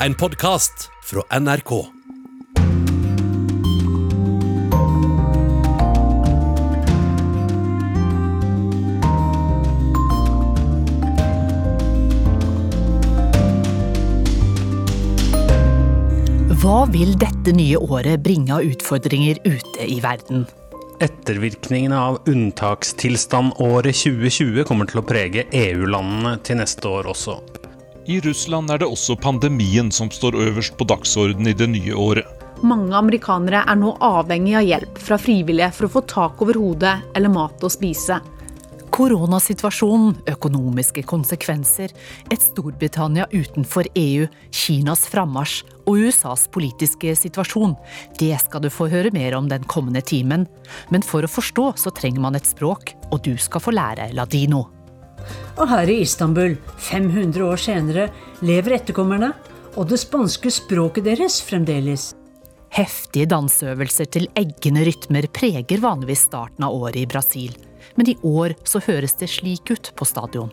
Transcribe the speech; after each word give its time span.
en 0.00 0.14
podkast 0.14 0.90
fra 1.04 1.22
NRK. 1.40 1.70
Hva 16.56 16.82
vil 16.92 17.14
dette 17.16 17.54
nye 17.54 17.78
året 17.78 18.20
bringe 18.20 18.52
av 18.52 18.64
utfordringer 18.66 19.40
ute 19.46 19.86
i 19.86 20.00
verden? 20.04 20.44
Ettervirkningene 21.00 21.96
av 21.96 22.18
unntakstilstand 22.28 23.60
året 23.64 23.96
2020 23.96 24.64
kommer 24.68 24.88
til 24.90 25.00
å 25.00 25.06
prege 25.06 25.46
EU-landene 25.52 26.36
til 26.44 26.60
neste 26.60 26.88
år 26.88 27.12
også. 27.12 27.40
I 28.06 28.20
Russland 28.20 28.70
er 28.70 28.78
det 28.78 28.86
også 28.86 29.16
pandemien 29.18 29.88
som 29.90 30.12
står 30.14 30.36
øverst 30.38 30.76
på 30.78 30.86
dagsordenen 30.86 31.50
i 31.50 31.56
det 31.58 31.66
nye 31.72 31.94
året. 31.98 32.28
Mange 32.62 32.94
amerikanere 32.94 33.64
er 33.66 33.76
nå 33.80 33.96
avhengig 34.00 34.54
av 34.56 34.64
hjelp 34.64 35.00
fra 35.02 35.18
frivillige 35.20 35.72
for 35.74 35.88
å 35.88 35.92
få 35.96 36.02
tak 36.08 36.44
over 36.44 36.56
hodet 36.60 36.94
eller 37.18 37.32
mat 37.34 37.66
å 37.66 37.70
spise. 37.72 38.20
Koronasituasjonen, 38.94 40.14
økonomiske 40.30 41.02
konsekvenser, 41.10 41.90
et 42.30 42.40
Storbritannia 42.46 43.26
utenfor 43.34 43.90
EU, 43.98 44.28
Kinas 44.54 45.02
frammarsj 45.10 45.66
og 45.84 46.06
USAs 46.06 46.46
politiske 46.54 47.12
situasjon. 47.18 47.74
Det 48.22 48.32
skal 48.40 48.64
du 48.64 48.70
få 48.72 48.86
høre 48.92 49.10
mer 49.12 49.36
om 49.36 49.50
den 49.50 49.66
kommende 49.66 50.00
timen. 50.00 50.46
Men 50.94 51.04
for 51.04 51.26
å 51.26 51.34
forstå 51.34 51.72
så 51.82 51.92
trenger 51.98 52.22
man 52.24 52.38
et 52.38 52.48
språk, 52.48 52.94
og 53.10 53.26
du 53.26 53.34
skal 53.36 53.66
få 53.66 53.74
lære 53.74 54.12
ladino. 54.16 54.64
Og 55.56 55.68
her 55.70 55.90
i 55.92 56.00
Istanbul, 56.04 56.56
500 56.76 57.44
år 57.46 57.60
senere, 57.60 58.08
lever 58.40 58.78
etterkommerne 58.78 59.32
og 59.76 59.88
det 59.90 60.00
spanske 60.00 60.52
språket 60.52 61.08
deres 61.08 61.40
fremdeles. 61.44 62.10
Heftige 62.76 63.28
danseøvelser 63.30 64.10
til 64.12 64.28
eggende 64.36 64.84
rytmer 64.88 65.28
preger 65.32 65.80
vanligvis 65.80 66.26
starten 66.28 66.66
av 66.66 66.74
året 66.76 67.00
i 67.00 67.08
Brasil 67.08 67.54
men 67.96 68.08
i 68.08 68.16
år 68.22 68.54
så 68.64 68.80
høres 68.84 69.16
det 69.20 69.30
slik 69.32 69.70
ut 69.70 69.90
på 69.96 70.08
stadion. 70.08 70.52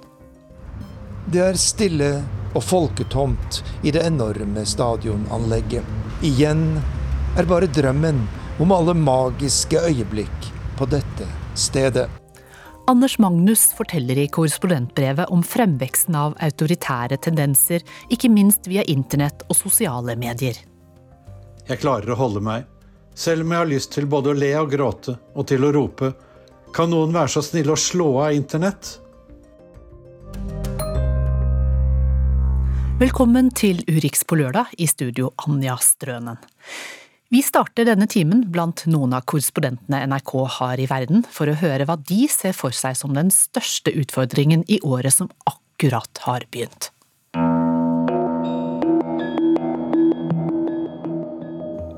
Det 1.31 1.41
er 1.43 1.59
stille 1.59 2.09
og 2.53 2.63
folketomt 2.65 3.61
i 3.83 3.93
det 3.95 4.03
enorme 4.07 4.65
stadionanlegget. 4.67 5.85
Igjen 6.23 6.65
er 7.39 7.47
bare 7.49 7.71
drømmen 7.71 8.25
om 8.61 8.75
alle 8.75 8.95
magiske 8.97 9.79
øyeblikk 9.89 10.51
på 10.77 10.87
dette 10.91 11.29
stedet. 11.59 12.09
Anders 12.85 13.17
Magnus 13.17 13.73
forteller 13.73 14.17
i 14.17 14.27
korrespondentbrevet 14.27 15.29
om 15.31 15.43
fremveksten 15.43 16.15
av 16.19 16.33
autoritære 16.43 17.15
tendenser, 17.23 17.79
ikke 18.11 18.27
minst 18.27 18.67
via 18.67 18.83
internett 18.91 19.45
og 19.47 19.55
sosiale 19.55 20.17
medier. 20.19 20.57
Jeg 21.63 21.79
klarer 21.79 22.11
å 22.11 22.17
holde 22.19 22.41
meg, 22.43 22.65
selv 23.15 23.45
om 23.45 23.53
jeg 23.53 23.63
har 23.63 23.69
lyst 23.71 23.93
til 23.95 24.09
både 24.11 24.33
å 24.33 24.35
le 24.35 24.49
og 24.59 24.73
gråte, 24.73 25.15
og 25.31 25.47
til 25.47 25.63
å 25.63 25.71
rope 25.71 26.11
kan 26.75 26.91
noen 26.91 27.15
være 27.15 27.31
så 27.31 27.45
snill 27.45 27.71
å 27.71 27.79
slå 27.79 28.09
av 28.25 28.35
internett? 28.35 28.97
Velkommen 32.99 33.53
til 33.55 33.79
Urix 33.87 34.27
på 34.27 34.41
lørdag, 34.41 34.75
i 34.75 34.89
studio 34.91 35.31
Anja 35.47 35.77
Strønen. 35.79 36.43
Vi 37.33 37.39
starter 37.41 37.87
denne 37.87 38.05
timen 38.05 38.43
blant 38.53 38.83
noen 38.85 39.15
av 39.17 39.23
korrespondentene 39.25 40.03
NRK 40.05 40.33
har 40.59 40.77
i 40.77 40.85
verden, 40.85 41.23
for 41.25 41.49
å 41.49 41.55
høre 41.57 41.87
hva 41.89 41.95
de 41.97 42.27
ser 42.29 42.53
for 42.53 42.75
seg 42.77 42.93
som 42.99 43.15
den 43.17 43.31
største 43.33 43.89
utfordringen 43.89 44.61
i 44.69 44.77
året 44.85 45.15
som 45.15 45.31
akkurat 45.49 46.21
har 46.27 46.45
begynt. 46.53 46.91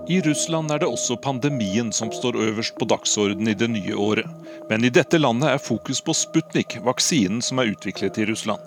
I 0.08 0.22
Russland 0.24 0.72
er 0.72 0.80
det 0.80 0.88
også 0.88 1.20
pandemien 1.20 1.92
som 1.92 2.14
står 2.16 2.40
øverst 2.40 2.80
på 2.80 2.88
dagsordenen 2.88 3.52
i 3.52 3.58
det 3.60 3.68
nye 3.74 4.00
året. 4.00 4.32
Men 4.70 4.88
i 4.88 4.94
dette 4.94 5.20
landet 5.20 5.52
er 5.52 5.60
fokus 5.60 6.00
på 6.00 6.16
Sputnik, 6.16 6.80
vaksinen 6.88 7.44
som 7.44 7.60
er 7.60 7.76
utviklet 7.76 8.24
i 8.24 8.30
Russland. 8.32 8.64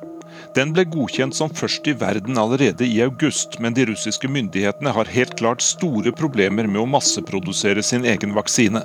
Den 0.56 0.72
ble 0.74 0.84
godkjent 0.88 1.36
som 1.36 1.50
først 1.54 1.86
i 1.90 1.94
verden 1.98 2.38
allerede 2.40 2.86
i 2.86 3.00
august, 3.04 3.58
men 3.62 3.74
de 3.76 3.86
russiske 3.90 4.28
myndighetene 4.28 4.92
har 4.96 5.12
helt 5.12 5.36
klart 5.38 5.64
store 5.64 6.12
problemer 6.12 6.66
med 6.66 6.82
å 6.82 6.88
masseprodusere 6.88 7.84
sin 7.84 8.06
egen 8.08 8.34
vaksine. 8.36 8.82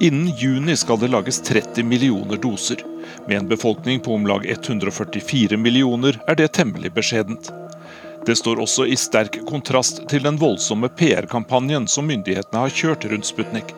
Innen 0.00 0.32
juni 0.36 0.76
skal 0.76 0.98
det 0.98 1.12
lages 1.12 1.40
30 1.46 1.86
millioner 1.86 2.40
doser. 2.42 2.82
Med 3.28 3.38
en 3.38 3.48
befolkning 3.48 4.00
på 4.00 4.14
om 4.14 4.26
lag 4.26 4.46
144 4.46 5.56
millioner 5.56 6.18
er 6.26 6.38
det 6.40 6.52
temmelig 6.58 6.92
beskjedent. 6.96 7.52
Det 8.26 8.36
står 8.36 8.60
også 8.60 8.84
i 8.86 8.98
sterk 9.00 9.38
kontrast 9.48 10.02
til 10.10 10.26
den 10.26 10.40
voldsomme 10.40 10.90
PR-kampanjen 10.98 11.88
som 11.88 12.10
myndighetene 12.10 12.66
har 12.66 12.76
kjørt 12.82 13.06
rundt 13.08 13.30
Sputnik. 13.30 13.72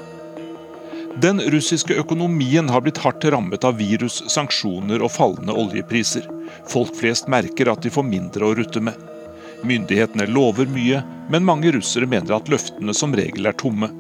Den 1.21 1.41
russiske 1.41 1.95
økonomien 1.95 2.69
har 2.73 2.81
blitt 2.81 2.99
hardt 3.05 3.25
rammet 3.25 3.65
av 3.69 3.77
virus, 3.77 4.23
sanksjoner 4.33 5.03
og 5.05 5.13
fallende 5.13 5.53
oljepriser. 5.53 6.25
Folk 6.73 6.95
flest 6.97 7.29
merker 7.29 7.69
at 7.69 7.83
de 7.85 7.93
får 7.93 8.07
mindre 8.09 8.49
å 8.49 8.55
rutte 8.57 8.81
med. 8.81 8.97
Myndighetene 9.63 10.27
lover 10.33 10.71
mye, 10.73 11.03
men 11.31 11.45
mange 11.45 11.73
russere 11.77 12.09
mener 12.09 12.33
at 12.39 12.49
løftene 12.49 12.95
som 12.97 13.13
regel 13.15 13.47
er 13.47 13.59
tomme. 13.61 13.91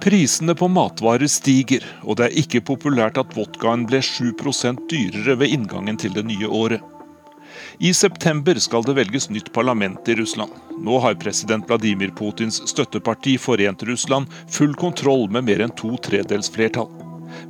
Prisene 0.00 0.56
på 0.56 0.70
matvarer 0.72 1.28
stiger, 1.30 1.84
og 2.02 2.16
det 2.18 2.30
er 2.30 2.40
ikke 2.40 2.64
populært 2.72 3.20
at 3.20 3.36
vodkaen 3.36 3.84
ble 3.88 4.00
7% 4.02 4.88
dyrere 4.90 5.36
ved 5.44 5.52
inngangen 5.54 6.00
til 6.00 6.16
det 6.16 6.24
nye 6.32 6.48
året. 6.48 6.93
I 7.78 7.94
september 7.94 8.54
skal 8.54 8.82
det 8.82 8.94
velges 8.94 9.30
nytt 9.30 9.52
parlament 9.52 10.08
i 10.08 10.14
Russland. 10.14 10.50
Nå 10.78 10.98
har 10.98 11.14
president 11.14 11.68
Vladimir 11.68 12.12
Putins 12.14 12.60
støtteparti 12.68 13.38
Forent 13.38 13.82
Russland 13.82 14.26
full 14.50 14.74
kontroll 14.74 15.26
med 15.30 15.44
mer 15.44 15.64
enn 15.64 15.74
to 15.74 15.96
tredels 15.98 16.50
flertall. 16.54 16.90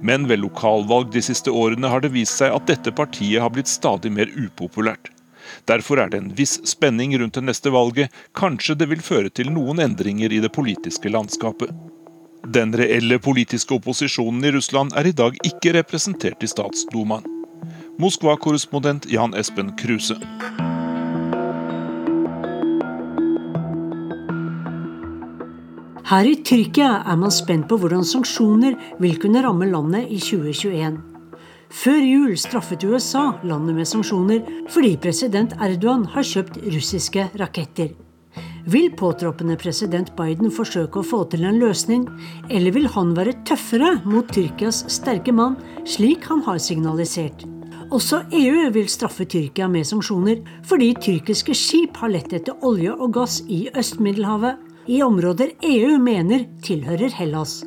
Men 0.01 0.29
ved 0.29 0.41
lokalvalg 0.41 1.13
de 1.13 1.23
siste 1.23 1.53
årene 1.53 1.91
har 1.93 2.01
det 2.01 2.15
vist 2.15 2.41
seg 2.41 2.57
at 2.57 2.67
dette 2.71 2.93
partiet 2.97 3.43
har 3.45 3.53
blitt 3.53 3.69
stadig 3.69 4.13
mer 4.13 4.33
upopulært. 4.33 5.11
Derfor 5.69 6.01
er 6.01 6.09
det 6.09 6.23
en 6.23 6.33
viss 6.37 6.57
spenning 6.65 7.13
rundt 7.21 7.37
det 7.37 7.45
neste 7.45 7.73
valget. 7.75 8.09
Kanskje 8.33 8.79
det 8.81 8.89
vil 8.89 9.05
føre 9.05 9.29
til 9.29 9.53
noen 9.53 9.83
endringer 9.85 10.33
i 10.33 10.41
det 10.41 10.55
politiske 10.57 11.13
landskapet. 11.13 11.69
Den 12.49 12.73
reelle 12.77 13.21
politiske 13.21 13.77
opposisjonen 13.77 14.45
i 14.45 14.57
Russland 14.57 14.97
er 14.97 15.09
i 15.09 15.17
dag 15.17 15.37
ikke 15.45 15.77
representert 15.77 16.45
i 16.45 16.49
statsdumaen. 16.49 17.34
Moskva-korrespondent 17.99 19.07
Jan 19.07 19.35
Espen 19.35 19.77
Kruse. 19.77 20.17
Her 26.05 26.27
i 26.27 26.35
Tyrkia 26.43 26.89
er 27.07 27.21
man 27.21 27.31
spent 27.33 27.69
på 27.71 27.79
hvordan 27.79 28.03
sanksjoner 28.03 28.75
vil 28.99 29.15
kunne 29.23 29.45
ramme 29.47 29.71
landet 29.71 30.11
i 30.11 30.19
2021. 30.19 30.99
Før 31.75 32.03
jul 32.03 32.35
straffet 32.39 32.83
USA 32.83 33.29
landet 33.47 33.79
med 33.79 33.89
sanksjoner 33.89 34.43
fordi 34.75 34.97
president 34.99 35.55
Erdogan 35.63 36.05
har 36.17 36.27
kjøpt 36.27 36.61
russiske 36.67 37.29
raketter. 37.39 37.95
Vil 38.67 38.91
påtroppende 38.99 39.55
president 39.61 40.11
Biden 40.19 40.51
forsøke 40.51 40.99
å 40.99 41.07
få 41.07 41.25
til 41.31 41.47
en 41.47 41.63
løsning, 41.63 42.09
eller 42.51 42.75
vil 42.75 42.91
han 42.97 43.15
være 43.15 43.39
tøffere 43.47 44.01
mot 44.09 44.27
Tyrkias 44.35 44.83
sterke 44.91 45.35
mann, 45.37 45.61
slik 45.87 46.27
han 46.31 46.43
har 46.49 46.59
signalisert? 46.59 47.45
Også 47.95 48.25
EU 48.35 48.71
vil 48.75 48.89
straffe 48.91 49.23
Tyrkia 49.31 49.69
med 49.71 49.87
sanksjoner 49.87 50.41
fordi 50.67 50.89
tyrkiske 50.99 51.55
skip 51.55 52.01
har 52.03 52.11
lett 52.11 52.33
etter 52.35 52.65
olje 52.67 52.91
og 52.91 53.13
gass 53.15 53.37
i 53.47 53.69
Øst-Middelhavet, 53.71 54.59
i 54.91 54.99
områder 55.05 55.53
EU 55.63 55.95
mener 56.03 56.43
tilhører 56.65 57.15
Hellas. 57.15 57.61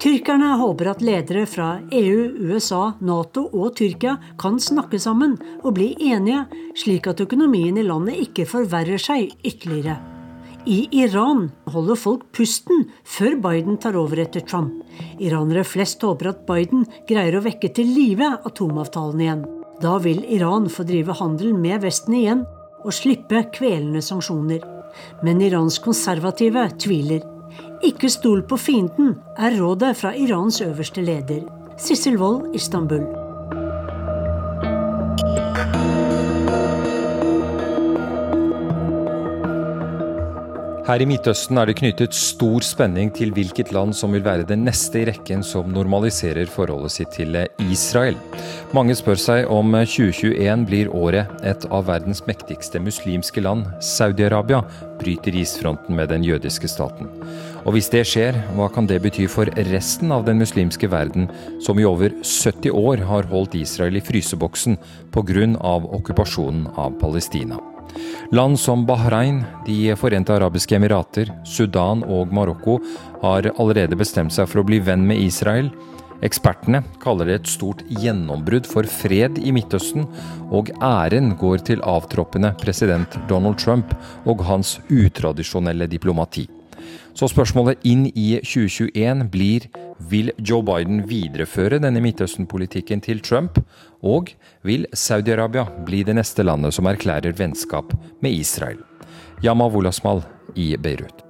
Tyrkerne 0.00 0.52
håper 0.60 0.90
at 0.92 1.00
ledere 1.04 1.46
fra 1.48 1.70
EU, 1.96 2.26
USA, 2.50 2.92
Nato 3.00 3.46
og 3.48 3.72
Tyrkia 3.78 4.18
kan 4.40 4.60
snakke 4.60 5.00
sammen 5.00 5.38
og 5.62 5.74
bli 5.78 5.94
enige, 6.10 6.44
slik 6.76 7.08
at 7.08 7.20
økonomien 7.24 7.80
i 7.80 7.84
landet 7.84 8.20
ikke 8.20 8.46
forverrer 8.48 9.00
seg 9.00 9.32
ytterligere. 9.40 9.96
I 10.68 10.82
Iran 10.92 11.46
holder 11.72 11.96
folk 11.96 12.26
pusten 12.36 12.84
før 13.08 13.38
Biden 13.48 13.80
tar 13.80 13.96
over 13.96 14.20
etter 14.20 14.44
Trump. 14.44 14.76
Iranere 15.16 15.64
flest 15.64 16.04
håper 16.04 16.34
at 16.34 16.44
Biden 16.48 16.84
greier 17.08 17.40
å 17.40 17.42
vekke 17.48 17.72
til 17.72 17.88
live 17.96 18.28
atomavtalen 18.44 19.24
igjen. 19.24 19.48
Da 19.80 19.96
vil 19.98 20.24
Iran 20.28 20.68
få 20.68 20.84
drive 20.84 21.14
handel 21.16 21.54
med 21.56 21.80
Vesten 21.84 22.16
igjen 22.18 22.44
og 22.84 22.92
slippe 22.96 23.46
kvelende 23.54 24.02
sanksjoner. 24.04 24.60
Men 25.24 25.40
Irans 25.44 25.78
konservative 25.80 26.66
tviler. 26.80 27.24
Ikke 27.86 28.10
stol 28.12 28.42
på 28.44 28.58
fienden, 28.60 29.16
er 29.38 29.56
rådet 29.56 29.94
fra 29.96 30.12
Irans 30.16 30.60
øverste 30.60 31.04
leder. 31.04 31.46
Sissel 31.80 32.20
Wold, 32.20 32.54
Istanbul. 32.54 33.19
Her 40.90 41.04
i 41.04 41.06
Midtøsten 41.06 41.54
er 41.60 41.68
det 41.68 41.76
knyttet 41.78 42.16
stor 42.18 42.64
spenning 42.66 43.12
til 43.14 43.30
hvilket 43.30 43.68
land 43.70 43.92
som 43.94 44.10
vil 44.10 44.24
være 44.24 44.42
det 44.48 44.56
neste 44.58 44.98
i 44.98 45.04
rekken 45.06 45.44
som 45.46 45.70
normaliserer 45.70 46.50
forholdet 46.50 46.90
sitt 46.96 47.12
til 47.14 47.38
Israel. 47.62 48.18
Mange 48.74 48.96
spør 48.98 49.20
seg 49.22 49.46
om 49.54 49.70
2021 49.70 50.66
blir 50.66 50.90
året 50.90 51.30
et 51.46 51.68
av 51.70 51.86
verdens 51.86 52.24
mektigste 52.26 52.82
muslimske 52.82 53.46
land, 53.46 53.70
Saudi-Arabia, 53.78 54.64
bryter 54.98 55.38
isfronten 55.38 55.94
med 55.94 56.10
den 56.10 56.26
jødiske 56.26 56.66
staten. 56.74 57.06
Og 57.62 57.76
hvis 57.76 57.92
det 57.94 58.02
skjer, 58.10 58.42
hva 58.58 58.66
kan 58.74 58.90
det 58.90 58.98
bety 59.06 59.30
for 59.30 59.46
resten 59.70 60.10
av 60.10 60.26
den 60.26 60.42
muslimske 60.42 60.90
verden, 60.90 61.30
som 61.62 61.78
i 61.78 61.86
over 61.86 62.18
70 62.18 62.74
år 62.74 63.06
har 63.06 63.30
holdt 63.30 63.54
Israel 63.62 63.94
i 63.94 64.02
fryseboksen 64.02 64.80
pga. 65.14 65.52
okkupasjonen 65.70 66.66
av 66.74 66.98
Palestina? 66.98 67.69
Land 68.32 68.60
som 68.60 68.84
Bahrain, 68.86 69.44
De 69.66 69.96
forente 69.96 70.34
arabiske 70.34 70.76
emirater, 70.76 71.32
Sudan 71.44 72.04
og 72.06 72.32
Marokko 72.32 72.78
har 73.22 73.50
allerede 73.56 73.98
bestemt 73.98 74.34
seg 74.34 74.48
for 74.48 74.62
å 74.62 74.66
bli 74.68 74.78
venn 74.84 75.06
med 75.06 75.18
Israel. 75.22 75.72
Ekspertene 76.22 76.82
kaller 77.00 77.30
det 77.30 77.38
et 77.40 77.50
stort 77.50 77.82
gjennombrudd 77.88 78.68
for 78.68 78.84
fred 78.84 79.40
i 79.40 79.54
Midtøsten, 79.56 80.04
og 80.52 80.70
æren 80.84 81.34
går 81.40 81.64
til 81.70 81.82
avtroppende 81.82 82.52
president 82.60 83.16
Donald 83.28 83.58
Trump 83.58 83.96
og 84.28 84.44
hans 84.44 84.78
utradisjonelle 84.92 85.88
diplomati. 85.90 86.46
Så 87.14 87.28
spørsmålet 87.28 87.82
inn 87.86 88.06
i 88.14 88.40
2021 88.42 89.24
blir 89.32 89.66
vil 90.10 90.30
Joe 90.38 90.64
Biden 90.64 91.02
videreføre 91.08 91.80
denne 91.82 92.02
Midtøsten-politikken 92.04 93.02
til 93.04 93.20
Trump, 93.24 93.58
og 94.02 94.32
vil 94.66 94.86
Saudi-Arabia 94.96 95.66
bli 95.86 96.04
det 96.06 96.16
neste 96.16 96.46
landet 96.46 96.76
som 96.76 96.88
erklærer 96.88 97.36
vennskap 97.36 97.92
med 98.22 98.38
Israel? 98.38 98.80
Yama 99.44 99.68
Wolasmal 99.68 100.24
i 100.56 100.76
Beirut. 100.76 101.26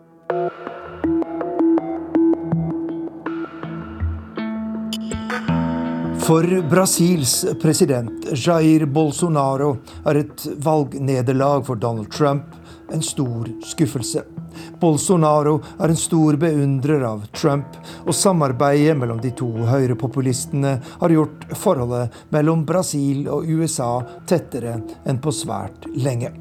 For 6.21 6.47
Brasils 6.71 7.41
president 7.59 8.29
Jair 8.39 8.85
Bolsonaro 8.87 9.73
er 10.07 10.21
et 10.21 10.45
valgnederlag 10.63 11.65
for 11.67 11.81
Donald 11.81 12.13
Trump 12.15 12.55
en 12.93 13.03
stor 13.03 13.51
skuffelse. 13.67 14.23
Bolsonaro 14.81 15.59
er 15.79 15.93
en 15.93 15.99
stor 15.99 16.39
beundrer 16.41 17.05
av 17.07 17.25
Trump, 17.37 17.79
og 18.07 18.15
samarbeidet 18.17 18.97
mellom 18.99 19.21
de 19.23 19.33
to 19.37 19.51
høyrepopulistene 19.71 20.77
har 21.01 21.17
gjort 21.17 21.49
forholdet 21.57 22.21
mellom 22.35 22.67
Brasil 22.69 23.27
og 23.29 23.49
USA 23.49 23.99
tettere 24.29 24.79
enn 25.09 25.21
på 25.23 25.35
svært 25.35 25.89
lenge. 25.97 26.33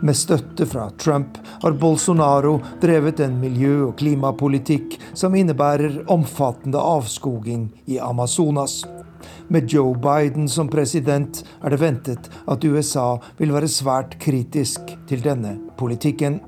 Med 0.00 0.16
støtte 0.16 0.66
fra 0.66 0.90
Trump 0.90 1.38
har 1.62 1.72
Bolsonaro 1.72 2.60
drevet 2.80 3.20
en 3.20 3.40
miljø- 3.40 3.88
og 3.88 3.96
klimapolitikk 3.98 4.98
som 5.14 5.34
innebærer 5.34 6.04
omfattende 6.10 6.78
avskoging 6.78 7.68
i 7.86 7.98
Amazonas. 7.98 8.84
Med 9.48 9.72
Joe 9.72 9.96
Biden 9.98 10.48
som 10.48 10.68
president 10.68 11.42
er 11.62 11.74
det 11.74 11.80
ventet 11.82 12.30
at 12.46 12.64
USA 12.64 13.16
vil 13.38 13.54
være 13.54 13.70
svært 13.72 14.18
kritisk 14.22 14.94
til 15.08 15.24
denne 15.24 15.56
politikken. 15.80 16.38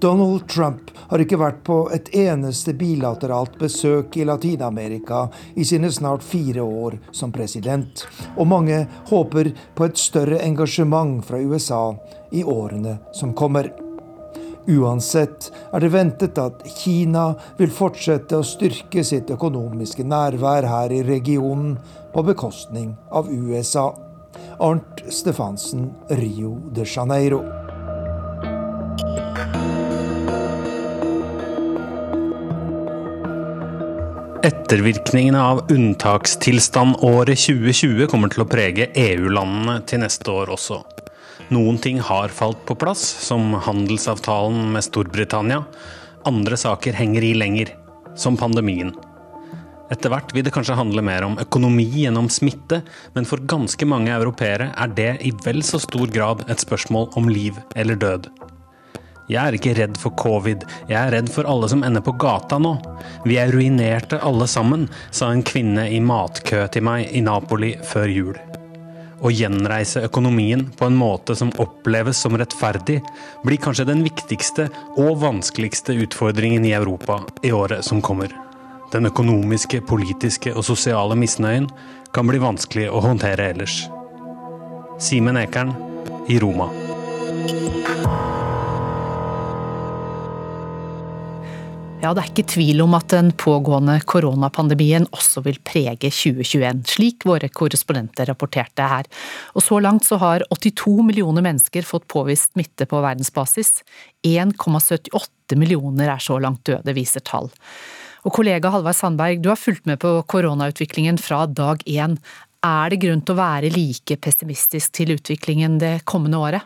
Donald 0.00 0.48
Trump 0.48 0.90
har 0.96 1.20
ikke 1.20 1.36
vært 1.36 1.58
på 1.66 1.74
et 1.92 2.08
eneste 2.16 2.72
bilateralt 2.78 3.58
besøk 3.60 4.16
i 4.16 4.24
Latin-Amerika 4.24 5.26
i 5.60 5.66
sine 5.68 5.90
snart 5.92 6.24
fire 6.24 6.64
år 6.64 6.96
som 7.12 7.32
president, 7.34 8.06
og 8.38 8.48
mange 8.48 8.78
håper 9.10 9.52
på 9.76 9.90
et 9.90 10.00
større 10.00 10.40
engasjement 10.46 11.20
fra 11.26 11.42
USA 11.44 11.82
i 12.32 12.40
årene 12.40 12.96
som 13.12 13.36
kommer. 13.36 13.68
Uansett 14.70 15.50
er 15.68 15.84
det 15.84 15.92
ventet 15.92 16.40
at 16.40 16.64
Kina 16.80 17.34
vil 17.60 17.72
fortsette 17.74 18.40
å 18.40 18.46
styrke 18.46 19.04
sitt 19.04 19.28
økonomiske 19.36 20.06
nærvær 20.08 20.68
her 20.70 20.96
i 20.96 21.04
regionen 21.04 21.76
på 22.14 22.24
bekostning 22.24 22.94
av 23.12 23.28
USA. 23.28 23.90
Arnt 24.60 25.04
Stefansen, 25.12 25.90
Rio 26.08 26.56
de 26.72 26.88
Janeiro. 26.88 27.59
Ettervirkningene 34.40 35.40
av 35.44 35.58
unntakstilstandåret 35.68 37.36
2020 37.42 38.06
kommer 38.08 38.30
til 38.32 38.40
å 38.40 38.46
prege 38.48 38.86
EU-landene 38.96 39.82
til 39.84 40.00
neste 40.00 40.32
år 40.32 40.54
også. 40.54 40.78
Noen 41.52 41.76
ting 41.84 41.98
har 42.00 42.32
falt 42.32 42.62
på 42.64 42.78
plass, 42.80 43.02
som 43.20 43.52
handelsavtalen 43.66 44.70
med 44.72 44.86
Storbritannia. 44.86 45.60
Andre 46.24 46.56
saker 46.56 46.96
henger 46.96 47.28
i 47.28 47.34
lenger, 47.36 47.74
som 48.16 48.40
pandemien. 48.40 48.94
Etter 49.92 50.08
hvert 50.08 50.32
vil 50.32 50.48
det 50.48 50.56
kanskje 50.56 50.78
handle 50.78 51.04
mer 51.04 51.28
om 51.28 51.36
økonomi 51.44 51.90
gjennom 52.00 52.32
smitte, 52.32 52.80
men 53.12 53.28
for 53.28 53.44
ganske 53.44 53.84
mange 53.92 54.14
europeere 54.16 54.70
er 54.72 54.96
det 54.96 55.10
i 55.20 55.36
vel 55.44 55.60
så 55.66 55.82
stor 55.84 56.08
grad 56.08 56.46
et 56.48 56.64
spørsmål 56.64 57.12
om 57.20 57.28
liv 57.28 57.60
eller 57.76 58.00
død. 58.00 58.32
Jeg 59.30 59.38
er 59.46 59.54
ikke 59.54 59.76
redd 59.78 59.98
for 60.00 60.10
covid, 60.18 60.64
jeg 60.90 60.98
er 60.98 61.12
redd 61.14 61.28
for 61.30 61.46
alle 61.46 61.68
som 61.70 61.84
ender 61.86 62.02
på 62.02 62.16
gata 62.18 62.58
nå. 62.58 62.72
Vi 63.22 63.36
er 63.38 63.52
ruinerte 63.54 64.18
alle 64.26 64.48
sammen, 64.50 64.88
sa 65.14 65.28
en 65.30 65.44
kvinne 65.46 65.84
i 65.86 66.00
matkø 66.02 66.64
til 66.74 66.82
meg 66.88 67.12
i 67.14 67.22
Napoli 67.22 67.76
før 67.86 68.10
jul. 68.10 68.40
Å 69.20 69.30
gjenreise 69.30 70.02
økonomien 70.08 70.64
på 70.74 70.88
en 70.88 70.96
måte 70.98 71.36
som 71.38 71.52
oppleves 71.62 72.18
som 72.24 72.34
rettferdig, 72.40 72.98
blir 73.44 73.62
kanskje 73.62 73.86
den 73.92 74.02
viktigste 74.02 74.66
og 74.98 75.20
vanskeligste 75.22 75.94
utfordringen 76.06 76.66
i 76.66 76.74
Europa 76.74 77.20
i 77.46 77.52
året 77.54 77.86
som 77.86 78.02
kommer. 78.02 78.34
Den 78.90 79.06
økonomiske, 79.06 79.84
politiske 79.86 80.56
og 80.56 80.66
sosiale 80.66 81.14
misnøyen 81.14 81.70
kan 82.16 82.26
bli 82.26 82.42
vanskelig 82.42 82.88
å 82.90 83.04
håndtere 83.04 83.52
ellers. 83.52 83.84
Simen 84.98 85.38
Ekern 85.38 85.76
i 86.26 86.42
Roma. 86.42 86.72
Ja, 92.00 92.14
det 92.16 92.22
er 92.22 92.30
ikke 92.30 92.48
tvil 92.48 92.78
om 92.80 92.94
at 92.96 93.10
den 93.12 93.26
pågående 93.36 93.98
koronapandemien 94.08 95.04
også 95.12 95.42
vil 95.44 95.58
prege 95.60 96.08
2021, 96.08 96.80
slik 96.88 97.26
våre 97.28 97.50
korrespondenter 97.52 98.30
rapporterte 98.30 98.86
her. 98.88 99.08
Og 99.52 99.66
så 99.66 99.76
langt 99.84 100.08
så 100.08 100.16
har 100.22 100.46
82 100.48 100.94
millioner 101.04 101.44
mennesker 101.44 101.84
fått 101.84 102.06
påvist 102.08 102.54
smitte 102.54 102.88
på 102.88 103.02
verdensbasis. 103.04 103.82
1,78 104.24 105.60
millioner 105.60 106.14
er 106.14 106.24
så 106.24 106.40
langt 106.40 106.64
døde, 106.70 106.96
viser 106.96 107.20
tall. 107.20 107.52
Og 108.24 108.32
kollega 108.32 108.72
Halvard 108.72 108.96
Sandberg, 108.96 109.44
du 109.44 109.52
har 109.52 109.60
fulgt 109.60 109.84
med 109.84 110.00
på 110.00 110.16
koronautviklingen 110.24 111.20
fra 111.20 111.44
dag 111.44 111.84
én. 111.84 112.16
Er 112.64 112.92
det 112.92 113.02
grunn 113.04 113.20
til 113.20 113.36
å 113.36 113.42
være 113.44 113.76
like 113.76 114.16
pessimistisk 114.24 114.96
til 114.96 115.18
utviklingen 115.18 115.76
det 115.84 115.98
kommende 116.08 116.40
året? 116.40 116.64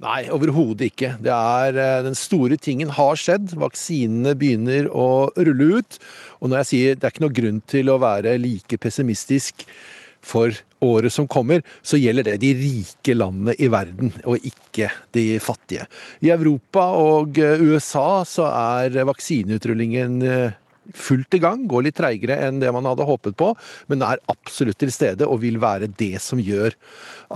Nei, 0.00 0.24
overhodet 0.32 0.86
ikke. 0.88 1.10
Det 1.20 1.32
er, 1.34 1.76
eh, 1.76 2.02
den 2.06 2.16
store 2.16 2.56
tingen 2.56 2.88
har 2.96 3.18
skjedd. 3.20 3.52
Vaksinene 3.60 4.32
begynner 4.32 4.88
å 4.88 5.28
rulle 5.36 5.80
ut. 5.80 5.98
Og 6.40 6.48
når 6.48 6.62
jeg 6.62 6.68
sier 6.70 6.94
det 6.94 7.04
er 7.04 7.12
ikke 7.12 7.26
noe 7.26 7.36
grunn 7.36 7.60
til 7.68 7.92
å 7.92 8.00
være 8.00 8.38
like 8.40 8.78
pessimistisk 8.80 9.66
for 10.24 10.56
året 10.80 11.12
som 11.12 11.28
kommer, 11.28 11.60
så 11.82 12.00
gjelder 12.00 12.24
det 12.30 12.38
de 12.40 12.54
rike 12.56 13.12
landene 13.12 13.54
i 13.60 13.68
verden, 13.68 14.12
og 14.24 14.40
ikke 14.40 14.88
de 15.12 15.38
fattige. 15.38 15.86
I 16.24 16.32
Europa 16.32 16.86
og 16.96 17.36
eh, 17.38 17.60
USA 17.60 18.24
så 18.24 18.48
er 18.48 19.04
vaksineutrulingen 19.04 20.22
eh, 20.24 20.58
fullt 20.96 21.36
i 21.36 21.44
gang. 21.44 21.68
Går 21.68 21.84
litt 21.84 22.00
treigere 22.00 22.40
enn 22.48 22.60
det 22.64 22.72
man 22.72 22.88
hadde 22.88 23.04
håpet 23.04 23.36
på, 23.36 23.52
men 23.92 24.00
er 24.00 24.24
absolutt 24.32 24.80
til 24.80 24.92
stede 24.92 25.28
og 25.28 25.42
vil 25.44 25.60
være 25.60 25.92
det 26.00 26.16
som 26.24 26.40
gjør 26.40 26.72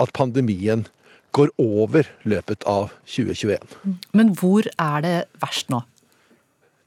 at 0.01 0.17
pandemien 0.17 0.89
går 1.35 1.51
over 1.61 2.09
løpet 2.29 2.65
av 2.71 2.93
2021. 3.11 3.79
Men 4.15 4.35
hvor 4.39 4.69
er 4.79 5.05
det 5.05 5.17
verst 5.43 5.73
nå? 5.73 5.83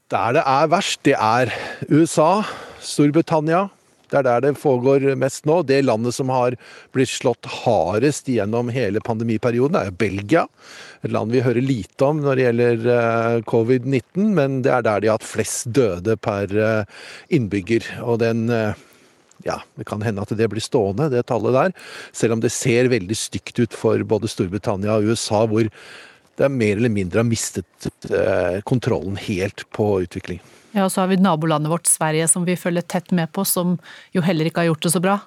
Der 0.08 0.38
det 0.38 0.44
er 0.48 0.70
verst, 0.72 1.02
det 1.04 1.16
er 1.20 1.52
USA, 1.92 2.42
Storbritannia. 2.80 3.66
Det 4.08 4.22
er 4.22 4.24
der 4.24 4.44
det 4.46 4.54
foregår 4.56 5.04
mest 5.20 5.44
nå. 5.48 5.60
Det 5.68 5.82
landet 5.84 6.16
som 6.16 6.30
har 6.32 6.56
blitt 6.96 7.12
slått 7.12 7.44
hardest 7.64 8.30
gjennom 8.32 8.70
hele 8.72 9.02
pandemiperioden, 9.04 9.76
er 9.76 9.92
Belgia. 9.92 10.46
Et 11.04 11.12
land 11.12 11.34
vi 11.34 11.44
hører 11.44 11.60
lite 11.60 12.08
om 12.08 12.22
når 12.24 12.38
det 12.38 12.46
gjelder 12.46 12.88
eh, 12.94 13.36
covid-19, 13.52 14.32
men 14.38 14.62
det 14.64 14.72
er 14.74 14.86
der 14.86 15.04
de 15.04 15.12
har 15.12 15.20
hatt 15.20 15.28
flest 15.28 15.68
døde 15.76 16.16
per 16.16 16.56
eh, 16.56 17.00
innbygger. 17.36 17.84
Og 18.08 18.22
den 18.24 18.48
eh, 18.48 18.80
ja, 19.46 19.60
det 19.78 19.86
kan 19.88 20.02
hende 20.02 20.24
at 20.24 20.34
det 20.34 20.48
blir 20.50 20.64
stående, 20.64 21.10
det 21.12 21.26
tallet 21.30 21.54
der. 21.54 21.74
Selv 22.16 22.36
om 22.36 22.42
det 22.42 22.52
ser 22.54 22.90
veldig 22.90 23.16
stygt 23.16 23.58
ut 23.62 23.76
for 23.76 24.02
både 24.08 24.30
Storbritannia 24.30 24.98
og 24.98 25.12
USA, 25.12 25.44
hvor 25.46 25.68
det 26.38 26.50
mer 26.54 26.76
eller 26.78 26.92
mindre 26.92 27.22
har 27.22 27.26
mistet 27.26 27.88
eh, 28.10 28.60
kontrollen 28.68 29.18
helt 29.20 29.64
på 29.74 29.90
utvikling. 30.04 30.42
Ja, 30.74 30.84
og 30.84 30.92
så 30.92 31.02
har 31.02 31.10
vi 31.10 31.18
nabolandet 31.20 31.72
vårt 31.72 31.88
Sverige 31.90 32.28
som 32.30 32.44
vi 32.46 32.58
følger 32.58 32.84
tett 32.86 33.10
med 33.16 33.32
på, 33.34 33.44
som 33.48 33.78
jo 34.14 34.22
heller 34.22 34.48
ikke 34.48 34.62
har 34.62 34.72
gjort 34.72 34.86
det 34.86 34.94
så 34.94 35.02
bra. 35.02 35.18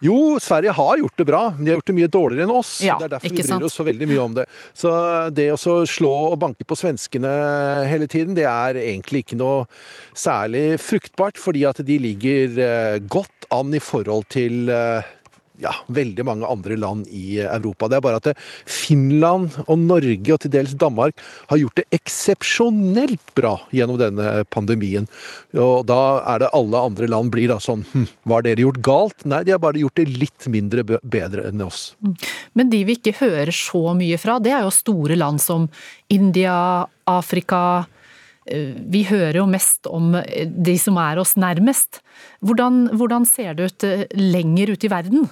Jo, 0.00 0.38
Sverige 0.40 0.72
har 0.72 0.98
gjort 0.98 1.16
det 1.20 1.26
bra, 1.28 1.42
men 1.56 1.64
de 1.64 1.72
har 1.72 1.80
gjort 1.80 1.90
det 1.90 1.96
mye 1.98 2.10
dårligere 2.12 2.46
enn 2.48 2.54
oss. 2.56 2.72
Ja, 2.84 2.96
det 3.00 3.10
er 3.10 3.14
derfor 3.16 3.28
vi 3.28 3.36
bryr 3.36 3.48
sant? 3.50 3.66
oss 3.68 3.76
så 3.76 3.84
veldig 3.84 4.08
mye 4.08 4.22
om 4.22 4.36
det. 4.38 4.46
Så 4.72 4.92
det 5.36 5.50
å 5.52 5.76
slå 5.88 6.12
og 6.30 6.38
banke 6.40 6.64
på 6.64 6.78
svenskene 6.78 7.32
hele 7.90 8.08
tiden, 8.08 8.32
det 8.38 8.46
er 8.48 8.80
egentlig 8.80 9.26
ikke 9.26 9.40
noe 9.40 9.66
særlig 10.16 10.80
fruktbart, 10.80 11.40
fordi 11.40 11.66
at 11.68 11.82
de 11.84 12.00
ligger 12.00 12.60
eh, 12.64 12.98
godt 13.12 13.50
an 13.52 13.76
i 13.76 13.82
forhold 13.82 14.28
til 14.32 14.72
eh, 14.72 15.04
ja, 15.60 15.72
veldig 15.92 16.24
mange 16.26 16.48
andre 16.48 16.76
land 16.80 17.08
i 17.12 17.40
Europa. 17.44 17.88
Det 17.88 17.98
er 17.98 18.04
bare 18.04 18.20
at 18.20 18.42
Finland 18.68 19.58
og 19.66 19.78
Norge 19.78 20.34
og 20.34 20.40
til 20.42 20.52
dels 20.54 20.74
Danmark 20.80 21.20
har 21.50 21.60
gjort 21.60 21.80
det 21.80 21.86
eksepsjonelt 22.00 23.34
bra 23.38 23.56
gjennom 23.74 24.00
denne 24.00 24.44
pandemien. 24.50 25.08
Og 25.54 25.86
da 25.88 26.00
er 26.34 26.44
det 26.44 26.52
alle 26.56 26.84
andre 26.90 27.10
land 27.10 27.32
blir 27.34 27.50
da 27.50 27.58
sånn 27.62 27.84
hm, 27.92 28.08
Hva 28.24 28.38
har 28.38 28.46
dere 28.46 28.64
gjort 28.64 28.82
galt? 28.86 29.24
Nei, 29.28 29.42
de 29.46 29.54
har 29.54 29.62
bare 29.62 29.80
gjort 29.82 30.00
det 30.00 30.08
litt 30.10 30.48
mindre 30.50 30.84
bedre 30.86 31.48
enn 31.50 31.64
oss. 31.64 31.94
Men 32.56 32.72
de 32.72 32.82
vi 32.86 32.98
ikke 32.98 33.18
hører 33.20 33.52
så 33.54 33.90
mye 33.96 34.18
fra, 34.20 34.38
det 34.42 34.54
er 34.56 34.66
jo 34.66 34.74
store 34.74 35.18
land 35.18 35.42
som 35.42 35.68
India, 36.10 36.86
Afrika. 37.08 37.86
Eh, 38.46 38.74
Vi 38.90 39.04
hører 39.08 39.40
jo 39.42 39.48
mest 39.50 39.86
om 39.90 40.14
eh, 40.18 40.46
de 40.46 40.76
som 40.78 40.98
er 41.00 41.20
oss 41.20 41.36
nærmest. 41.36 42.00
Hvordan, 42.44 42.88
hvordan 42.96 43.26
ser 43.28 43.54
det 43.54 43.70
ut 43.70 43.86
eh, 43.86 44.06
lenger 44.16 44.74
ut 44.74 44.84
i 44.84 44.92
verden? 44.92 45.28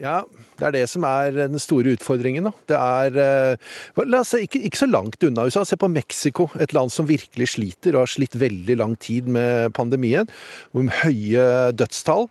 Ja, 0.00 0.22
det 0.56 0.64
er 0.64 0.74
det 0.78 0.86
som 0.88 1.04
er 1.04 1.34
den 1.34 1.60
store 1.60 1.92
utfordringen. 1.92 2.46
Da. 2.48 2.52
Det 2.70 2.78
er 2.78 3.18
eh, 3.20 4.04
La 4.08 4.22
oss 4.22 4.32
se, 4.32 4.40
ikke, 4.46 4.62
ikke 4.64 4.80
så 4.80 4.88
langt 4.88 5.20
unna 5.26 5.44
USA. 5.44 5.64
Se 5.68 5.76
på 5.80 5.90
Mexico, 5.92 6.48
et 6.60 6.72
land 6.76 6.92
som 6.92 7.08
virkelig 7.08 7.50
sliter 7.54 7.96
og 7.96 8.06
har 8.06 8.12
slitt 8.14 8.38
veldig 8.40 8.78
lang 8.80 8.96
tid 9.00 9.28
med 9.28 9.74
pandemien. 9.76 10.28
Med 10.76 10.92
høye 11.02 11.44
dødstall. 11.76 12.30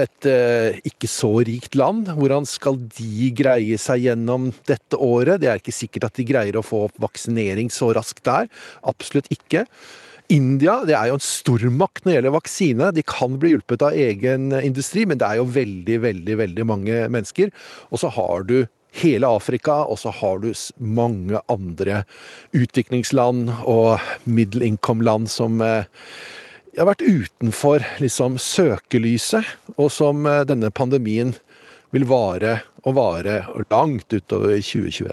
Et 0.00 0.28
eh, 0.32 0.80
ikke 0.88 1.10
så 1.12 1.34
rikt 1.44 1.76
land. 1.76 2.08
Hvordan 2.16 2.48
skal 2.48 2.80
de 2.96 3.32
greie 3.36 3.76
seg 3.80 4.06
gjennom 4.08 4.50
dette 4.70 4.96
året? 4.96 5.42
Det 5.42 5.52
er 5.52 5.60
ikke 5.60 5.76
sikkert 5.76 6.08
at 6.08 6.20
de 6.20 6.28
greier 6.28 6.56
å 6.56 6.64
få 6.64 6.86
opp 6.88 7.00
vaksinering 7.04 7.68
så 7.74 7.92
raskt 7.96 8.24
der. 8.28 8.48
Absolutt 8.88 9.28
ikke. 9.34 9.66
India 10.30 10.80
det 10.86 10.94
er 10.96 11.10
jo 11.10 11.18
en 11.18 11.24
stormakt 11.24 12.04
når 12.04 12.10
det 12.10 12.16
gjelder 12.18 12.36
vaksine. 12.36 12.90
De 12.94 13.06
kan 13.06 13.38
bli 13.40 13.54
hjulpet 13.54 13.82
av 13.86 13.96
egen 13.98 14.50
industri, 14.60 15.06
men 15.08 15.20
det 15.20 15.26
er 15.26 15.40
jo 15.40 15.48
veldig, 15.50 15.96
veldig, 16.06 16.36
veldig 16.44 16.66
mange 16.70 17.00
mennesker. 17.12 17.50
Og 17.90 18.02
så 18.02 18.12
har 18.14 18.46
du 18.46 18.60
hele 19.02 19.28
Afrika, 19.30 19.84
og 19.86 20.00
så 20.02 20.12
har 20.14 20.40
du 20.42 20.50
mange 20.78 21.40
andre 21.50 22.02
utviklingsland 22.56 23.52
og 23.62 24.02
middle 24.24 24.66
som 25.30 25.60
eh, 25.62 25.86
har 26.78 26.88
vært 26.88 27.02
utenfor 27.02 27.84
liksom, 28.02 28.38
søkelyset, 28.38 29.46
og 29.76 29.90
som 29.94 30.26
eh, 30.26 30.42
denne 30.48 30.70
pandemien 30.70 31.34
vil 31.94 32.06
vare 32.08 32.60
og 32.86 32.94
vare 32.96 33.40
langt 33.70 34.12
utover 34.14 34.56
2021. 34.62 35.10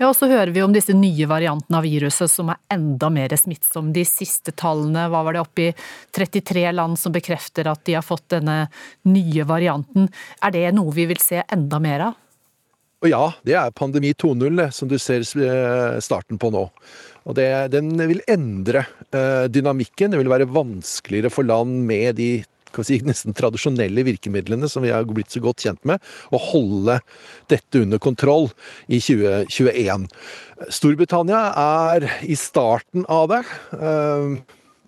Ja, 0.00 0.08
og 0.08 0.16
så 0.18 0.28
hører 0.30 0.50
vi 0.54 0.64
om 0.64 0.72
disse 0.74 0.96
nye 0.96 1.28
variantene 1.30 1.78
av 1.78 1.86
viruset 1.86 2.32
som 2.32 2.50
er 2.50 2.60
enda 2.74 3.10
mer 3.12 3.34
smittsomme. 3.38 3.92
De 3.94 4.06
siste 4.08 4.54
tallene, 4.56 5.06
hva 5.12 5.22
var 5.26 5.36
det 5.36 5.44
oppi 5.44 5.68
33 6.16 6.66
land 6.74 6.98
som 7.00 7.14
bekrefter 7.14 7.68
at 7.70 7.84
de 7.86 7.98
har 7.98 8.06
fått 8.06 8.26
denne 8.34 8.64
nye 9.06 9.46
varianten. 9.46 10.08
Er 10.42 10.54
det 10.56 10.68
noe 10.74 10.94
vi 10.96 11.06
vil 11.12 11.22
se 11.22 11.44
enda 11.44 11.80
mer 11.82 12.08
av? 12.10 12.20
Og 13.04 13.10
ja, 13.12 13.24
det 13.44 13.52
er 13.60 13.74
pandemi 13.76 14.14
2.0 14.16 14.62
som 14.72 14.88
du 14.88 14.96
ser 14.96 15.20
eh, 15.20 15.98
starten 16.00 16.40
på 16.40 16.48
nå. 16.54 16.62
Og 17.28 17.36
det, 17.36 17.50
den 17.74 17.92
vil 18.00 18.22
endre 18.32 18.86
eh, 19.12 19.44
dynamikken. 19.52 20.12
Det 20.12 20.20
vil 20.22 20.32
være 20.32 20.48
vanskeligere 20.48 21.32
for 21.32 21.44
land 21.44 21.82
med 21.84 22.16
de 22.16 22.30
si, 22.82 22.98
nesten 23.06 23.36
tradisjonelle 23.36 24.02
virkemidlene 24.08 24.68
som 24.70 24.82
vi 24.82 24.90
har 24.90 25.06
blitt 25.06 25.30
så 25.30 25.42
godt 25.44 25.62
kjent 25.62 25.84
med, 25.86 26.02
å 26.34 26.40
holde 26.50 26.98
dette 27.52 27.84
under 27.84 28.02
kontroll 28.02 28.50
i 28.88 28.98
2021. 28.98 30.08
Storbritannia 30.74 31.46
er 31.60 32.08
i 32.26 32.36
starten 32.38 33.06
av 33.06 33.30
det. 33.30 33.42
Eh, 33.78 34.34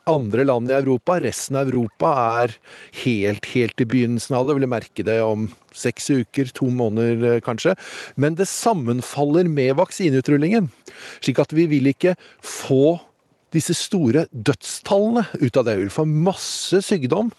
andre 0.06 0.44
land 0.46 0.70
i 0.70 0.76
Europa, 0.76 1.18
resten 1.20 1.58
av 1.58 1.66
Europa, 1.66 2.12
er 2.42 2.54
helt, 3.02 3.48
helt 3.54 3.80
i 3.82 3.88
begynnelsen 3.90 4.36
av 4.38 4.46
det. 4.46 4.54
Vil 4.58 4.70
merke 4.70 5.06
det 5.06 5.18
om 5.24 5.48
seks 5.74 6.10
uker, 6.12 6.52
to 6.54 6.70
måneder 6.70 7.36
eh, 7.36 7.42
kanskje. 7.44 7.74
Men 8.14 8.38
det 8.38 8.48
sammenfaller 8.50 9.50
med 9.50 9.74
vaksineutrullingen. 9.80 10.70
Slik 11.18 11.42
at 11.42 11.54
vi 11.56 11.66
vil 11.70 11.90
ikke 11.90 12.14
få 12.38 12.98
disse 13.56 13.76
store 13.76 14.26
dødstallene 14.30 15.26
ut 15.40 15.56
av 15.56 15.66
det. 15.66 15.76
Vi 15.78 15.86
vil 15.86 15.94
få 15.94 16.06
masse 16.08 16.82
sykdom 16.84 17.32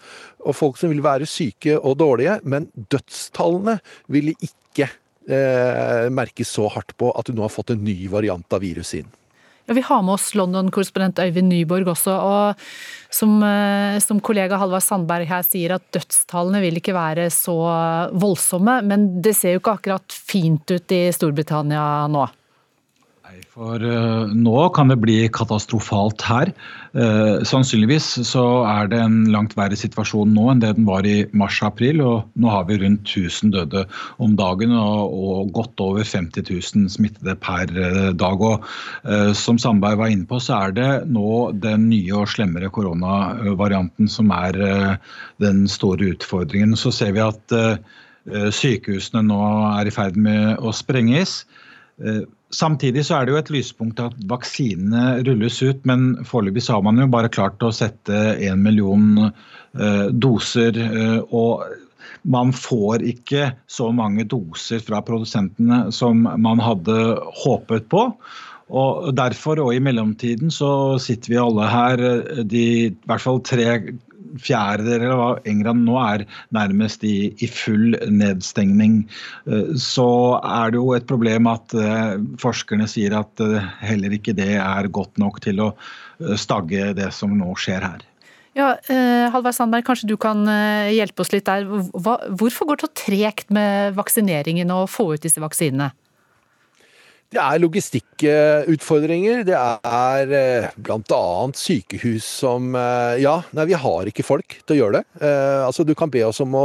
og 0.44 0.56
folk 0.56 0.80
som 0.80 0.92
vil 0.92 1.04
være 1.04 1.28
syke 1.28 1.78
og 1.78 1.98
dårlige, 2.02 2.38
men 2.48 2.68
dødstallene 2.74 3.78
vil 4.12 4.34
ikke 4.34 4.88
eh, 4.88 6.08
merkes 6.14 6.52
så 6.56 6.68
hardt 6.72 6.96
på 6.98 7.12
at 7.14 7.28
du 7.28 7.36
nå 7.36 7.46
har 7.46 7.54
fått 7.54 7.74
en 7.74 7.84
ny 7.84 8.00
variant 8.12 8.54
av 8.54 8.64
viruset 8.64 9.02
inn. 9.02 9.14
Ja, 9.68 9.74
Vi 9.74 9.84
har 9.84 10.02
med 10.02 10.14
oss 10.14 10.30
London-korrespondent 10.34 11.18
Øyvind 11.20 11.52
Nyborg 11.52 11.90
også, 11.92 12.14
og 12.14 12.54
som, 13.12 13.42
eh, 13.42 13.98
som 14.00 14.20
kollega 14.20 14.56
Halvard 14.56 14.82
Sandberg 14.82 15.28
her 15.28 15.44
sier 15.44 15.74
at 15.76 15.84
dødstallene 15.92 16.62
vil 16.64 16.80
ikke 16.80 16.96
være 16.96 17.28
så 17.30 17.58
voldsomme, 18.16 18.80
men 18.88 19.20
det 19.20 19.36
ser 19.36 19.56
jo 19.56 19.60
ikke 19.60 19.76
akkurat 19.76 20.08
fint 20.08 20.64
ut 20.72 20.96
i 20.96 21.08
Storbritannia 21.12 22.08
nå. 22.08 22.24
For 23.52 23.82
eh, 23.82 24.30
nå 24.32 24.60
kan 24.76 24.90
det 24.92 24.98
bli 25.02 25.16
katastrofalt 25.34 26.22
her. 26.24 26.50
Eh, 26.94 27.40
sannsynligvis 27.48 28.06
så 28.28 28.44
er 28.68 28.88
det 28.92 29.00
en 29.02 29.18
langt 29.32 29.56
verre 29.58 29.76
situasjon 29.78 30.30
nå 30.34 30.46
enn 30.52 30.62
det 30.62 30.70
den 30.78 30.86
var 30.88 31.06
i 31.08 31.26
mars-april. 31.36 32.00
og 32.04 32.38
Nå 32.40 32.52
har 32.52 32.68
vi 32.68 32.78
rundt 32.80 33.02
1000 33.08 33.52
døde 33.56 33.84
om 34.22 34.36
dagen 34.38 34.72
og, 34.78 35.50
godt 35.56 35.82
over 35.82 36.06
50 36.06 36.46
000 36.48 36.88
smittede 36.94 37.34
per 37.42 37.72
eh, 37.72 38.10
dag. 38.16 38.40
og 38.40 38.64
Som 39.36 39.58
Sandberg 39.60 40.00
var 40.00 40.14
inne 40.14 40.28
på, 40.28 40.40
så 40.42 40.62
er 40.68 40.76
det 40.78 40.90
nå 41.10 41.52
den 41.58 41.88
nye 41.92 42.22
og 42.22 42.30
slemmere 42.32 42.70
koronavarianten 42.72 44.08
som 44.12 44.32
er 44.34 44.56
den 45.42 45.66
store 45.68 46.14
utfordringen. 46.14 46.76
Så 46.78 46.94
ser 46.94 47.12
vi 47.16 47.24
at 47.24 47.56
eh, 47.58 48.50
sykehusene 48.54 49.26
nå 49.28 49.42
er 49.74 49.88
i 49.88 49.94
ferd 49.94 50.16
med 50.16 50.58
å 50.62 50.72
sprenges. 50.76 51.42
Samtidig 52.54 53.04
så 53.04 53.18
er 53.18 53.26
det 53.26 53.34
jo 53.34 53.40
et 53.42 53.50
lyspunkt 53.52 54.00
at 54.00 54.14
vaksinene 54.30 55.18
rulles 55.26 55.58
ut, 55.60 55.82
men 55.88 56.14
foreløpig 56.28 56.64
har 56.72 56.80
man 56.86 57.00
jo 57.02 57.08
bare 57.12 57.28
klart 57.32 57.60
å 57.64 57.74
sette 57.74 58.22
en 58.48 58.62
million 58.64 59.28
eh, 59.28 60.06
doser. 60.16 60.78
eh, 60.80 61.18
og 61.28 61.66
man 62.24 62.54
får 62.56 63.04
ikke 63.04 63.50
så 63.68 63.90
mange 63.92 64.24
doser 64.28 64.80
fra 64.84 65.02
produsentene 65.04 65.88
som 65.92 66.24
man 66.24 66.62
hadde 66.64 66.96
håpet 67.44 67.88
på. 67.92 68.08
Og 68.68 69.12
Derfor 69.16 69.60
og 69.64 69.74
i 69.76 69.80
mellomtiden 69.80 70.52
så 70.52 70.98
sitter 71.00 71.32
vi 71.34 71.40
alle 71.40 71.68
her, 71.68 72.04
eh, 72.04 72.44
de 72.48 72.64
i 72.88 72.90
hvert 73.04 73.24
fall 73.24 73.44
tre 73.44 73.68
fjerdedeler 74.42 75.14
hva 75.16 75.28
England 75.48 75.84
nå 75.86 75.96
er 76.02 76.24
nærmest 76.54 77.04
i, 77.06 77.30
i 77.38 77.48
full 77.50 77.96
nedstengning. 78.12 79.00
Eh, 79.48 79.74
Så 79.78 80.08
er 80.42 80.74
det 80.74 80.80
jo 80.80 80.92
et 80.96 81.08
problem 81.08 81.48
at 81.50 81.74
eh, 81.74 82.18
forskerne 82.42 82.88
sier 82.90 83.16
at 83.18 83.44
eh, 83.44 83.72
heller 83.84 84.14
ikke 84.18 84.36
det 84.36 84.54
er 84.58 84.92
godt 84.92 85.18
nok 85.20 85.40
til 85.44 85.64
å 85.64 85.72
stagge 86.34 86.92
det 86.98 87.12
som 87.14 87.30
nå 87.38 87.52
skjer 87.62 87.84
her. 87.84 88.00
Ja, 88.58 88.72
Halvard 89.30 89.54
Sandberg, 89.54 89.84
kanskje 89.86 90.08
du 90.10 90.16
kan 90.18 90.40
hjelpe 90.90 91.22
oss 91.22 91.30
litt 91.30 91.46
der. 91.46 91.62
Hvorfor 91.68 92.66
går 92.66 92.80
det 92.80 92.88
så 92.88 93.04
tregt 93.04 93.52
med 93.54 93.94
vaksineringen 93.94 94.72
og 94.74 94.88
å 94.88 94.90
få 94.90 95.06
ut 95.12 95.22
disse 95.22 95.38
vaksinene? 95.38 95.92
Det 97.28 97.36
er 97.36 97.58
logistikkutfordringer. 97.60 99.42
Det 99.44 99.56
er 99.58 100.30
eh, 100.32 100.68
bl.a. 100.80 101.18
sykehus 101.60 102.24
som 102.24 102.72
eh, 102.72 103.18
Ja, 103.20 103.34
nei, 103.52 103.66
vi 103.68 103.76
har 103.76 104.08
ikke 104.08 104.24
folk 104.24 104.56
til 104.62 104.72
å 104.72 104.78
gjøre 104.78 105.02
det. 105.02 105.26
Eh, 105.28 105.66
Altså, 105.66 105.84
Du 105.84 105.92
kan 105.98 106.08
be 106.08 106.22
oss 106.24 106.40
om 106.40 106.56
å 106.56 106.64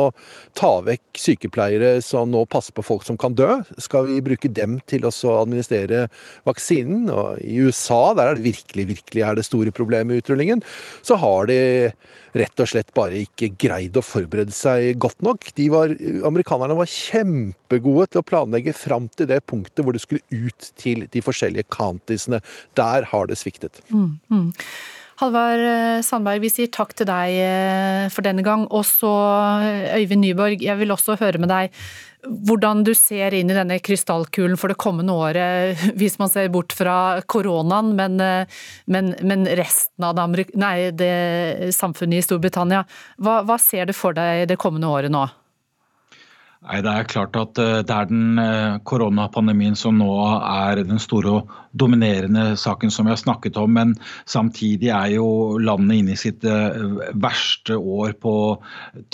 ta 0.55 0.77
vekk 0.85 1.19
sykepleiere 1.19 1.97
som 2.05 2.31
nå 2.31 2.45
passer 2.47 2.71
på 2.71 2.85
folk 2.85 3.03
som 3.03 3.19
kan 3.19 3.35
dø. 3.35 3.59
Skal 3.75 4.07
vi 4.07 4.21
bruke 4.23 4.47
dem 4.47 4.79
til 4.87 5.03
å 5.03 5.11
administrere 5.41 6.05
vaksinen? 6.47 7.11
Og 7.11 7.43
I 7.43 7.59
USA, 7.67 8.13
der 8.15 8.31
er 8.31 8.39
det 8.39 8.47
virkelig, 8.47 8.87
virkelig 8.95 9.27
er 9.27 9.35
det 9.35 9.47
store 9.49 9.75
problemet 9.75 10.13
med 10.13 10.23
utrullingen, 10.23 10.63
så 11.03 11.19
har 11.19 11.51
de 11.51 11.59
rett 12.33 12.63
og 12.63 12.69
slett 12.69 12.89
bare 12.97 13.19
ikke 13.27 13.51
greid 13.61 13.97
å 13.99 14.05
forberede 14.05 14.53
seg 14.55 14.97
godt 15.01 15.21
nok. 15.25 15.51
Var, 15.73 15.93
amerikanerne 16.25 16.77
var 16.79 16.89
kjempegode 16.89 18.09
til 18.13 18.23
å 18.23 18.25
planlegge 18.25 18.73
fram 18.77 19.09
til 19.13 19.29
det 19.29 19.43
punktet 19.49 19.83
hvor 19.85 19.93
det 19.95 20.01
skulle 20.01 20.23
ut 20.31 20.52
til 20.79 21.07
de 21.11 21.23
forskjellige 21.23 21.69
countiesene. 21.73 22.41
Der 22.79 23.09
har 23.11 23.29
det 23.29 23.39
sviktet. 23.41 23.81
Mm, 23.89 24.19
mm. 24.29 24.51
Halvard 25.21 25.61
eh, 25.61 25.99
Sandberg, 26.05 26.41
vi 26.43 26.49
sier 26.51 26.71
takk 26.73 26.95
til 26.97 27.07
deg 27.09 27.35
eh, 27.43 28.07
for 28.13 28.25
denne 28.25 28.43
gang. 28.45 28.65
Og 28.73 28.85
så 28.87 29.11
eh, 29.63 29.93
Øyvind 30.01 30.25
Nyborg, 30.25 30.63
jeg 30.63 30.79
vil 30.79 30.95
også 30.95 31.19
høre 31.21 31.41
med 31.41 31.53
deg 31.53 31.85
hvordan 32.23 32.85
du 32.87 32.93
ser 32.95 33.35
inn 33.35 33.49
i 33.51 33.55
denne 33.57 33.81
krystallkulen 33.83 34.55
for 34.55 34.71
det 34.71 34.77
kommende 34.79 35.11
året, 35.11 35.81
hvis 35.99 36.15
man 36.21 36.31
ser 36.31 36.47
bort 36.53 36.71
fra 36.71 37.19
koronaen, 37.27 37.91
men, 37.97 38.15
men, 38.87 39.11
men 39.19 39.43
resten 39.59 40.07
av 40.07 40.15
det, 40.15 40.45
nei, 40.55 40.93
det 40.95 41.73
samfunnet 41.75 42.21
i 42.21 42.23
Storbritannia. 42.23 42.85
Hva, 43.19 43.41
hva 43.43 43.59
ser 43.59 43.91
du 43.91 43.95
for 43.97 44.15
deg 44.15 44.47
det 44.47 44.59
kommende 44.61 44.87
året 44.87 45.11
nå? 45.11 45.25
Nei, 46.63 46.79
Det 46.79 46.91
er 46.91 47.07
klart 47.11 47.35
at 47.35 47.59
eh, 47.59 47.81
det 47.83 47.91
er 47.91 48.05
den 48.07 48.39
eh, 48.39 48.77
koronapandemien 48.87 49.75
som 49.75 49.97
nå 49.99 50.07
er 50.39 50.79
den 50.87 51.01
store 51.01 51.33
og 51.41 51.49
dominerende 51.75 52.53
saken 52.59 52.93
som 52.93 53.07
vi 53.07 53.11
har 53.11 53.19
snakket 53.19 53.57
om. 53.59 53.73
Men 53.75 53.91
samtidig 54.31 54.87
er 54.95 55.11
jo 55.17 55.57
landet 55.59 55.99
inne 55.99 56.15
i 56.15 56.21
sitt 56.21 56.45
eh, 56.47 56.77
verste 57.19 57.75
år 57.75 58.15
på 58.23 58.35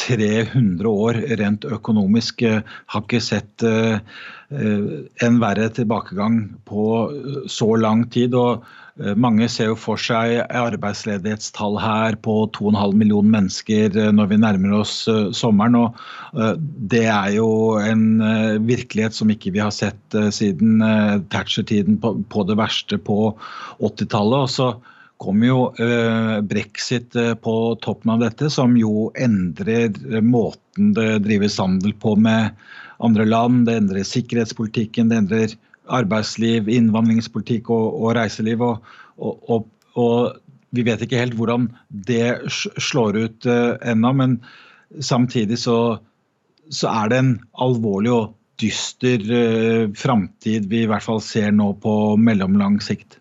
300 0.06 0.92
år 0.92 1.22
rent 1.42 1.66
økonomisk. 1.66 2.46
Har 2.46 3.06
ikke 3.08 3.24
sett 3.24 3.66
en 3.66 5.42
verre 5.42 5.70
tilbakegang 5.74 6.38
på 6.70 6.84
så 7.50 7.74
lang 7.82 8.06
tid. 8.14 8.38
og 8.38 8.66
mange 9.16 9.48
ser 9.52 9.70
jo 9.72 9.78
for 9.80 10.00
seg 10.02 10.42
arbeidsledighetstall 10.44 11.78
her 11.80 12.18
på 12.26 12.34
2,5 12.58 12.98
millioner 13.00 13.32
mennesker 13.38 13.96
eh, 13.96 14.12
når 14.16 14.32
vi 14.34 14.40
nærmer 14.42 14.76
oss 14.82 14.94
eh, 15.12 15.30
sommeren. 15.36 15.78
og 15.80 16.60
Det 16.92 17.06
er 17.08 17.32
jo 17.38 17.50
en 17.80 18.22
virkelighet 18.68 19.16
som 19.16 19.32
ikke 19.32 19.54
vi 19.56 19.64
har 19.64 19.74
sett 19.76 20.18
siden 20.36 20.84
Thatcher-tiden 21.32 22.00
på 22.02 22.46
det 22.48 22.58
verste 22.60 23.00
på 23.00 23.34
80-tallet. 23.80 24.44
Og 24.44 24.52
så 24.52 24.70
kommer 25.20 25.50
jo 25.50 25.62
brexit 26.48 27.16
på 27.44 27.56
toppen 27.84 28.14
av 28.14 28.22
dette, 28.24 28.52
som 28.54 28.76
jo 28.80 29.10
endrer 29.20 30.22
måten 30.24 30.94
det 30.96 31.24
drives 31.26 31.60
handel 31.60 31.96
på 32.00 32.16
med 32.20 32.56
andre 33.04 33.26
land. 33.28 33.66
Det 33.68 33.80
endrer 33.80 34.08
sikkerhetspolitikken, 34.08 35.12
det 35.12 35.24
endrer 35.24 35.58
arbeidsliv, 35.90 36.70
innvandringspolitikk 36.72 37.70
og, 37.74 37.88
og 38.00 38.16
reiseliv. 38.18 38.64
Og, 38.66 38.84
og, 39.20 39.68
og, 39.96 40.40
vi 40.76 40.84
vet 40.86 41.02
ikke 41.02 41.18
helt 41.18 41.34
hvordan 41.34 41.66
det 41.90 42.38
slår 42.54 43.18
ut 43.18 43.48
uh, 43.50 43.74
ennå, 43.82 44.12
men 44.14 44.36
samtidig 45.02 45.58
så, 45.64 45.98
så, 46.70 46.92
er 46.92 47.10
det 47.10 47.22
en 47.24 47.32
alvorlig 47.66 48.12
og 48.14 48.36
dyster 48.62 49.24
uh, 49.34 49.90
framtid 49.98 50.70
vi 50.70 50.84
i 50.84 50.92
hvert 50.92 51.06
fall 51.08 51.24
ser 51.26 51.50
nå 51.56 51.72
på 51.82 51.96
mellomlang 52.22 52.78
sikt. 52.86 53.18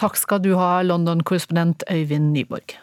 Takk 0.00 0.16
skal 0.18 0.40
du 0.42 0.54
ha, 0.56 0.80
London-korrespondent 0.82 1.84
Øyvind 1.92 2.32
Nyborg. 2.32 2.78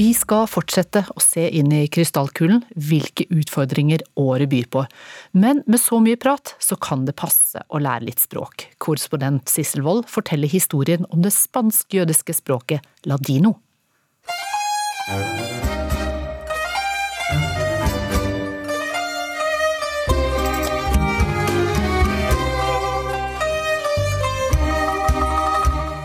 Vi 0.00 0.14
skal 0.16 0.46
fortsette 0.48 1.02
å 1.12 1.20
se 1.20 1.42
inn 1.58 1.74
i 1.76 1.82
krystallkulen 1.92 2.62
hvilke 2.72 3.26
utfordringer 3.36 4.00
året 4.16 4.48
byr 4.48 4.68
på. 4.72 4.84
Men 5.36 5.60
med 5.68 5.76
så 5.82 5.98
mye 6.00 6.16
prat, 6.16 6.54
så 6.56 6.78
kan 6.80 7.02
det 7.04 7.18
passe 7.20 7.60
å 7.68 7.80
lære 7.84 8.06
litt 8.06 8.22
språk. 8.22 8.64
Korrespondent 8.80 9.52
Sissel 9.52 9.84
Wold 9.84 10.08
forteller 10.08 10.48
historien 10.48 11.04
om 11.12 11.20
det 11.20 11.34
spansk-jødiske 11.36 12.32
språket 12.38 12.80
ladino. 13.04 13.58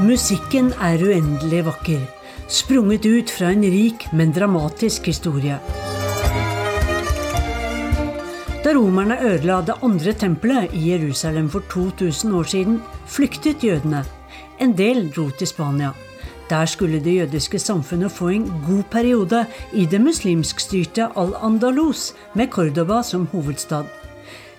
Musikken 0.03 0.73
er 0.83 0.99
uendelig 0.99 1.63
vakker 1.71 2.03
sprunget 2.47 3.05
ut 3.05 3.29
fra 3.29 3.51
en 3.51 3.63
rik, 3.63 4.07
men 4.13 4.33
dramatisk 4.33 5.07
historie. 5.09 5.59
Da 8.65 8.73
romerne 8.73 9.17
ødela 9.21 9.61
det 9.61 9.75
andre 9.85 10.13
tempelet 10.13 10.73
i 10.73 10.89
Jerusalem 10.91 11.49
for 11.49 11.61
2000 11.69 12.33
år 12.33 12.43
siden, 12.43 12.81
flyktet 13.07 13.63
jødene. 13.63 14.03
En 14.59 14.73
del 14.77 15.11
dro 15.15 15.29
til 15.29 15.47
Spania. 15.47 15.91
Der 16.49 16.65
skulle 16.65 16.99
det 16.99 17.15
jødiske 17.15 17.59
samfunnet 17.59 18.11
få 18.11 18.27
en 18.27 18.45
god 18.67 18.83
periode 18.91 19.45
i 19.73 19.85
det 19.85 20.01
muslimskstyrte 20.01 21.07
Al-Andalus, 21.17 22.13
med 22.33 22.47
Cordoba 22.47 23.01
som 23.03 23.27
hovedstad. 23.27 23.85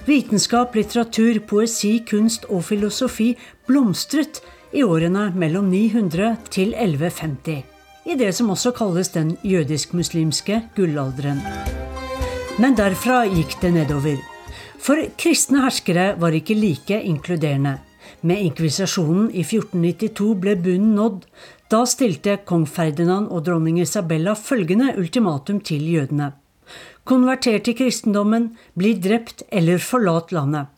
Vitenskap, 0.06 0.74
litteratur, 0.74 1.38
poesi, 1.48 2.04
kunst 2.10 2.44
og 2.44 2.64
filosofi 2.64 3.36
blomstret 3.66 4.42
i 4.72 4.82
årene 4.82 5.32
mellom 5.34 5.70
900 5.70 6.36
til 6.50 6.74
1150 6.74 7.75
i 8.06 8.14
det 8.14 8.32
som 8.36 8.50
også 8.54 8.72
kalles 8.76 9.10
den 9.14 9.34
jødisk-muslimske 9.42 10.60
gullalderen. 10.76 11.42
Men 12.62 12.76
derfra 12.78 13.24
gikk 13.28 13.58
det 13.60 13.72
nedover. 13.74 14.20
For 14.78 15.02
kristne 15.18 15.64
herskere 15.64 16.14
var 16.20 16.36
ikke 16.36 16.54
like 16.54 17.00
inkluderende. 17.02 17.78
Med 18.22 18.40
inkvisasjonen 18.46 19.28
i 19.34 19.42
1492 19.42 20.34
ble 20.40 20.54
bunnen 20.62 20.94
nådd. 20.96 21.26
Da 21.70 21.82
stilte 21.90 22.38
kong 22.46 22.68
Ferdinand 22.70 23.28
og 23.34 23.44
dronning 23.48 23.80
Isabella 23.82 24.36
følgende 24.38 24.94
ultimatum 24.96 25.58
til 25.60 25.82
jødene. 25.90 26.30
Konverter 27.06 27.58
til 27.58 27.76
kristendommen, 27.78 28.52
bli 28.78 28.94
drept 29.02 29.42
eller 29.50 29.82
forlat 29.82 30.32
landet. 30.34 30.70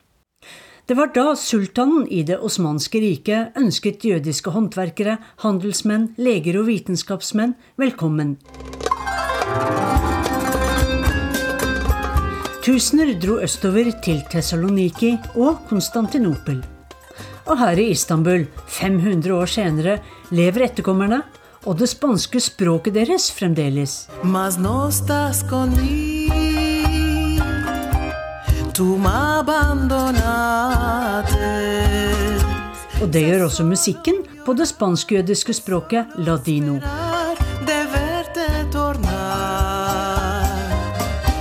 Det 0.89 0.95
var 0.95 1.11
da 1.13 1.35
sultanen 1.37 2.07
i 2.09 2.23
det 2.25 2.39
osmanske 2.41 3.01
riket 3.03 3.57
ønsket 3.61 4.07
jødiske 4.09 4.55
håndverkere, 4.55 5.19
handelsmenn, 5.45 6.07
leger 6.17 6.57
og 6.63 6.65
vitenskapsmenn 6.71 7.53
velkommen. 7.77 8.39
Tusener 12.65 13.13
dro 13.21 13.37
østover 13.45 13.93
til 14.01 14.23
Tessaloniki 14.33 15.13
og 15.37 15.61
Konstantinopel. 15.69 16.63
Og 17.45 17.61
her 17.61 17.85
i 17.85 17.91
Istanbul, 17.93 18.47
500 18.81 19.35
år 19.37 19.53
senere, 19.59 19.99
lever 20.33 20.71
etterkommerne 20.71 21.21
og 21.67 21.83
det 21.83 21.93
spanske 21.93 22.41
språket 22.41 22.97
deres 22.97 23.29
fremdeles. 23.37 24.07
Mas 24.25 24.57
no 24.57 24.89
estás 28.79 29.39
abandonaste. 29.39 31.51
Og 33.03 33.11
det 33.11 33.23
gjør 33.27 33.47
også 33.47 33.65
musikken 33.67 34.23
på 34.45 34.55
det 34.55 34.69
spansk-jødiske 34.71 35.53
språket 35.55 36.07
ladino. 36.19 36.79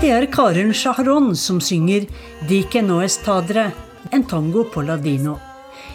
Det 0.02 0.12
er 0.14 0.26
Karen 0.32 0.74
Shahron 0.74 1.36
som 1.36 1.62
synger 1.62 2.06
'Dike 2.48 2.82
no 2.82 3.02
estadre', 3.02 3.72
en 4.12 4.24
tango 4.24 4.64
på 4.64 4.82
ladino. 4.82 5.38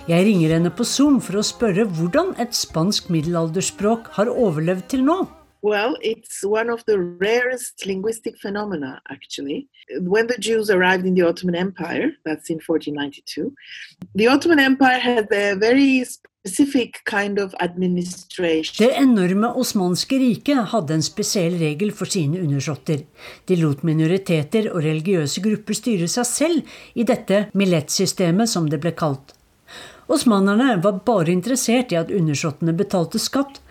Jeg 0.08 0.26
ringer 0.26 0.50
henne 0.50 0.70
på 0.70 0.84
Zoom 0.84 1.20
for 1.20 1.38
å 1.38 1.42
spørre 1.42 1.86
hvordan 1.86 2.34
et 2.38 2.54
spansk 2.54 3.10
middelalderspråk 3.10 4.08
har 4.12 4.26
overlevd 4.26 4.88
til 4.88 5.04
nå. 5.04 5.41
Well, 5.62 5.96
it's 6.02 6.44
one 6.44 6.70
of 6.70 6.84
the 6.86 6.98
rarest 6.98 7.86
linguistic 7.86 8.36
phenomena, 8.38 9.00
actually. 9.08 9.68
When 10.00 10.26
the 10.26 10.36
Jews 10.38 10.70
arrived 10.70 11.06
in 11.06 11.14
the 11.14 11.22
Ottoman 11.22 11.54
Empire, 11.54 12.10
that's 12.24 12.50
in 12.50 12.58
1492, 12.58 13.54
the 14.16 14.26
Ottoman 14.26 14.58
Empire 14.58 14.98
had 14.98 15.28
a 15.32 15.54
very 15.54 16.04
kind 17.04 17.38
of. 17.38 17.54
Det 18.78 18.90
enorme 18.98 19.48
osmanske 19.54 20.18
riket 20.18 20.72
hadde 20.72 20.94
en 20.94 21.02
spesiell 21.02 21.54
regel 21.58 21.92
for 21.92 22.10
sine 22.10 22.40
undersåtter. 22.42 23.04
De 23.46 23.56
lot 23.56 23.84
minoriteter 23.84 24.66
og 24.72 24.82
religiøse 24.82 25.40
grupper 25.40 25.78
styre 25.78 26.08
seg 26.10 26.26
selv 26.26 26.74
i 26.94 27.06
dette 27.06 27.44
millet-systemet, 27.54 28.50
som 28.50 28.66
det 28.66 28.80
ble 28.82 28.90
kalt. 28.90 29.36
Osmanerne 30.12 30.76
var 30.84 30.98
bare 31.06 31.32
interessert 31.32 31.92
i 31.92 31.96
at 31.96 32.10
undersåttene 32.12 32.74
betalte 32.76 33.16
skatt. 33.22 33.62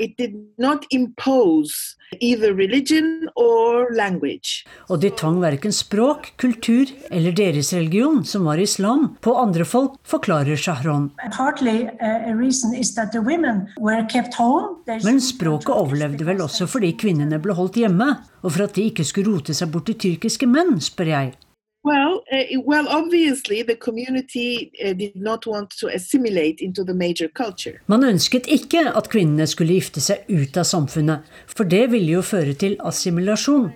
Og 4.90 5.02
de 5.04 5.12
tvang 5.22 5.38
verken 5.44 5.76
språk, 5.76 6.32
kultur 6.42 6.90
eller 7.14 7.36
deres 7.38 7.70
religion, 7.78 8.26
som 8.26 8.50
var 8.50 8.58
islam, 8.58 9.06
på 9.22 9.36
andre 9.38 9.68
folk, 9.70 10.00
forklarer 10.02 10.58
Shahron. 10.58 11.12
Uh, 11.22 11.30
Men 15.06 15.22
språket 15.22 15.72
overlevde 15.76 16.26
vel 16.26 16.42
også 16.48 16.68
fordi 16.74 16.92
kvinnene 16.98 17.40
ble 17.44 17.54
holdt 17.54 17.78
hjemme, 17.84 18.10
og 18.42 18.50
for 18.50 18.66
at 18.66 18.76
de 18.76 18.90
ikke 18.90 19.06
skulle 19.06 19.38
rote 19.38 19.54
seg 19.54 19.70
bort 19.70 19.86
til 19.94 20.02
tyrkiske 20.08 20.50
menn, 20.50 20.82
spør 20.82 21.14
jeg. 21.14 21.34
Well, 21.84 22.22
uh, 22.32 22.62
well, 22.64 22.88
obviously 22.88 23.64
the 23.64 23.76
community 23.76 24.72
uh, 24.86 24.94
did 24.94 25.16
not 25.16 25.48
want 25.48 25.72
to 25.80 25.88
assimilate 25.88 26.62
into 26.62 26.84
the 26.84 26.94
major 26.94 27.28
culture. 27.28 27.80
Man 27.88 28.04
ønsket 28.04 28.46
ikke 28.48 28.84
at 28.96 29.10
kvinnene 29.10 29.48
skulle 29.50 29.80
gifte 29.80 30.02
seg 30.02 30.28
ut 30.30 30.58
av 30.62 30.68
samfunnet, 30.70 31.26
for 31.50 31.66
det 31.66 31.88
ville 31.92 32.20
jo 32.20 32.22
føre 32.22 32.54
til 32.54 32.78
assimilasjon. 32.86 33.72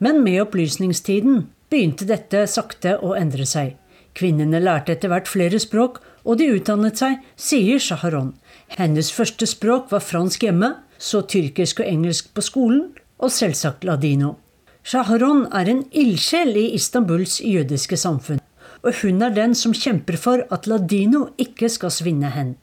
Men 0.00 0.22
med 0.24 0.40
opplysningstiden 0.46 1.44
begynte 1.68 2.08
dette 2.08 2.46
sakte 2.48 2.96
å 3.04 3.12
endre 3.20 3.44
seg. 3.48 3.76
Kvinnene 4.16 4.60
lærte 4.60 4.96
etter 4.96 5.12
hvert 5.12 5.28
flere 5.28 5.60
språk, 5.60 6.00
og 6.24 6.38
de 6.40 6.48
utdannet 6.56 7.00
seg, 7.00 7.20
sier 7.36 7.80
Shaharon. 7.80 8.32
Hennes 8.78 9.12
første 9.12 9.48
språk 9.48 9.92
var 9.92 10.04
fransk 10.04 10.48
hjemme, 10.48 10.74
så 10.96 11.20
tyrkisk 11.28 11.84
og 11.84 11.88
engelsk 11.88 12.32
på 12.32 12.44
skolen, 12.44 12.86
og 13.22 13.32
selvsagt 13.32 13.84
ladino. 13.84 14.38
Shahron 14.82 15.46
er 15.54 15.68
en 15.70 15.84
ildsjel 15.92 16.56
i 16.58 16.70
Istanbuls 16.74 17.40
jødiske 17.40 17.96
samfunn. 17.96 18.40
og 18.82 18.94
hun 19.02 19.22
er 19.22 19.30
den 19.30 19.54
som 19.54 19.74
kjemper 19.74 20.18
for 20.18 20.42
at 20.54 20.66
ladino 20.66 21.26
ikke 21.38 21.68
skal 21.70 21.92
svinne 21.94 22.32
hen. 22.34 22.56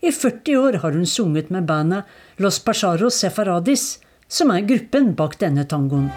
I 0.00 0.10
40 0.10 0.56
år 0.56 0.80
har 0.82 0.96
hun 0.96 1.06
sunget 1.06 1.50
med 1.50 1.68
bandet 1.68 2.08
Los 2.38 2.58
Pasaros 2.58 3.20
Sefaradis, 3.20 3.98
som 4.28 4.50
er 4.50 4.64
gruppen 4.64 5.14
bak 5.14 5.36
denne 5.40 5.68
tangoen. 5.68 6.08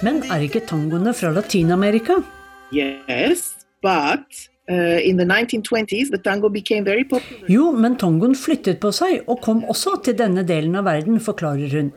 Men 0.00 0.22
er 0.32 0.46
ikke 0.46 0.62
tangoene 0.64 1.12
fra 1.12 1.28
Latin-Amerika? 1.34 2.14
Yes, 2.72 3.50
but 3.82 4.24
uh, 4.70 4.96
in 5.04 5.18
the 5.20 5.26
1920s 5.26 6.08
the 6.10 6.18
tango 6.18 6.48
became 6.48 6.84
very 6.84 7.04
popular. 7.04 7.44
Jo, 7.52 7.72
men 7.76 7.98
tangoen 8.00 8.32
flyttet 8.32 8.80
på 8.80 8.94
seg 8.96 9.26
og 9.28 9.42
kom 9.44 9.60
også 9.68 9.98
til 10.06 10.16
denne 10.16 10.46
delen 10.48 10.78
av 10.80 10.86
verden, 10.88 11.20
forklarer 11.20 11.76
hun. 11.76 11.90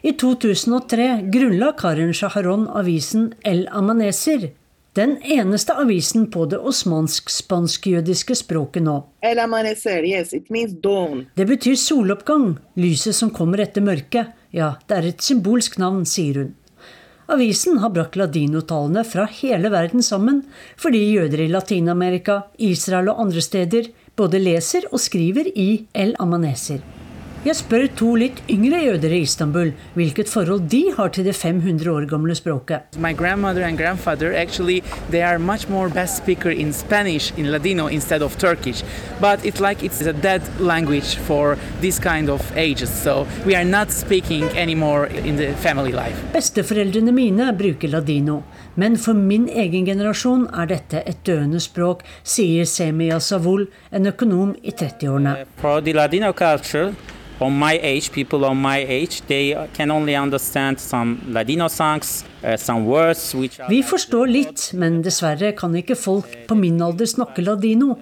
I 0.00 0.14
2003 0.16 1.10
grunnla 1.34 1.74
Karen 1.76 2.14
Shaharon 2.16 2.64
avisen 2.72 3.34
El 3.44 3.66
Amaneser, 3.68 4.48
den 4.96 5.18
eneste 5.20 5.76
avisen 5.76 6.24
på 6.32 6.46
det 6.48 6.62
osmansk-spansk-jødiske 6.70 8.38
språket 8.40 8.86
nå. 8.86 8.96
El 9.20 9.42
Amaneser, 9.44 10.00
yes, 10.08 10.32
it 10.32 10.48
means 10.48 10.72
dawn. 10.80 11.26
Det 11.36 11.44
betyr 11.52 11.76
soloppgang, 11.76 12.54
lyset 12.80 13.18
som 13.20 13.28
kommer 13.28 13.60
etter 13.66 13.84
mørket. 13.84 14.32
Ja, 14.56 14.72
det 14.88 14.96
er 14.96 15.12
et 15.12 15.22
symbolsk 15.22 15.76
navn, 15.78 16.08
sier 16.08 16.40
hun. 16.40 16.56
Avisen 17.30 17.78
har 17.78 17.92
brakt 17.94 18.16
ladinotalene 18.18 19.04
fra 19.06 19.28
hele 19.30 19.70
verden 19.70 20.02
sammen, 20.02 20.42
fordi 20.80 21.04
jøder 21.12 21.44
i 21.44 21.50
Latin-Amerika, 21.52 22.40
Israel 22.58 23.12
og 23.12 23.22
andre 23.26 23.44
steder 23.44 23.92
både 24.18 24.42
leser 24.42 24.88
og 24.90 24.98
skriver 24.98 25.52
i 25.54 25.68
El 25.94 26.16
Amaneser. 26.18 26.82
Jeg 27.40 27.56
spør 27.56 27.86
to 27.96 28.10
litt 28.20 28.40
yngre 28.52 28.82
jøder 28.84 29.14
i 29.16 29.22
Istanbul 29.24 29.70
hvilket 29.94 30.28
forhold 30.28 30.66
de 30.68 30.80
har 30.92 31.08
til 31.16 31.24
det 31.24 31.32
500 31.32 31.88
år 31.88 32.04
gamle 32.10 32.34
språket. 32.36 32.98
My 33.00 33.14
grandmother 33.16 33.64
and 33.64 33.78
grandfather 33.78 34.34
actually 34.36 34.82
they 35.08 35.22
are 35.24 35.38
much 35.38 35.64
more 35.70 35.88
best 35.88 36.18
speaker 36.20 36.50
in 36.50 36.74
Spanish 36.76 37.32
in 37.38 37.46
Ladino 37.50 37.86
instead 37.86 38.20
of 38.20 38.36
Turkish, 38.36 38.84
but 39.22 39.40
it's 39.42 39.58
like 39.58 39.82
it's 39.82 40.02
a 40.04 40.12
dead 40.12 40.42
language 40.60 41.16
for 41.16 41.56
this 41.80 41.98
kind 41.98 42.28
of 42.28 42.44
ages. 42.58 42.90
So 42.92 43.26
we 43.46 43.56
are 43.56 43.64
not 43.64 43.90
speaking 43.90 44.44
anymore 44.52 45.06
in 45.06 45.36
the 45.36 45.54
family 45.64 45.92
life. 45.92 46.20
Besteforeldrene 46.34 47.12
mine 47.12 47.54
bruker 47.56 47.88
ladino. 47.88 48.42
Men 48.74 48.98
for 48.98 49.16
min 49.16 49.48
egen 49.48 49.86
generasjon 49.88 50.44
er 50.52 50.68
dette 50.68 51.00
et 51.08 51.24
døende 51.26 51.60
språk, 51.60 52.04
sier 52.22 52.68
Semia 52.68 53.18
Savul, 53.20 53.64
en 53.92 54.12
økonom 54.12 54.52
i 54.62 54.76
30-årene. 54.76 55.34
For 55.56 55.80
the 55.80 55.96
Ladino 55.96 56.30
culture, 56.36 56.92
on 57.40 57.58
my 57.58 57.78
age, 57.82 58.10
people 58.12 58.44
on 58.44 58.56
my 58.56 58.78
age, 58.78 59.22
they 59.26 59.56
can 59.74 59.90
only 59.90 60.14
understand 60.14 60.78
some 60.78 61.20
Ladino 61.28 61.68
songs, 61.68 62.24
uh, 62.44 62.56
some 62.56 62.84
words 62.86 63.34
which 63.34 63.58
are 63.60 63.68
Vi 63.68 63.82
forstår 63.82 64.26
litt, 64.26 64.70
men 64.74 65.00
dessverre 65.02 65.52
kan 65.56 65.74
ikke 65.76 65.96
folk 65.96 66.28
på 66.48 66.54
min 66.54 66.80
alder 66.82 67.08
snakke 67.08 67.42
ladino. 67.42 67.96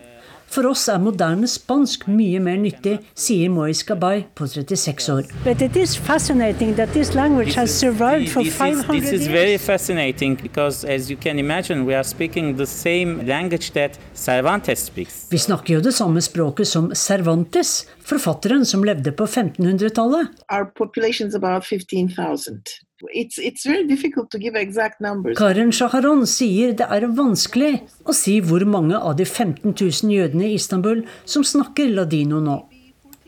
For 0.49 0.65
oss 0.65 0.87
er 0.89 0.99
moderne 0.99 1.49
spansk 1.51 2.07
mye 2.09 2.41
mer 2.41 2.57
nyttig, 2.57 2.95
sier 3.19 3.51
Mois 3.53 3.83
Gabay 3.85 4.23
på 4.35 4.47
36 4.49 5.09
år. 5.13 5.29
But 5.45 5.61
it 5.63 5.77
is 5.77 5.97
fascinating 5.97 6.75
that 6.77 6.95
this 6.97 7.15
language 7.15 7.55
has 7.55 7.71
survived 7.71 8.31
for 8.33 8.43
this 8.43 8.55
is, 8.55 8.59
500 8.59 9.01
this 9.01 9.13
is 9.13 9.29
very 9.29 9.59
fascinating 9.59 10.39
because, 10.41 10.85
as 10.89 11.11
you 11.11 11.19
can 11.21 11.39
imagine, 11.39 11.85
we 11.85 11.95
are 11.95 12.05
speaking 12.05 12.57
the 12.57 12.67
same 12.67 13.27
language 13.27 13.73
that 13.73 14.01
Cervantes 14.15 14.79
speaks. 14.89 15.27
Vi 15.31 15.39
snakker 15.39 15.75
jo 15.75 15.81
det 15.85 15.95
samme 15.95 16.21
språket 16.25 16.69
som 16.69 16.91
Cervantes, 16.95 17.87
forfatteren 18.01 18.65
som 18.65 18.85
levde 18.85 19.13
på 19.13 19.27
1500-tallet. 19.27 20.33
Our 20.49 20.73
population 20.79 21.29
is 21.29 21.35
about 21.35 21.65
15,000. 21.65 22.88
It's, 23.13 23.39
it's 23.39 23.65
very 23.65 23.87
difficult 23.87 24.31
to 24.33 24.39
give 24.39 24.57
exact 24.57 25.01
numbers. 25.01 25.39
Karen 25.39 25.71
Shaharon 25.71 26.25
sier 26.27 26.75
det 26.79 26.89
er 26.91 27.07
vanskelig 27.15 27.85
å 28.05 28.15
si 28.17 28.39
hvor 28.43 28.65
mange 28.67 28.99
av 28.99 29.17
de 29.21 29.27
15 29.27 29.71
000 29.71 30.13
jødene 30.15 30.49
i 30.49 30.57
Istanbul 30.59 31.05
som 31.25 31.47
snakker 31.47 31.93
ladino 31.95 32.43
nå. 32.43 32.59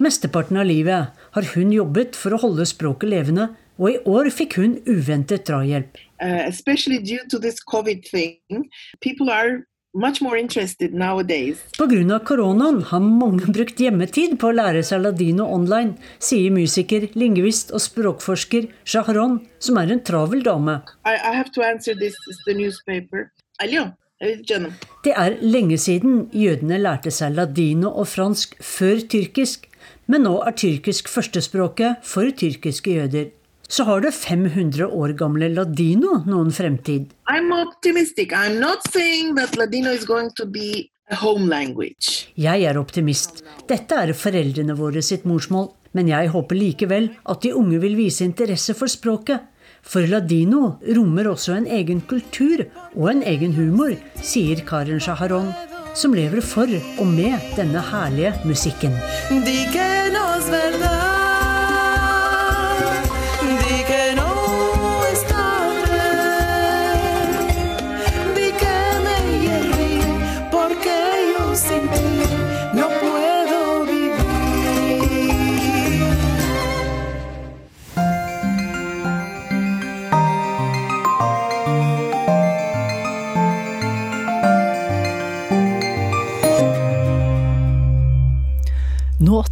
Mesteparten 0.01 0.57
av 0.57 0.67
livet 0.67 1.25
har 1.37 1.49
hun 1.55 1.73
jobbet 1.75 2.17
for 2.19 2.35
å 2.35 2.41
holde 2.41 2.67
språket 2.67 3.13
levende, 3.13 3.51
og 3.81 3.93
i 3.93 3.99
år 4.09 4.31
fikk 4.33 4.59
hun 4.61 4.79
uventet 4.89 5.47
drahjelp. 5.49 5.99
Uh, 6.21 6.45
especially 6.49 6.99
due 6.99 7.23
to 7.31 7.39
this 7.39 7.61
COVID 7.65 8.05
thing, 8.09 8.69
people 9.01 9.31
are 9.31 9.65
much 9.94 10.20
more 10.22 10.37
interested 10.38 10.94
nowadays. 10.94 11.62
Pga. 11.79 12.18
koronaen 12.24 12.83
har 12.83 13.00
mange 13.00 13.53
brukt 13.53 13.81
hjemmetid 13.81 14.38
på 14.40 14.50
å 14.50 14.57
lære 14.57 14.83
seg 14.87 15.03
ladino 15.05 15.46
online, 15.50 15.96
sier 16.18 16.50
musiker, 16.55 17.09
lingvist 17.14 17.72
og 17.74 17.83
språkforsker 17.83 18.70
Shahron, 18.85 19.40
som 19.59 19.79
er 19.79 19.92
en 19.92 20.05
travel 20.05 20.44
dame. 20.46 20.81
I, 21.05 21.16
I 21.16 21.35
have 21.35 21.50
to 21.55 21.62
answer 21.62 21.94
this, 21.94 22.14
this 22.26 22.38
the 22.46 22.55
newspaper. 22.55 23.31
Allo. 23.61 23.90
Det 24.20 25.14
er 25.16 25.38
lenge 25.40 25.79
siden 25.81 26.26
jødene 26.37 26.76
lærte 26.76 27.09
seg 27.09 27.33
ladino 27.38 27.88
og 27.88 28.05
fransk 28.11 28.59
før 28.61 29.00
tyrkisk, 29.09 29.64
men 30.12 30.26
nå 30.29 30.35
er 30.44 30.53
tyrkisk 30.61 31.09
førstespråket 31.09 32.05
for 32.05 32.29
tyrkiske 32.29 32.98
jøder. 32.98 33.31
Så 33.71 33.85
har 33.87 34.01
det 34.03 34.11
500 34.13 34.87
år 34.91 35.13
gamle 35.19 35.49
ladino 35.55 36.25
noen 36.27 36.51
fremtid. 36.51 37.13
I'm 37.31 37.53
optimistic. 37.55 38.33
I'm 38.35 38.59
not 38.59 38.83
saying 38.91 39.37
that 39.37 39.57
Ladino 39.57 39.93
is 39.95 40.05
going 40.05 40.31
to 40.41 40.47
be 40.47 40.91
a 41.11 41.15
home 41.15 41.47
language. 41.47 42.27
Jeg 42.35 42.67
er 42.67 42.79
optimist. 42.81 43.45
Dette 43.71 43.95
er 43.95 44.13
foreldrene 44.15 44.75
våre 44.75 45.03
sitt 45.07 45.23
morsmål. 45.25 45.71
Men 45.95 46.11
jeg 46.11 46.31
håper 46.31 46.55
likevel 46.59 47.09
at 47.31 47.43
de 47.43 47.55
unge 47.55 47.79
vil 47.83 47.97
vise 47.99 48.27
interesse 48.27 48.75
for 48.79 48.91
språket. 48.91 49.47
For 49.83 50.07
ladino 50.07 50.77
rommer 50.97 51.31
også 51.31 51.57
en 51.57 51.67
egen 51.67 52.03
kultur 52.11 52.67
og 52.95 53.09
en 53.15 53.25
egen 53.27 53.55
humor, 53.57 53.95
sier 54.23 54.63
Karen 54.69 55.01
Shaharon, 55.03 55.51
som 55.95 56.15
lever 56.15 56.45
for 56.45 56.71
og 56.71 57.07
med 57.11 57.39
denne 57.57 57.83
herlige 57.91 58.35
musikken. 58.47 58.95
Di 59.47 59.63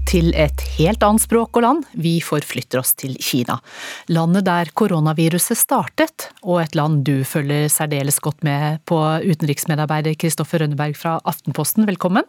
til 0.09 0.31
et 0.33 0.63
helt 0.79 1.03
annet 1.05 1.21
språk 1.21 1.59
og 1.59 1.65
land. 1.65 1.85
Vi 1.93 2.17
forflytter 2.25 2.81
oss 2.81 2.95
til 2.97 3.17
Kina. 3.21 3.59
Landet 4.09 4.47
der 4.47 4.71
koronaviruset 4.73 5.59
startet, 5.61 6.31
og 6.41 6.63
et 6.63 6.77
land 6.79 7.03
du 7.05 7.21
følger 7.29 7.69
særdeles 7.73 8.21
godt 8.25 8.41
med 8.47 8.81
på 8.89 8.97
utenriksmedarbeider 9.27 10.17
Kristoffer 10.17 10.65
Rønneberg 10.65 10.97
fra 10.97 11.19
Aftenposten. 11.29 11.85
Velkommen. 11.89 12.25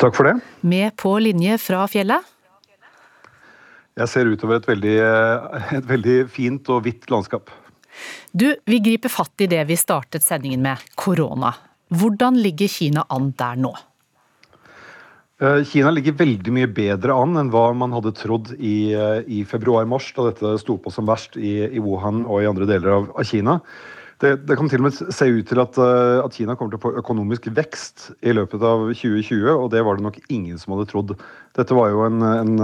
Takk 0.00 0.16
for 0.18 0.26
det. 0.26 0.34
Med 0.66 0.96
på 0.98 1.14
linje 1.22 1.60
fra 1.62 1.84
fjellet. 1.90 2.26
Jeg 3.94 4.10
ser 4.10 4.26
utover 4.26 4.58
et 4.58 4.66
veldig, 4.66 4.98
et 5.78 5.86
veldig 5.86 6.18
fint 6.34 6.74
og 6.74 6.82
hvitt 6.82 7.06
landskap. 7.12 7.54
Du, 8.34 8.48
vi 8.66 8.82
griper 8.82 9.12
fatt 9.12 9.46
i 9.46 9.50
det 9.50 9.62
vi 9.70 9.78
startet 9.78 10.26
sendingen 10.26 10.64
med, 10.64 10.82
korona. 10.98 11.54
Hvordan 11.94 12.40
ligger 12.42 12.66
Kina 12.66 13.06
an 13.14 13.30
der 13.38 13.60
nå? 13.62 13.76
Eh, 15.44 15.64
Kina 15.68 15.90
ligger 15.92 16.14
veldig 16.16 16.52
mye 16.56 16.68
bedre 16.72 17.16
an 17.20 17.36
enn 17.40 17.50
hva 17.52 17.66
man 17.76 17.92
hadde 17.92 18.14
trodd 18.16 18.54
i, 18.56 18.94
eh, 18.96 19.24
i 19.26 19.42
februar-mars, 19.44 20.12
da 20.16 20.30
dette 20.30 20.54
sto 20.62 20.78
på 20.80 20.92
som 20.94 21.08
verst 21.10 21.36
i, 21.36 21.58
i 21.68 21.82
Wuhan 21.82 22.22
og 22.24 22.40
i 22.40 22.48
andre 22.48 22.68
deler 22.70 22.94
av, 22.94 23.10
av 23.12 23.28
Kina. 23.28 23.58
Det, 24.22 24.46
det 24.46 24.56
kan 24.56 24.70
til 24.70 24.80
og 24.80 24.86
med 24.86 24.96
se 25.12 25.26
ut 25.26 25.48
til 25.50 25.60
at, 25.60 25.76
eh, 25.76 26.22
at 26.22 26.38
Kina 26.38 26.54
kommer 26.56 26.72
til 26.72 26.80
å 26.80 26.84
få 26.86 26.94
økonomisk 27.02 27.50
vekst 27.52 28.12
i 28.24 28.32
løpet 28.32 28.62
av 28.64 28.86
2020, 28.94 29.50
og 29.52 29.68
det 29.74 29.82
var 29.84 29.98
det 29.98 30.06
nok 30.06 30.20
ingen 30.30 30.56
som 30.60 30.76
hadde 30.76 30.88
trodd. 30.92 31.16
Dette 31.58 31.76
var 31.76 31.92
jo 31.92 32.06
en, 32.06 32.22
en, 32.24 32.54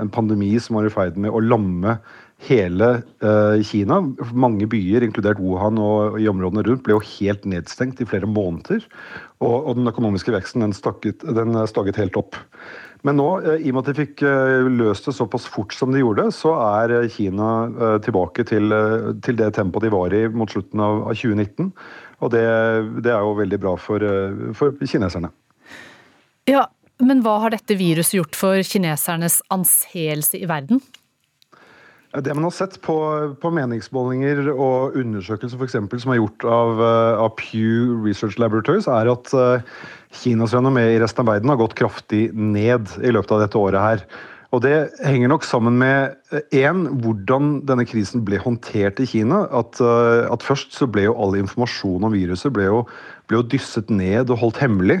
en 0.00 0.12
pandemi 0.12 0.56
som 0.58 0.80
var 0.80 0.88
i 0.88 0.94
ferd 0.94 1.20
med 1.20 1.30
å 1.30 1.44
lamme 1.44 2.00
hele 2.42 2.88
uh, 3.24 3.60
Kina, 3.64 4.00
mange 4.36 4.66
byer, 4.70 5.04
inkludert 5.06 5.40
Wuhan 5.42 5.78
og 5.80 6.18
i 6.20 6.28
områdene 6.30 6.64
rundt, 6.66 6.84
ble 6.84 6.96
jo 6.96 7.04
helt 7.16 7.44
nedstengt 7.48 8.02
i 8.02 8.08
flere 8.08 8.28
måneder. 8.28 8.84
Og, 9.40 9.54
og 9.54 9.78
den 9.78 9.90
økonomiske 9.90 10.34
veksten 10.34 10.64
den 10.64 10.74
stakket, 10.76 11.24
den 11.36 11.56
stakket 11.70 12.00
helt 12.00 12.18
opp. 12.20 12.38
Men 13.04 13.18
nå, 13.20 13.28
eh, 13.44 13.64
i 13.64 13.72
og 13.72 13.78
med 13.78 13.82
at 13.84 13.90
de 13.90 14.02
fikk 14.02 14.24
eh, 14.24 14.68
løst 14.80 15.08
det 15.08 15.16
såpass 15.16 15.48
fort 15.50 15.74
som 15.76 15.92
de 15.92 16.02
gjorde, 16.02 16.30
så 16.36 16.54
er 16.80 16.96
Kina 17.12 17.98
tilbake 18.04 18.46
til, 18.48 18.72
til 19.24 19.40
det 19.40 19.52
tempoet 19.58 19.86
de 19.86 19.94
var 19.94 20.16
i 20.16 20.24
mot 20.32 20.50
slutten 20.50 20.82
av, 20.84 21.04
av 21.10 21.16
2019. 21.16 21.72
Og 22.24 22.32
det, 22.32 22.44
det 23.04 23.12
er 23.12 23.24
jo 23.24 23.36
veldig 23.36 23.60
bra 23.60 23.74
for, 23.80 24.04
for 24.56 24.76
kineserne. 24.88 25.28
Ja, 26.48 26.66
men 27.02 27.24
hva 27.24 27.38
har 27.42 27.54
dette 27.54 27.76
viruset 27.76 28.18
gjort 28.18 28.36
for 28.38 28.60
kinesernes 28.64 29.40
anseelse 29.52 30.38
i 30.38 30.46
verden? 30.48 30.80
Det 32.22 32.34
man 32.34 32.44
har 32.46 32.52
sett 32.54 32.76
på, 32.84 32.94
på 33.42 33.50
meningsmålinger 33.50 34.52
og 34.52 34.94
undersøkelser 35.00 35.58
for 35.58 35.66
eksempel, 35.66 35.98
som 35.98 36.12
er 36.14 36.20
gjort 36.20 36.44
av, 36.46 36.82
eh, 36.86 37.22
av 37.24 37.32
Pew 37.40 37.96
Research 38.04 38.38
Laboratories, 38.38 38.86
er 38.86 39.10
at 39.10 39.32
eh, 39.34 39.64
Kinas 40.20 40.54
renommé 40.54 40.84
i 40.92 41.00
resten 41.02 41.24
av 41.24 41.32
verden 41.32 41.50
har 41.50 41.58
gått 41.58 41.74
kraftig 41.80 42.28
ned 42.30 42.92
i 43.02 43.10
løpet 43.10 43.34
av 43.34 43.42
dette 43.42 43.58
året 43.58 43.82
her. 43.82 44.06
Og 44.54 44.62
Det 44.62 44.76
henger 45.02 45.32
nok 45.32 45.42
sammen 45.42 45.80
med 45.80 46.14
en, 46.54 46.84
hvordan 47.02 47.56
denne 47.66 47.86
krisen 47.90 48.22
ble 48.22 48.38
håndtert 48.38 49.00
i 49.02 49.08
Kina. 49.10 49.48
At, 49.50 49.80
eh, 49.82 50.30
at 50.30 50.46
først 50.46 50.76
så 50.78 50.86
ble 50.86 51.08
jo 51.08 51.16
all 51.18 51.34
informasjon 51.40 52.06
om 52.06 52.14
viruset 52.14 52.54
ble 52.54 52.68
jo, 52.68 52.84
ble 53.28 53.40
jo 53.40 53.48
dysset 53.54 53.90
ned 53.92 54.32
og 54.32 54.40
holdt 54.42 54.60
hemmelig. 54.62 55.00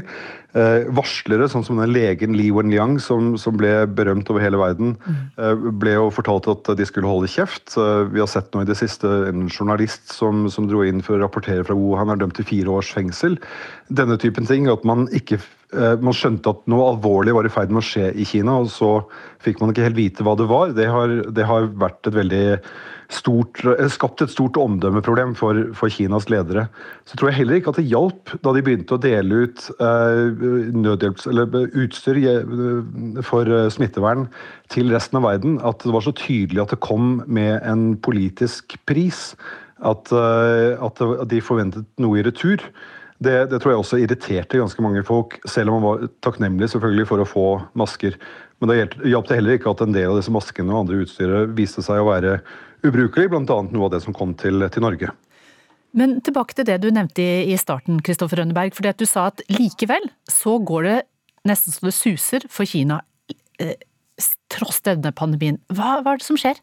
Eh, 0.54 0.84
varslere, 0.94 1.48
sånn 1.50 1.64
som 1.66 1.80
den 1.80 1.90
legen 1.90 2.36
Li 2.38 2.46
Wenliang, 2.54 3.00
som, 3.02 3.32
som 3.40 3.56
ble 3.58 3.72
berømt 3.90 4.28
over 4.30 4.44
hele 4.44 4.60
verden, 4.60 4.92
eh, 5.34 5.64
ble 5.82 5.96
jo 5.96 6.12
fortalt 6.14 6.46
at 6.52 6.70
de 6.78 6.86
skulle 6.86 7.10
holde 7.10 7.30
kjeft. 7.32 7.74
Eh, 7.74 8.04
vi 8.12 8.22
har 8.22 8.30
sett 8.30 8.54
nå 8.54 8.62
i 8.62 8.68
det 8.68 8.78
siste 8.78 9.10
en 9.32 9.48
journalist 9.48 10.14
som, 10.14 10.46
som 10.54 10.70
dro 10.70 10.84
inn 10.86 11.02
for 11.02 11.18
å 11.18 11.24
rapportere 11.24 11.66
fra 11.66 11.74
Wuhan, 11.74 12.12
er 12.14 12.22
dømt 12.22 12.38
til 12.38 12.46
fire 12.46 12.78
års 12.78 12.92
fengsel. 12.94 13.34
Denne 13.90 14.18
typen 14.22 14.46
ting, 14.46 14.70
at 14.70 14.86
man 14.86 15.08
ikke 15.10 15.40
eh, 15.40 15.98
man 15.98 16.14
skjønte 16.14 16.54
at 16.54 16.62
noe 16.70 16.92
alvorlig 16.92 17.34
var 17.34 17.50
i 17.50 17.54
ferd 17.56 17.74
med 17.74 17.82
å 17.82 17.88
skje 17.90 18.12
i 18.14 18.28
Kina, 18.28 18.60
og 18.62 18.70
så 18.70 18.94
fikk 19.42 19.58
man 19.58 19.74
ikke 19.74 19.88
helt 19.88 19.98
vite 19.98 20.22
hva 20.22 20.38
det 20.38 20.46
var. 20.54 20.70
Det 20.78 20.86
har, 20.86 21.18
det 21.34 21.50
har 21.50 21.66
vært 21.82 22.06
et 22.06 22.20
veldig 22.22 22.44
stort, 23.14 23.60
eh, 23.64 23.88
skapt 23.92 24.22
et 24.24 24.32
stort 24.32 24.58
omdømmeproblem 24.60 25.34
for, 25.38 25.58
for, 25.76 25.92
Kinas 25.92 26.28
ledere. 26.32 26.66
Så 27.08 27.18
tror 27.18 27.30
jeg 27.30 27.40
heller 27.40 27.60
ikke 27.60 27.74
at 27.74 27.80
det 27.80 27.86
hjalp 27.90 28.32
da 28.44 28.54
de 28.54 28.62
begynte 28.66 28.96
å 28.96 29.02
dele 29.02 29.44
ut 29.46 29.66
eh, 29.78 31.28
eller 31.30 31.68
utstyr 31.84 32.20
eh, 32.20 33.22
for 33.26 33.50
eh, 33.50 33.68
smittevern 33.72 34.26
til 34.72 34.92
resten 34.94 35.20
av 35.20 35.28
verden, 35.28 35.60
at 35.64 35.84
det 35.84 35.94
var 35.94 36.06
så 36.06 36.14
tydelig 36.16 36.64
at 36.64 36.74
det 36.74 36.82
kom 36.84 37.22
med 37.26 37.60
en 37.62 37.94
politisk 38.02 38.78
pris. 38.88 39.32
At, 39.84 40.08
eh, 40.14 40.80
at 40.80 41.00
de 41.28 41.44
forventet 41.44 41.88
noe 42.00 42.20
i 42.20 42.24
retur. 42.24 42.62
Det, 43.22 43.34
det, 43.50 43.60
tror 43.60 43.72
jeg 43.72 43.80
også 43.80 43.98
irriterte 44.02 44.58
ganske 44.58 44.82
mange 44.82 45.02
folk, 45.06 45.36
selv 45.48 45.70
om 45.70 45.78
man 45.78 45.84
var 45.86 46.08
takknemlig 46.24 46.70
selvfølgelig 46.72 47.08
for 47.10 47.22
å 47.22 47.28
få 47.28 47.46
masker. 47.78 48.16
Men 48.58 48.70
det 48.70 49.10
hjalp 49.10 49.28
det 49.28 49.38
heller 49.38 49.58
ikke 49.58 49.72
at 49.74 49.82
en 49.84 49.94
del 49.94 50.10
av 50.10 50.18
disse 50.18 50.32
maskene 50.34 50.72
og 50.72 50.84
andre 50.84 51.02
utstyret 51.04 51.54
viste 51.56 51.84
seg 51.84 52.02
å 52.02 52.08
være 52.08 52.38
ubrukelig, 52.84 53.30
bl.a. 53.32 53.44
noe 53.44 53.86
av 53.88 53.94
det 53.94 54.02
som 54.04 54.16
kom 54.16 54.34
til, 54.38 54.66
til, 54.72 54.84
Norge. 54.84 55.12
Men 55.94 56.18
tilbake 56.26 56.56
til 56.58 56.66
det 56.68 56.80
du 56.82 56.90
nevnte 56.90 57.22
i, 57.22 57.56
starten, 57.60 58.00
Kristoffer 58.04 58.42
Rønneberg. 58.42 58.74
fordi 58.74 58.92
at 58.92 59.00
Du 59.00 59.06
sa 59.06 59.28
at 59.30 59.42
likevel 59.52 60.08
så 60.30 60.58
går 60.58 60.88
det 60.88 61.00
nesten 61.48 61.74
så 61.74 61.88
det 61.88 61.96
suser 61.96 62.46
for 62.50 62.66
Kina, 62.68 63.02
eh, 63.60 63.76
tross 64.52 64.80
denne 64.86 65.12
pandemien. 65.12 65.60
Hva, 65.68 66.00
hva 66.02 66.14
er 66.14 66.22
det 66.22 66.26
som 66.26 66.38
skjer? 66.40 66.60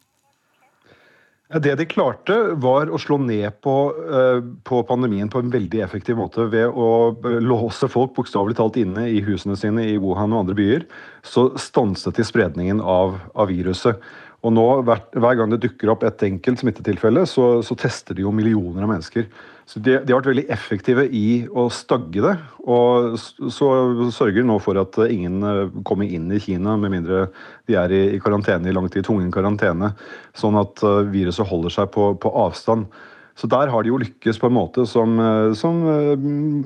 Det 1.60 1.74
de 1.76 1.84
klarte, 1.84 2.32
var 2.64 2.88
å 2.88 2.96
slå 3.00 3.18
ned 3.20 3.58
på, 3.60 3.74
uh, 3.92 4.40
på, 4.64 4.78
pandemien 4.88 5.28
på 5.28 5.42
en 5.42 5.50
veldig 5.52 5.82
effektiv 5.84 6.16
måte. 6.16 6.46
Ved 6.48 6.72
å 6.72 7.12
låse 7.44 7.90
folk 7.92 8.14
bokstavelig 8.16 8.56
talt 8.56 8.78
inne 8.80 9.04
i 9.10 9.20
husene 9.26 9.58
sine 9.60 9.84
i 9.90 9.98
Wuhan 10.00 10.32
og 10.32 10.46
andre 10.46 10.56
byer, 10.56 10.86
så 11.20 11.50
stanset 11.60 12.16
de 12.16 12.24
spredningen 12.24 12.80
av, 12.80 13.18
av 13.36 13.52
viruset. 13.52 14.00
Og 14.42 14.50
nå, 14.50 14.66
hver, 14.86 15.04
hver, 15.14 15.36
gang 15.38 15.52
det 15.52 15.60
dukker 15.62 15.92
opp 15.92 16.02
et 16.06 16.22
enkelt 16.26 16.62
smittetilfelle, 16.62 17.22
så, 17.30 17.46
så 17.62 17.76
tester 17.78 18.18
de 18.18 18.24
jo 18.24 18.32
millioner 18.34 18.82
av 18.82 18.90
mennesker. 18.90 19.28
Så 19.70 19.78
de, 19.78 19.94
de, 20.02 20.10
har 20.10 20.18
vært 20.18 20.32
veldig 20.32 20.44
effektive 20.50 21.04
i 21.14 21.44
å 21.46 21.68
stagge 21.72 22.24
det. 22.24 22.32
Og 22.66 23.14
så 23.22 23.68
sørger 24.10 24.40
de 24.40 24.48
nå 24.50 24.58
for 24.62 24.80
at 24.82 24.98
ingen 25.06 25.46
eh, 25.46 25.70
kommer 25.86 26.10
inn 26.10 26.26
i 26.34 26.40
Kina 26.42 26.74
med 26.80 26.92
mindre 26.96 27.28
de 27.70 27.78
er 27.78 27.94
i, 27.94 28.02
i 28.16 28.20
karantene 28.22 28.68
i 28.68 28.74
lang 28.74 28.90
tid, 28.90 29.06
tvungen 29.06 29.30
karantene. 29.32 29.92
Sånn 30.38 30.58
at 30.58 30.82
eh, 30.82 31.04
viruset 31.14 31.46
holder 31.48 31.76
seg 31.78 31.92
på, 31.94 32.10
på 32.18 32.34
avstand. 32.42 32.90
Så 33.38 33.48
der 33.48 33.70
har 33.72 33.86
de 33.86 33.94
jo 33.94 34.02
lykkes 34.02 34.42
på 34.42 34.50
en 34.50 34.58
måte 34.58 34.84
som, 34.90 35.14
eh, 35.22 35.54
som 35.56 35.78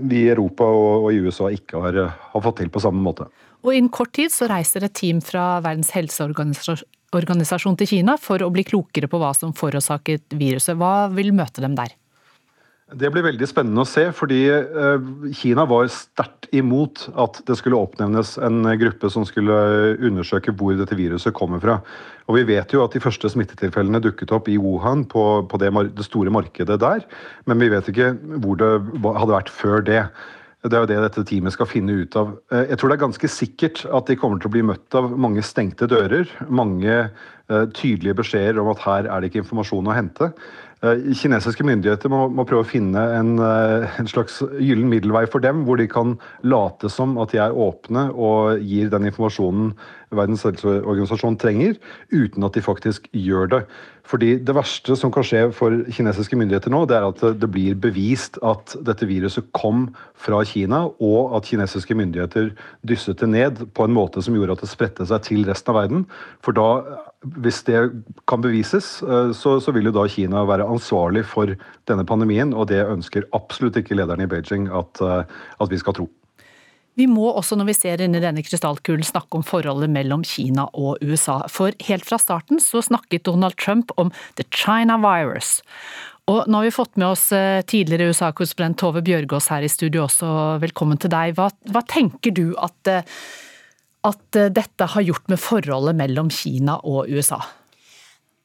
vi 0.08 0.24
i 0.24 0.30
Europa 0.32 0.64
og, 0.64 1.04
og, 1.04 1.10
i 1.12 1.20
USA 1.20 1.52
ikke 1.52 1.84
har, 1.84 2.00
har 2.32 2.48
fått 2.48 2.62
til 2.64 2.72
på 2.72 2.82
samme 2.82 3.04
måte. 3.04 3.28
Og 3.66 3.74
innen 3.74 3.90
kort 3.90 4.14
tid 4.14 4.30
så 4.30 4.46
reiser 4.46 4.86
et 4.86 4.94
team 4.94 5.18
fra 5.24 5.58
Verdens 5.64 5.90
helseorganisasjon 5.96 7.78
til 7.80 7.90
Kina 7.90 8.14
for 8.22 8.38
å 8.44 8.52
bli 8.54 8.62
klokere 8.66 9.10
på 9.10 9.18
hva 9.18 9.32
som 9.34 9.54
forårsaket 9.58 10.38
viruset. 10.38 10.78
Hva 10.78 11.08
vil 11.10 11.34
møte 11.34 11.64
dem 11.64 11.74
der? 11.74 11.96
Det 12.94 13.08
blir 13.10 13.24
veldig 13.26 13.46
spennende 13.50 13.82
å 13.82 13.88
se, 13.88 14.04
fordi 14.14 14.44
eh, 14.46 15.06
Kina 15.34 15.64
var 15.66 15.88
sterkt 15.90 16.46
imot 16.54 17.08
at 17.18 17.40
det 17.48 17.56
skulle 17.58 17.80
oppnevnes 17.82 18.36
en 18.38 18.60
gruppe 18.78 19.10
som 19.10 19.26
skulle 19.26 19.56
undersøke 19.98 20.54
hvor 20.54 20.78
dette 20.78 20.94
viruset 20.94 21.34
kommer 21.34 21.58
fra. 21.58 21.80
Og 22.30 22.38
Vi 22.38 22.44
vet 22.46 22.70
jo 22.70 22.84
at 22.84 22.94
de 22.94 23.02
første 23.02 23.32
smittetilfellene 23.32 23.98
dukket 24.04 24.30
opp 24.30 24.46
i 24.46 24.54
Wuhan, 24.62 25.02
på, 25.10 25.26
på 25.50 25.58
det, 25.58 25.74
det 25.98 26.06
store 26.06 26.30
markedet 26.30 26.78
der. 26.78 27.02
Men 27.50 27.58
vi 27.58 27.72
vet 27.74 27.90
ikke 27.90 28.12
hvor 28.38 28.62
det 28.62 28.70
hadde 29.02 29.34
vært 29.34 29.50
før 29.50 29.82
det. 29.90 30.04
Det 30.64 30.74
er 30.74 30.82
jo 30.82 30.88
det 30.88 30.98
dette 31.04 31.24
teamet 31.28 31.54
skal 31.54 31.68
finne 31.68 31.94
ut 32.00 32.16
av. 32.18 32.36
Eh, 32.50 32.70
jeg 32.72 32.80
tror 32.80 32.90
det 32.90 32.96
er 32.96 33.04
ganske 33.04 33.30
sikkert 33.30 33.82
at 33.94 34.08
de 34.08 34.16
kommer 34.18 34.40
til 34.40 34.50
å 34.50 34.54
bli 34.56 34.64
møtt 34.66 34.96
av 34.98 35.10
mange 35.12 35.44
stengte 35.44 35.88
dører. 35.90 36.30
Mange 36.48 36.94
uh, 37.06 37.66
tydelige 37.76 38.16
beskjeder 38.22 38.62
om 38.62 38.72
at 38.72 38.80
her 38.86 39.10
er 39.10 39.20
det 39.20 39.30
ikke 39.30 39.44
informasjon 39.44 39.90
å 39.92 39.94
hente. 39.94 40.30
Uh, 40.82 41.12
kinesiske 41.16 41.64
myndigheter 41.64 42.10
må, 42.12 42.24
må, 42.32 42.46
prøve 42.48 42.64
å 42.64 42.68
finne 42.68 43.04
en, 43.18 43.36
en, 43.40 44.10
slags 44.10 44.40
gyllen 44.58 44.90
middelvei 44.90 45.26
for 45.30 45.44
dem, 45.44 45.62
hvor 45.68 45.78
de 45.80 45.86
kan 45.92 46.16
late 46.42 46.90
som 46.92 47.14
at 47.22 47.36
de 47.36 47.40
er 47.44 47.54
åpne 47.54 48.08
og 48.16 48.64
gir 48.64 48.90
den 48.92 49.08
informasjonen 49.12 49.74
Verdens 50.14 50.44
helseorganisasjon 50.46 51.34
trenger, 51.42 51.74
uten 52.14 52.46
at 52.46 52.54
de 52.54 52.62
faktisk 52.62 53.08
gjør 53.10 53.48
det. 53.50 53.62
Fordi 54.06 54.36
Det 54.38 54.54
verste 54.54 54.96
som 54.98 55.10
kan 55.12 55.24
skje 55.26 55.42
for 55.54 55.74
kinesiske 55.90 56.38
myndigheter 56.38 56.70
nå, 56.70 56.84
det 56.86 56.96
er 56.98 57.06
at 57.08 57.22
det 57.40 57.48
blir 57.50 57.74
bevist 57.74 58.38
at 58.46 58.76
dette 58.86 59.08
viruset 59.08 59.48
kom 59.56 59.88
fra 60.14 60.42
Kina, 60.46 60.84
og 61.02 61.34
at 61.36 61.48
kinesiske 61.50 61.96
myndigheter 61.98 62.52
dysset 62.86 63.18
det 63.22 63.28
ned 63.32 63.64
på 63.74 63.86
en 63.86 63.96
måte 63.96 64.22
som 64.22 64.36
gjorde 64.36 64.56
at 64.56 64.62
det 64.62 64.70
spredte 64.70 65.06
seg 65.10 65.24
til 65.26 65.46
resten 65.48 65.74
av 65.74 65.80
verden. 65.80 66.04
For 66.44 66.54
da, 66.56 66.68
hvis 67.42 67.64
det 67.66 67.80
kan 68.30 68.44
bevises, 68.44 69.00
eh, 69.02 69.32
så, 69.34 69.56
så 69.62 69.74
vil 69.74 69.90
jo 69.90 69.96
da 69.98 70.06
Kina 70.10 70.44
være 70.46 70.68
ansvarlig 70.70 71.24
for 71.26 71.56
denne 71.90 72.06
pandemien, 72.06 72.54
og 72.54 72.70
det 72.70 72.84
ønsker 72.86 73.26
absolutt 73.36 73.80
ikke 73.80 73.98
lederen 73.98 74.22
i 74.22 74.30
Beijing 74.30 74.70
at, 74.70 75.02
eh, 75.02 75.26
at 75.58 75.72
vi 75.72 75.82
skal 75.82 75.98
tro. 75.98 76.08
Vi 76.96 77.04
må 77.10 77.28
også 77.28 77.58
når 77.60 77.68
vi 77.68 77.76
ser 77.76 78.00
inn 78.00 78.16
i 78.16 78.22
denne 78.22 78.40
krystallkulen 78.44 79.04
snakke 79.04 79.36
om 79.36 79.44
forholdet 79.44 79.92
mellom 79.92 80.22
Kina 80.24 80.64
og 80.72 81.02
USA. 81.04 81.42
For 81.52 81.76
helt 81.84 82.06
fra 82.08 82.16
starten 82.20 82.62
så 82.62 82.80
snakket 82.84 83.26
Donald 83.28 83.58
Trump 83.60 83.92
om 84.00 84.12
the 84.40 84.46
China 84.48 84.96
virus. 85.02 85.60
Og 86.26 86.48
nå 86.48 86.58
har 86.58 86.66
vi 86.66 86.74
fått 86.74 86.96
med 86.98 87.10
oss 87.12 87.28
eh, 87.36 87.60
tidligere 87.68 88.08
USA-korrespondent 88.10 88.80
Tove 88.80 89.02
Bjørgaas 89.06 89.50
her 89.52 89.62
i 89.62 89.70
studio 89.70 90.06
også. 90.06 90.30
Velkommen 90.64 90.98
til 90.98 91.12
deg. 91.12 91.36
Hva, 91.36 91.50
hva 91.70 91.84
tenker 91.86 92.34
du 92.34 92.48
at, 92.58 92.90
eh, 92.90 93.14
at 94.08 94.40
eh, 94.40 94.50
dette 94.56 94.88
har 94.96 95.06
gjort 95.06 95.28
med 95.30 95.38
forholdet 95.38 95.94
mellom 96.00 96.32
Kina 96.34 96.80
og 96.80 97.12
USA? 97.12 97.38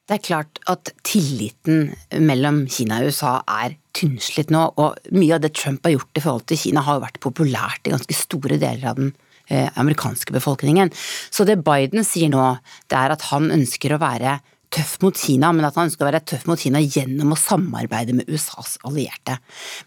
Det 0.06 0.18
er 0.18 0.26
klart 0.28 0.60
at 0.70 0.92
tilliten 1.08 1.88
mellom 2.20 2.66
Kina 2.70 3.00
og 3.00 3.10
USA 3.10 3.38
er 3.48 3.80
tynnslitt 3.96 4.52
nå, 4.52 4.62
og 4.80 5.12
mye 5.14 5.36
av 5.36 5.42
det 5.44 5.52
Trump 5.58 5.84
har 5.86 5.96
gjort 5.96 6.18
i 6.18 6.24
forhold 6.24 6.46
til 6.50 6.60
Kina 6.64 6.84
har 6.86 6.98
jo 6.98 7.04
vært 7.04 7.20
populært 7.24 7.86
i 7.86 7.94
ganske 7.94 8.16
store 8.16 8.58
deler 8.60 8.88
av 8.92 9.00
den 9.00 9.12
eh, 9.48 9.68
amerikanske 9.80 10.34
befolkningen. 10.34 10.92
Så 11.30 11.46
det 11.48 11.60
Biden 11.66 12.04
sier 12.06 12.32
nå, 12.32 12.46
det 12.92 12.98
er 12.98 13.14
at 13.14 13.28
han 13.30 13.52
ønsker 13.54 13.94
å 13.94 14.02
være 14.02 14.38
tøff 14.72 14.96
mot 15.02 15.16
Kina, 15.18 15.50
men 15.52 15.66
at 15.68 15.76
han 15.76 15.90
ønsker 15.90 16.06
å 16.06 16.08
være 16.08 16.22
tøff 16.32 16.46
mot 16.48 16.60
Kina 16.60 16.80
gjennom 16.80 17.34
å 17.34 17.40
samarbeide 17.40 18.16
med 18.16 18.30
USAs 18.32 18.78
allierte. 18.88 19.36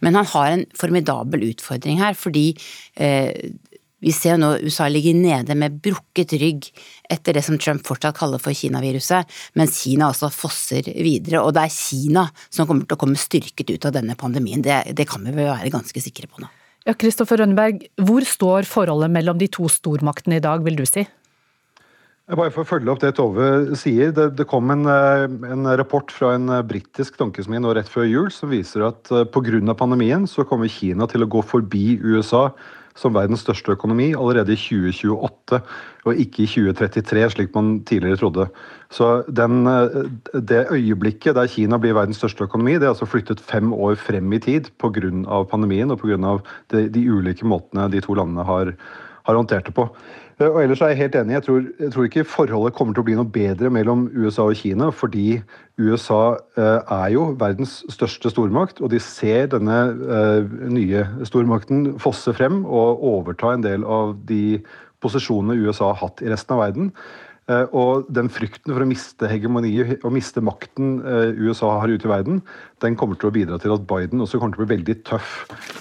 Men 0.05 0.17
han 0.19 0.29
har 0.35 0.51
en 0.51 0.65
formidabel 0.77 1.47
utfordring 1.49 2.01
her, 2.03 2.17
fordi 2.17 2.51
eh, 2.93 3.33
vi 4.05 4.13
ser 4.13 4.35
jo 4.35 4.41
nå 4.43 4.51
USA 4.61 4.85
ligger 4.91 5.17
nede 5.17 5.55
med 5.57 5.79
brukket 5.81 6.35
rygg 6.37 6.67
etter 7.09 7.33
det 7.33 7.41
som 7.45 7.57
Trump 7.61 7.81
fortsatt 7.87 8.17
kaller 8.19 8.41
for 8.41 8.53
Kina-viruset, 8.53 9.31
mens 9.57 9.79
Kina 9.81 10.11
altså 10.11 10.29
fosser 10.33 10.85
videre. 10.93 11.41
Og 11.41 11.55
det 11.57 11.65
er 11.65 11.73
Kina 11.73 12.27
som 12.45 12.69
kommer 12.69 12.85
til 12.85 12.97
å 12.97 13.01
komme 13.01 13.17
styrket 13.17 13.73
ut 13.73 13.89
av 13.89 13.95
denne 13.97 14.17
pandemien. 14.19 14.61
Det, 14.61 14.93
det 14.93 15.07
kan 15.09 15.25
vi 15.25 15.33
vel 15.33 15.49
være 15.49 15.73
ganske 15.73 16.05
sikre 16.05 16.29
på 16.29 16.43
nå. 16.43 16.51
Ja, 16.85 16.93
Kristoffer 16.93 17.41
Rønneberg, 17.41 17.87
hvor 18.05 18.25
står 18.29 18.67
forholdet 18.69 19.09
mellom 19.09 19.39
de 19.41 19.49
to 19.49 19.65
stormaktene 19.73 20.37
i 20.37 20.43
dag, 20.43 20.61
vil 20.61 20.77
du 20.77 20.85
si? 20.85 21.07
Bare 22.25 22.49
for 22.49 22.61
å 22.61 22.69
følge 22.69 22.89
opp 22.89 23.01
det 23.01 23.11
Tove 23.17 23.77
sier. 23.77 24.13
Det, 24.13 24.31
det 24.37 24.47
kom 24.49 24.71
en, 24.73 24.85
eh, 24.89 25.25
en, 25.49 25.67
rapport 25.77 26.09
fra 26.13 26.31
en 26.33 26.49
eh, 26.49 26.63
britisk 26.65 27.19
tankesmie 27.19 27.61
nå 27.61 27.73
rett 27.77 27.89
før 27.89 28.07
jul 28.09 28.31
som 28.33 28.49
viser 28.49 28.85
at 28.87 29.11
eh, 29.13 29.27
pga. 29.29 29.75
pandemien 29.77 30.25
så 30.29 30.45
kommer 30.45 30.69
Kina 30.69 31.05
til 31.09 31.21
å 31.21 31.29
gå 31.29 31.43
forbi 31.45 31.99
USA 32.01 32.47
som 32.95 33.15
verdens 33.15 33.43
største 33.43 33.73
økonomi 33.75 34.13
allerede 34.15 34.55
i 34.55 34.59
2028, 34.59 35.59
og 36.05 36.21
ikke 36.21 36.43
i 36.45 36.47
2033, 36.47 37.23
slik 37.33 37.55
man 37.55 37.71
tidligere 37.87 38.21
trodde. 38.21 38.47
Så 38.93 39.09
den, 39.27 39.65
det 40.33 40.65
øyeblikket 40.71 41.35
der 41.35 41.49
Kina 41.51 41.79
blir 41.81 41.97
verdens 41.97 42.21
største 42.21 42.47
økonomi, 42.47 42.77
det 42.79 42.87
er 42.87 42.93
altså 42.93 43.09
flyttet 43.09 43.43
fem 43.43 43.73
år 43.73 43.97
frem 43.99 44.33
i 44.33 44.39
tid 44.39 44.71
pga. 44.79 45.43
pandemien 45.51 45.91
og 45.91 45.99
pga. 45.99 46.37
De, 46.71 46.87
de 46.89 47.07
ulike 47.11 47.45
måtene 47.45 47.89
de 47.91 48.01
to 48.01 48.15
landene 48.15 48.47
har, 48.47 48.71
har 49.27 49.35
håndtert 49.35 49.67
det 49.67 49.75
på. 49.75 49.89
Eh, 50.39 50.49
og 50.49 50.61
ellers 50.63 50.81
er 50.83 50.91
jeg 50.91 50.99
helt 51.03 51.15
enig. 51.19 51.35
Jeg 51.37 51.43
tror, 51.47 51.67
jeg 51.79 51.91
tror, 51.93 52.07
ikke 52.07 52.27
forholdet 52.27 52.75
kommer 52.75 52.95
til 52.95 53.03
å 53.03 53.07
bli 53.07 53.17
noe 53.17 53.31
bedre 53.37 53.71
mellom 53.71 54.07
USA 54.15 54.47
og 54.49 54.57
Kina, 54.59 54.89
fordi 54.91 55.41
USA 55.79 56.35
eh, 56.59 56.95
er 56.97 57.11
jo 57.15 57.29
verdens 57.39 57.77
største 57.91 58.31
stormakt, 58.33 58.81
og 58.83 58.91
de 58.91 58.99
ser 59.03 59.47
denne 59.53 59.77
eh, 59.91 60.57
nye 60.71 61.05
stormakten 61.27 61.93
fosse 62.03 62.35
frem 62.35 62.63
og 62.65 63.05
overta 63.15 63.53
en 63.55 63.63
del 63.63 63.87
av 63.87 64.17
de 64.27 64.59
posisjonene 65.03 65.59
USA 65.63 65.93
har 65.93 66.01
hatt 66.03 66.25
i 66.25 66.31
resten 66.31 66.55
av 66.55 66.65
verden. 66.65 66.91
Og 67.77 68.07
den 68.09 68.25
frykten 68.33 68.71
for 68.73 68.81
å 68.81 68.87
miste 68.89 69.27
hegemoniet 69.29 69.99
og 69.99 70.15
miste 70.15 70.41
makten 70.41 70.95
USA 71.37 71.75
har 71.77 71.91
ute 71.93 72.07
i 72.07 72.09
verden, 72.09 72.39
den 72.81 72.97
kommer 72.97 73.19
til 73.21 73.29
å 73.29 73.35
bidra 73.35 73.59
til 73.61 73.75
at 73.75 73.85
Biden 73.85 74.23
også 74.25 74.39
kommer 74.41 74.57
til 74.57 74.63
å 74.63 74.65
bli 74.65 74.79
veldig 74.79 74.95
tøff 75.05 75.35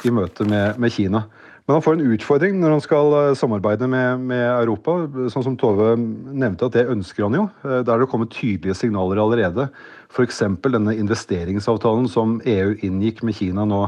i 0.05 0.13
møte 0.13 0.45
med, 0.45 0.77
med 0.77 0.93
Kina. 0.93 1.23
Men 1.65 1.79
han 1.79 1.85
får 1.85 1.97
en 1.97 2.13
utfordring 2.13 2.59
når 2.61 2.75
han 2.75 2.83
skal 2.85 3.15
eh, 3.19 3.35
samarbeide 3.41 3.89
med, 3.89 4.27
med, 4.33 4.45
Europa. 4.45 4.99
Sånn 5.33 5.47
som 5.47 5.55
Tove 5.61 5.95
nevnte, 5.97 6.69
at 6.69 6.77
det 6.77 6.91
ønsker 6.93 7.25
han 7.25 7.39
jo. 7.39 7.47
Der 7.65 7.95
er 7.95 8.05
det 8.05 8.11
kommet 8.13 8.35
tydelige 8.37 8.77
signaler 8.77 9.23
allerede. 9.23 9.71
F.eks. 10.13 10.43
denne 10.67 10.99
investeringsavtalen 11.01 12.11
som 12.13 12.37
EU 12.45 12.77
inngikk 12.85 13.25
med 13.25 13.39
Kina 13.41 13.65
nå 13.67 13.87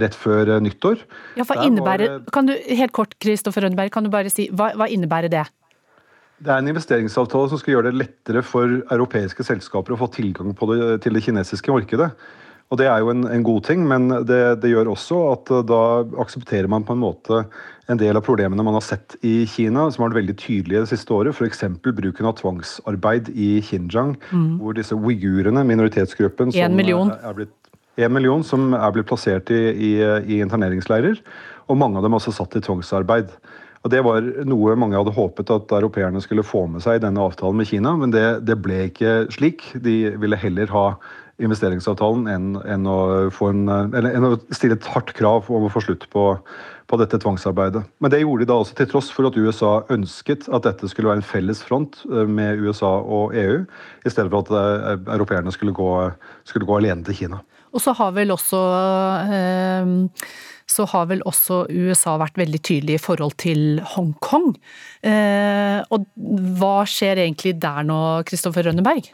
rett 0.00 0.16
før 0.18 0.56
eh, 0.56 0.62
nyttår. 0.62 1.02
Ja, 1.38 1.46
hva 1.48 1.60
innebærer, 1.64 2.20
kan 2.34 2.48
du, 2.48 2.54
Helt 2.54 2.94
kort, 2.96 3.14
Kristoffer 3.22 3.66
Rønneberg, 3.66 3.92
kan 3.94 4.06
du 4.06 4.12
bare 4.12 4.32
si, 4.32 4.48
hva, 4.54 4.72
hva 4.78 4.88
innebærer 4.90 5.32
det? 5.32 5.44
Det 6.44 6.50
er 6.50 6.60
en 6.60 6.70
investeringsavtale 6.72 7.52
som 7.52 7.60
skal 7.60 7.76
gjøre 7.76 7.92
det 7.92 8.00
lettere 8.02 8.42
for 8.44 8.80
europeiske 8.92 9.46
selskaper 9.46 9.94
å 9.94 10.00
få 10.00 10.10
tilgang 10.12 10.50
det, 10.52 10.96
til 11.04 11.14
det 11.14 11.22
kinesiske 11.24 11.72
markedet. 11.72 12.10
Og 12.72 12.80
Det 12.80 12.86
er 12.90 13.02
jo 13.04 13.12
en, 13.12 13.26
en 13.28 13.44
god 13.44 13.62
ting, 13.68 13.84
men 13.86 14.08
det, 14.26 14.40
det, 14.62 14.72
gjør 14.72 14.94
også 14.94 15.20
at 15.34 15.52
eh, 15.52 15.64
da 15.68 15.80
aksepterer 16.24 16.70
man 16.70 16.86
på 16.86 16.96
en 16.96 17.02
måte 17.02 17.44
en 17.92 18.00
del 18.00 18.16
av 18.16 18.24
problemene 18.24 18.64
man 18.64 18.78
har 18.78 18.84
sett 18.84 19.18
i 19.22 19.44
Kina, 19.50 19.90
som 19.92 20.02
har 20.02 20.10
vært 20.10 20.22
veldig 20.22 20.36
tydelige 20.40 20.86
det 20.86 20.92
siste 20.94 21.12
året. 21.14 21.36
F.eks. 21.36 21.66
bruken 21.84 22.30
av 22.30 22.38
tvangsarbeid 22.40 23.28
i 23.36 23.58
Xinjiang, 23.62 24.14
mm. 24.30 24.54
hvor 24.62 24.76
disse 24.78 24.96
uigurene, 24.96 25.66
minoritetsgruppen 25.68 26.54
En 26.56 26.78
million. 26.78 27.12
Er 27.20 27.36
blitt, 27.36 27.52
en 28.00 28.16
million 28.16 28.42
som 28.42 28.72
er 28.74 28.94
blitt 28.96 29.10
plassert 29.10 29.52
i, 29.52 29.60
i, 29.70 29.92
i 30.24 30.40
interneringsleirer. 30.42 31.20
Og 31.68 31.78
mange 31.78 32.00
av 32.00 32.08
dem 32.08 32.16
også 32.16 32.32
satt 32.34 32.56
i 32.56 32.64
tvangsarbeid. 32.64 33.36
Og 33.84 33.92
Det 33.92 34.00
var 34.00 34.24
noe 34.48 34.74
mange 34.80 34.96
hadde 34.96 35.12
håpet 35.12 35.50
at 35.52 35.72
europeerne 35.76 36.22
skulle 36.24 36.46
få 36.46 36.64
med 36.72 36.80
seg 36.80 36.96
i 36.96 37.04
denne 37.04 37.20
avtalen 37.20 37.60
med 37.60 37.68
Kina, 37.68 37.92
men 38.00 38.14
det, 38.14 38.24
det 38.48 38.56
ble 38.64 38.86
ikke 38.88 39.26
slik. 39.34 39.66
De 39.84 40.14
ville 40.20 40.40
heller 40.40 40.72
ha 40.72 40.86
investeringsavtalen 41.42 42.28
enn, 42.30 42.52
enn, 42.62 42.86
å 42.86 43.26
en, 43.48 43.64
enn, 43.98 44.26
å 44.28 44.36
stille 44.54 44.76
et 44.78 44.88
hardt 44.94 45.10
krav 45.18 45.50
om 45.50 45.66
å 45.66 45.72
få 45.72 45.82
slutt 45.82 46.06
på, 46.12 46.26
på, 46.86 46.98
dette 47.00 47.18
tvangsarbeidet. 47.22 47.82
Men 47.98 48.12
det 48.12 48.22
gjorde 48.22 48.44
de 48.44 48.50
da 48.52 48.60
også 48.62 48.78
til 48.78 48.90
tross 48.92 49.10
for 49.14 49.26
at 49.28 49.38
USA 49.38 49.72
ønsket 49.94 50.46
at 50.54 50.68
dette 50.68 50.90
skulle 50.90 51.10
være 51.10 51.24
en 51.24 51.26
felles 51.26 51.64
front 51.66 52.00
eh, 52.10 52.24
med 52.30 52.62
USA 52.62 52.96
og 53.02 53.34
EU, 53.38 53.64
i 54.04 54.14
stedet 54.14 54.30
for 54.30 54.46
at 54.46 54.54
eh, 54.54 54.94
europeerne 55.16 55.54
skulle 55.54 55.74
gå, 55.74 55.90
skulle 56.46 56.70
gå 56.70 56.78
alene 56.78 57.06
til 57.08 57.24
Kina. 57.24 57.42
Og 57.74 57.82
så 57.82 57.96
har 57.98 58.14
vel 58.14 58.30
også 58.30 58.60
eh, 59.34 59.94
så 60.70 60.86
har 60.88 61.10
vel 61.10 61.20
også 61.28 61.64
USA 61.68 62.14
vært 62.20 62.38
veldig 62.40 62.60
tydelig 62.64 62.96
i 62.96 63.02
forhold 63.02 63.36
til 63.42 63.82
Hongkong. 63.94 64.54
Eh, 65.04 65.82
og 65.92 66.06
hva 66.58 66.76
skjer 66.88 67.20
egentlig 67.26 67.56
der 67.60 67.84
nå, 67.86 67.98
Kristoffer 68.28 68.70
Rønneberg? 68.70 69.10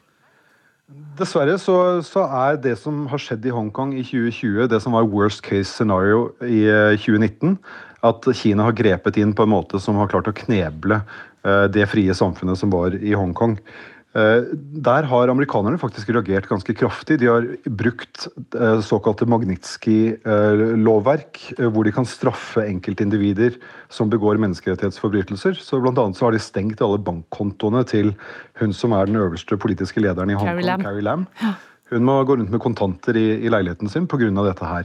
Dessverre 1.20 1.58
så, 1.60 1.76
så, 2.06 2.24
er 2.24 2.56
det 2.62 2.76
som 2.80 3.04
har 3.10 3.20
skjedd 3.20 3.44
i 3.46 3.52
Hongkong 3.52 3.92
i 3.98 4.02
2020, 4.06 4.66
det 4.72 4.80
som 4.82 4.96
var 4.96 5.08
worst 5.10 5.42
case 5.44 5.68
scenario 5.68 6.30
i 6.40 6.64
2019, 7.02 7.52
eh, 7.52 7.78
at 8.08 8.28
Kina 8.38 8.64
har 8.64 8.76
grepet 8.78 9.18
inn 9.20 9.34
på 9.36 9.44
en 9.44 9.52
måte 9.52 9.80
som 9.82 9.98
har 10.00 10.08
klart 10.08 10.30
å 10.30 10.34
kneble 10.36 11.02
eh, 11.44 11.66
det 11.72 11.84
frie 11.92 12.14
samfunnet 12.16 12.58
som 12.58 12.72
var 12.72 12.96
i 12.96 13.12
Hongkong. 13.12 13.58
Eh, 14.10 14.42
der 14.82 15.06
har 15.06 15.30
amerikanerne 15.30 15.78
faktisk 15.78 16.08
reagert 16.10 16.48
ganske 16.50 16.74
kraftig. 16.74 17.20
De 17.22 17.28
har 17.30 17.44
brukt 17.78 18.26
eh, 18.58 18.80
såkalte 18.82 19.22
Magnitsky-lovverk, 19.30 21.38
eh, 21.58 21.68
hvor 21.70 21.86
de 21.86 21.92
kan 21.94 22.06
straffe 22.08 22.64
enkeltindivider 22.66 23.54
som 23.88 24.10
begår 24.10 24.36
menneskerettighetsforbrytelser. 24.42 25.54
Så 25.62 25.78
Blant 25.78 25.98
annet 26.02 26.16
så 26.18 26.24
har 26.26 26.32
de 26.34 26.42
stengt 26.42 26.82
alle 26.82 26.98
bankkontoene 27.06 27.84
til 27.86 28.10
hun 28.58 28.74
som 28.74 28.92
er 28.98 29.06
den 29.06 29.22
øverste 29.22 29.54
politiske 29.56 30.00
lederen 30.02 30.30
i 30.30 30.34
Hongkong, 30.34 30.58
Carrie 30.58 30.66
Lam. 30.66 30.82
Carrie 30.82 31.06
Lam. 31.06 31.26
Hun 31.94 32.04
må 32.06 32.18
gå 32.26 32.34
rundt 32.34 32.50
med 32.50 32.62
kontanter 32.62 33.14
i, 33.14 33.46
i 33.46 33.50
leiligheten 33.50 33.88
sin 33.90 34.06
pga. 34.10 34.30
dette 34.42 34.66
her. 34.66 34.84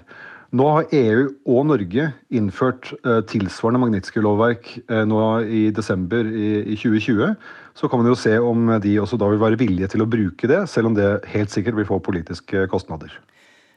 Nå 0.56 0.66
har 0.70 0.86
EU 0.94 1.34
og 1.50 1.66
Norge 1.68 2.14
innført 2.30 2.94
tilsvarende 3.28 3.80
Magnitskij-lovverk 3.82 4.78
nå 5.10 5.40
i 5.42 5.72
desember 5.74 6.24
i, 6.24 6.62
i, 6.62 6.76
2020. 6.78 7.36
Så 7.76 7.90
kan 7.92 8.00
man 8.00 8.08
jo 8.08 8.16
se 8.16 8.38
om 8.40 8.70
de 8.82 8.96
også 9.02 9.20
da 9.20 9.28
vil 9.32 9.42
være 9.42 9.60
villige 9.60 9.92
til 9.92 10.06
å 10.06 10.10
bruke 10.10 10.48
det, 10.48 10.62
selv 10.72 10.92
om 10.92 10.96
det 10.96 11.10
helt 11.34 11.52
sikkert 11.52 11.76
vil 11.80 11.90
få 11.90 12.00
politiske 12.04 12.66
kostnader. 12.72 13.12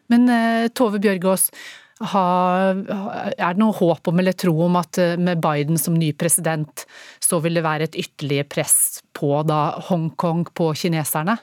Men 0.08 0.28
eh, 0.32 0.70
Tove 0.72 1.00
Bjørgaas, 1.02 1.50
er 1.98 2.78
det 2.86 3.58
noe 3.58 3.74
håp 3.74 4.08
om 4.08 4.20
eller 4.22 4.36
tro 4.38 4.54
om 4.68 4.78
at 4.78 5.00
eh, 5.02 5.18
med 5.18 5.42
Biden 5.42 5.80
som 5.80 5.96
ny 5.98 6.12
president, 6.14 6.86
så 7.18 7.40
vil 7.42 7.58
det 7.58 7.66
være 7.66 7.88
et 7.88 7.98
ytterligere 7.98 8.48
press 8.48 8.78
på 9.12 9.42
da 9.48 9.80
Hongkong, 9.88 10.46
på 10.54 10.70
kineserne? 10.78 11.36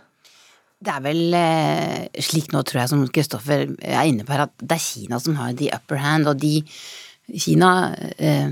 Det 0.86 0.91
er 0.91 1.04
vel 1.04 1.36
eh, 1.38 2.22
slik 2.24 2.52
nå, 2.54 2.63
tror 2.63 2.84
jeg, 2.84 2.91
som 2.91 3.06
Kristoffer 3.12 3.68
er 3.80 4.08
inne 4.08 4.26
på 4.26 4.36
her, 4.36 4.48
at 4.48 4.56
det 4.62 4.78
er 4.78 4.86
Kina 4.86 5.20
som 5.24 5.38
har 5.39 5.56
the 5.60 5.72
upper 5.76 6.00
hand, 6.00 6.30
og 6.32 6.39
de 6.39 6.62
Kina 7.36 7.96
eh, 8.15 8.52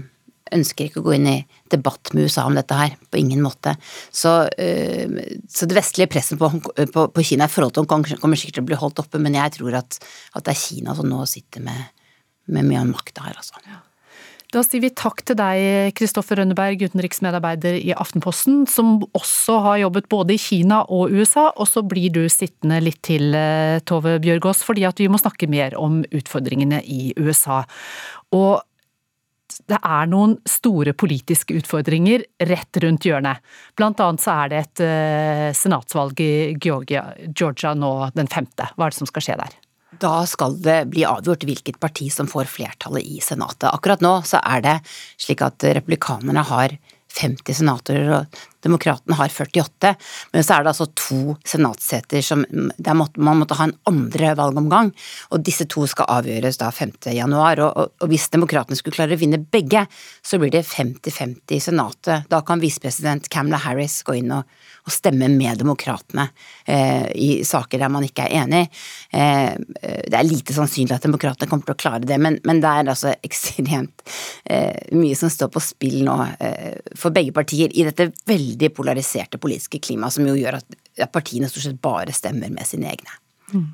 ønsker 0.56 0.88
ikke 0.88 1.02
å 1.02 1.08
gå 1.08 1.16
inn 1.18 1.30
i 1.30 1.38
debatt 1.74 2.14
med 2.14 2.28
USA 2.28 2.46
om 2.50 2.58
dette 2.58 2.78
her, 2.78 2.98
på 3.12 3.22
ingen 3.22 3.44
måte. 3.46 3.76
Så, 4.14 4.36
eh, 4.58 5.38
så 5.50 5.70
det 5.70 5.78
vestlige 5.78 6.12
presset 6.14 6.40
på, 6.42 6.52
på, 6.94 7.08
på, 7.14 7.26
Kina 7.26 7.50
i 7.50 7.54
forhold 7.54 7.76
til 7.76 7.86
Hongkong 7.86 8.22
kommer 8.22 8.40
sikkert 8.40 8.60
til 8.60 8.66
å 8.66 8.72
bli 8.72 8.82
holdt 8.82 9.02
oppe, 9.04 9.22
men 9.22 9.40
jeg 9.40 9.58
tror 9.58 9.80
at, 9.84 9.98
at 10.34 10.46
det 10.46 10.56
er 10.56 10.62
Kina 10.66 10.98
som 10.98 11.10
nå 11.10 11.24
sitter 11.30 11.66
med, 11.66 12.06
med 12.54 12.70
mye 12.70 12.84
av 12.84 12.94
makta 12.94 13.28
her, 13.30 13.42
altså. 13.42 13.60
Da 14.54 14.62
sier 14.62 14.84
vi 14.84 14.92
takk 14.94 15.24
til 15.26 15.38
deg, 15.40 15.96
Kristoffer 15.98 16.38
Rønneberg, 16.38 16.84
utenriksmedarbeider 16.86 17.74
i 17.80 17.94
Aftenposten, 17.98 18.68
som 18.70 19.00
også 19.18 19.56
har 19.66 19.80
jobbet 19.82 20.10
både 20.14 20.36
i 20.36 20.42
Kina 20.42 20.84
og 20.94 21.10
USA. 21.10 21.48
Og 21.58 21.66
så 21.72 21.82
blir 21.82 22.14
du 22.14 22.22
sittende 22.30 22.78
litt 22.84 23.02
til, 23.02 23.34
eh, 23.34 23.80
Tove 23.82 24.20
Bjørgaas, 24.22 24.62
fordi 24.62 24.86
at 24.86 25.02
vi 25.02 25.10
må 25.10 25.18
snakke 25.18 25.50
mer 25.50 25.74
om 25.74 26.04
utfordringene 26.14 26.84
i 26.86 27.14
USA. 27.18 27.64
Og 28.32 28.62
det 29.70 29.80
er 29.80 30.08
noen 30.12 30.38
store 30.50 30.94
politiske 30.98 31.56
utfordringer 31.60 32.26
rett 32.50 32.80
rundt 32.84 33.08
hjørnet. 33.08 33.44
Blant 33.78 34.02
annet 34.04 34.24
så 34.24 34.38
er 34.44 34.54
det 34.54 34.62
et 34.64 34.84
uh, 34.86 35.50
senatsvalg 35.58 36.24
i 36.24 36.34
Georgia, 36.62 37.06
Georgia 37.30 37.74
nå 37.78 37.94
den 38.18 38.32
femte. 38.32 38.70
Hva 38.76 38.88
er 38.88 38.96
det 38.96 39.02
som 39.02 39.10
skal 39.10 39.28
skje 39.28 39.38
der? 39.44 39.60
Da 40.02 40.24
skal 40.30 40.58
det 40.64 40.80
bli 40.92 41.06
avgjort 41.06 41.46
hvilket 41.46 41.78
parti 41.82 42.10
som 42.12 42.28
får 42.30 42.50
flertallet 42.50 43.06
i 43.06 43.20
Senatet. 43.22 43.70
Akkurat 43.70 44.02
nå 44.04 44.16
så 44.26 44.42
er 44.42 44.64
det 44.66 44.78
slik 45.22 45.44
at 45.46 45.64
republikanerne 45.78 46.44
har 46.50 46.74
50 47.14 47.60
senatorer, 47.62 48.10
og 48.18 48.44
Demokratene 48.64 49.18
har 49.20 49.32
48, 49.32 49.94
men 50.34 50.46
så 50.46 50.56
er 50.56 50.64
det 50.64 50.74
altså 50.74 50.88
to 50.98 51.36
senatsseter 51.48 52.24
som 52.26 52.46
måtte, 52.48 53.22
Man 53.24 53.42
måtte 53.42 53.58
ha 53.60 53.68
en 53.68 53.76
andre 53.90 54.34
valgomgang, 54.40 54.92
og 55.32 55.44
disse 55.44 55.68
to 55.70 55.86
skal 55.90 56.10
avgjøres 56.20 56.60
da 56.62 56.72
5. 56.72 56.96
januar. 57.16 57.60
Og, 57.64 57.72
og, 57.78 57.96
og 58.02 58.12
hvis 58.12 58.30
Demokratene 58.34 58.78
skulle 58.80 58.96
klare 58.96 59.18
å 59.18 59.22
vinne 59.22 59.42
begge, 59.42 59.86
så 60.24 60.40
blir 60.42 60.54
det 60.54 60.66
50-50 60.68 61.58
i 61.58 61.62
Senatet. 61.64 62.30
Da 62.32 62.42
kan 62.46 62.62
visepresident 62.64 63.30
Camla 63.34 63.60
Harris 63.64 64.02
gå 64.08 64.18
inn 64.20 64.32
og, 64.36 64.48
og 64.84 64.94
stemme 64.94 65.30
med 65.32 65.60
Demokratene 65.62 66.28
eh, 66.66 67.08
i 67.16 67.30
saker 67.48 67.82
der 67.84 67.92
man 67.94 68.06
ikke 68.08 68.28
er 68.28 68.44
enig. 68.44 68.64
Eh, 69.12 69.54
det 69.60 70.18
er 70.18 70.28
lite 70.28 70.56
sannsynlig 70.56 70.96
at 70.98 71.06
Demokratene 71.06 71.50
kommer 71.52 71.68
til 71.68 71.76
å 71.76 71.82
klare 71.84 72.08
det, 72.08 72.20
men, 72.22 72.40
men 72.48 72.62
det 72.64 72.72
er 72.72 72.92
altså 72.94 73.14
ekstremt 73.28 74.06
eh, 74.46 74.94
mye 74.96 75.18
som 75.20 75.32
står 75.32 75.52
på 75.54 75.64
spill 75.64 76.02
nå 76.08 76.18
eh, 76.40 76.80
for 77.00 77.16
begge 77.16 77.36
partier 77.36 77.74
i 77.74 77.86
dette 77.88 78.12
veldig 78.30 78.53
veldig 78.54 78.74
polariserte 78.78 79.38
politiske 79.42 79.80
klima 79.80 80.10
som 80.12 80.28
jo 80.28 80.38
gjør 80.38 80.62
at, 80.62 80.80
partiene 81.12 81.50
stort 81.50 81.66
sett 81.68 81.82
bare 81.82 82.14
stemmer 82.14 82.52
med 82.54 82.68
sine 82.70 82.92
egne. 82.94 83.20
Mm. 83.54 83.68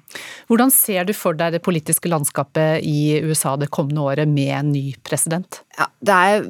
Hvordan 0.50 0.72
ser 0.72 1.06
du 1.08 1.14
for 1.16 1.38
deg 1.38 1.54
det 1.56 1.64
politiske 1.64 2.10
landskapet 2.10 2.84
i 2.84 3.20
USA 3.24 3.56
det 3.60 3.70
kommende 3.72 4.02
året 4.02 4.28
med 4.28 4.52
en 4.56 4.72
ny 4.74 4.96
president? 5.04 5.62
Ja, 5.78 5.88
det 6.02 6.16
er 6.16 6.50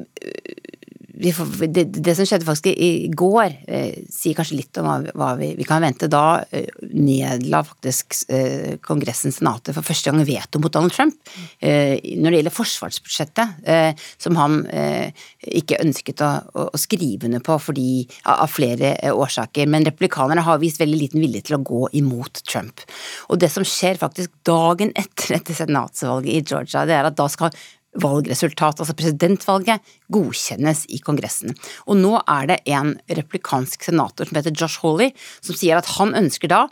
det, 1.20 1.84
det, 2.00 2.14
som 2.16 2.28
skjedde 2.28 2.48
faktisk 2.48 2.70
i, 2.72 3.10
går, 3.12 3.56
eh, 3.68 4.06
sier 4.08 4.38
kanskje 4.38 4.60
litt 4.62 4.78
om 4.80 4.86
hva, 4.88 4.96
hva 5.20 5.30
vi, 5.40 5.50
vi, 5.58 5.66
kan 5.68 5.84
vente. 5.84 6.08
Da 6.12 6.46
eh, 6.56 6.70
nedla 6.96 7.60
faktisk 7.68 8.16
eh, 8.32 8.78
Kongressen 8.84 9.34
Senatet 9.36 9.76
for 9.76 9.84
første 9.84 10.12
gang 10.14 10.24
veto 10.24 10.62
mot 10.64 10.72
Donald 10.72 10.96
Trump 10.96 11.18
eh, 11.60 12.00
når 12.16 12.32
det 12.32 12.40
gjelder 12.40 12.56
forsvarsbudsjettet, 12.56 13.60
eh, 13.68 14.06
som 14.22 14.40
han 14.40 14.62
eh, 14.72 15.26
ikke 15.60 15.82
ønsket 15.84 16.24
å, 16.24 16.30
å, 16.54 16.68
å, 16.72 16.80
skrive 16.80 17.28
under 17.28 17.44
på 17.44 17.58
fordi, 17.68 17.90
av, 18.24 18.46
av 18.46 18.54
flere 18.54 18.94
årsaker. 19.12 19.68
Men 19.68 19.88
republikanerne 19.90 20.46
har 20.48 20.62
vist 20.64 20.80
veldig 20.80 21.02
liten 21.04 21.26
vilje 21.26 21.50
til 21.50 21.60
å 21.60 21.64
gå 21.68 21.82
imot 22.00 22.46
Trump. 22.48 22.86
Og 23.28 23.44
det 23.44 23.52
som 23.52 23.68
skjer 23.68 24.00
faktisk 24.00 24.32
dagen 24.48 24.96
etter 24.96 25.36
dette 25.36 25.58
senatsvalget 25.58 26.32
i 26.32 26.46
Georgia, 26.46 26.88
det 26.88 26.96
er 26.96 27.12
at 27.12 27.20
da 27.20 27.28
skal 27.32 27.52
valgresultat, 27.98 28.80
altså 28.80 28.96
presidentvalget, 28.98 29.82
godkjennes 30.14 30.86
i 30.94 31.00
Kongressen. 31.04 31.56
Og 31.90 31.98
nå 31.98 32.16
er 32.22 32.52
det 32.52 32.60
en 32.70 32.94
replikansk 33.18 33.88
senator 33.90 34.30
som 34.30 34.40
heter 34.40 34.54
Josh 34.54 34.84
Hawley, 34.84 35.14
som 35.42 35.58
sier 35.58 35.80
at 35.80 35.90
han 35.98 36.14
ønsker 36.18 36.52
da 36.52 36.66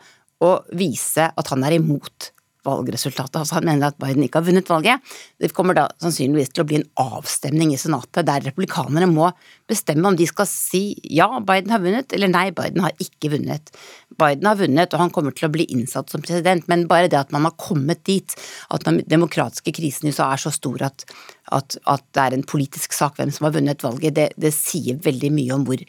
å 0.43 0.57
vise 0.77 1.31
at 1.33 1.53
han 1.53 1.65
er 1.65 1.79
imot 1.79 2.31
valgresultatet. 2.67 3.39
Altså 3.41 3.57
han 3.57 3.67
mener 3.67 3.89
at 3.89 3.99
Biden 4.01 4.25
ikke 4.25 4.41
har 4.41 4.47
vunnet 4.47 4.71
valget. 4.71 5.15
Det 5.41 5.53
kommer 5.55 5.77
da 5.77 5.87
sannsynligvis 6.03 6.51
til 6.53 6.65
å 6.65 6.67
bli 6.69 6.81
en 6.81 6.87
avstemning 7.01 7.73
i 7.73 7.79
Senatet 7.79 8.27
der 8.27 8.45
republikanere 8.49 9.09
må 9.09 9.31
bestemme 9.67 10.07
om 10.09 10.17
de 10.17 10.27
skal 10.29 10.47
si 10.49 10.83
ja, 11.03 11.27
Biden 11.43 11.73
har 11.73 11.81
vunnet, 11.83 12.13
eller 12.15 12.31
nei, 12.31 12.49
Biden 12.55 12.83
har 12.85 12.95
ikke 13.03 13.31
vunnet. 13.35 13.71
Biden 14.17 14.47
har 14.47 14.59
vunnet, 14.59 14.93
og 14.93 15.03
han 15.03 15.13
kommer 15.13 15.35
til 15.35 15.49
å 15.49 15.53
bli 15.53 15.67
innsatt 15.73 16.11
som 16.13 16.23
president, 16.23 16.67
men 16.71 16.87
bare 16.89 17.09
det 17.11 17.19
at 17.19 17.33
man 17.35 17.47
har 17.47 17.55
kommet 17.59 18.05
dit, 18.07 18.35
at 18.73 18.85
den 18.87 19.01
demokratiske 19.09 19.75
krisen 19.75 20.07
i 20.07 20.13
USA 20.15 20.31
er 20.33 20.41
så 20.41 20.53
stor 20.55 20.87
at, 20.87 21.07
at, 21.55 21.79
at 21.87 22.05
det 22.15 22.23
er 22.23 22.37
en 22.37 22.47
politisk 22.47 22.95
sak 22.95 23.19
hvem 23.19 23.33
som 23.33 23.49
har 23.49 23.57
vunnet 23.57 23.83
valget, 23.83 24.15
det, 24.15 24.29
det 24.39 24.53
sier 24.55 24.99
veldig 25.03 25.33
mye 25.35 25.57
om 25.57 25.67
hvor 25.67 25.83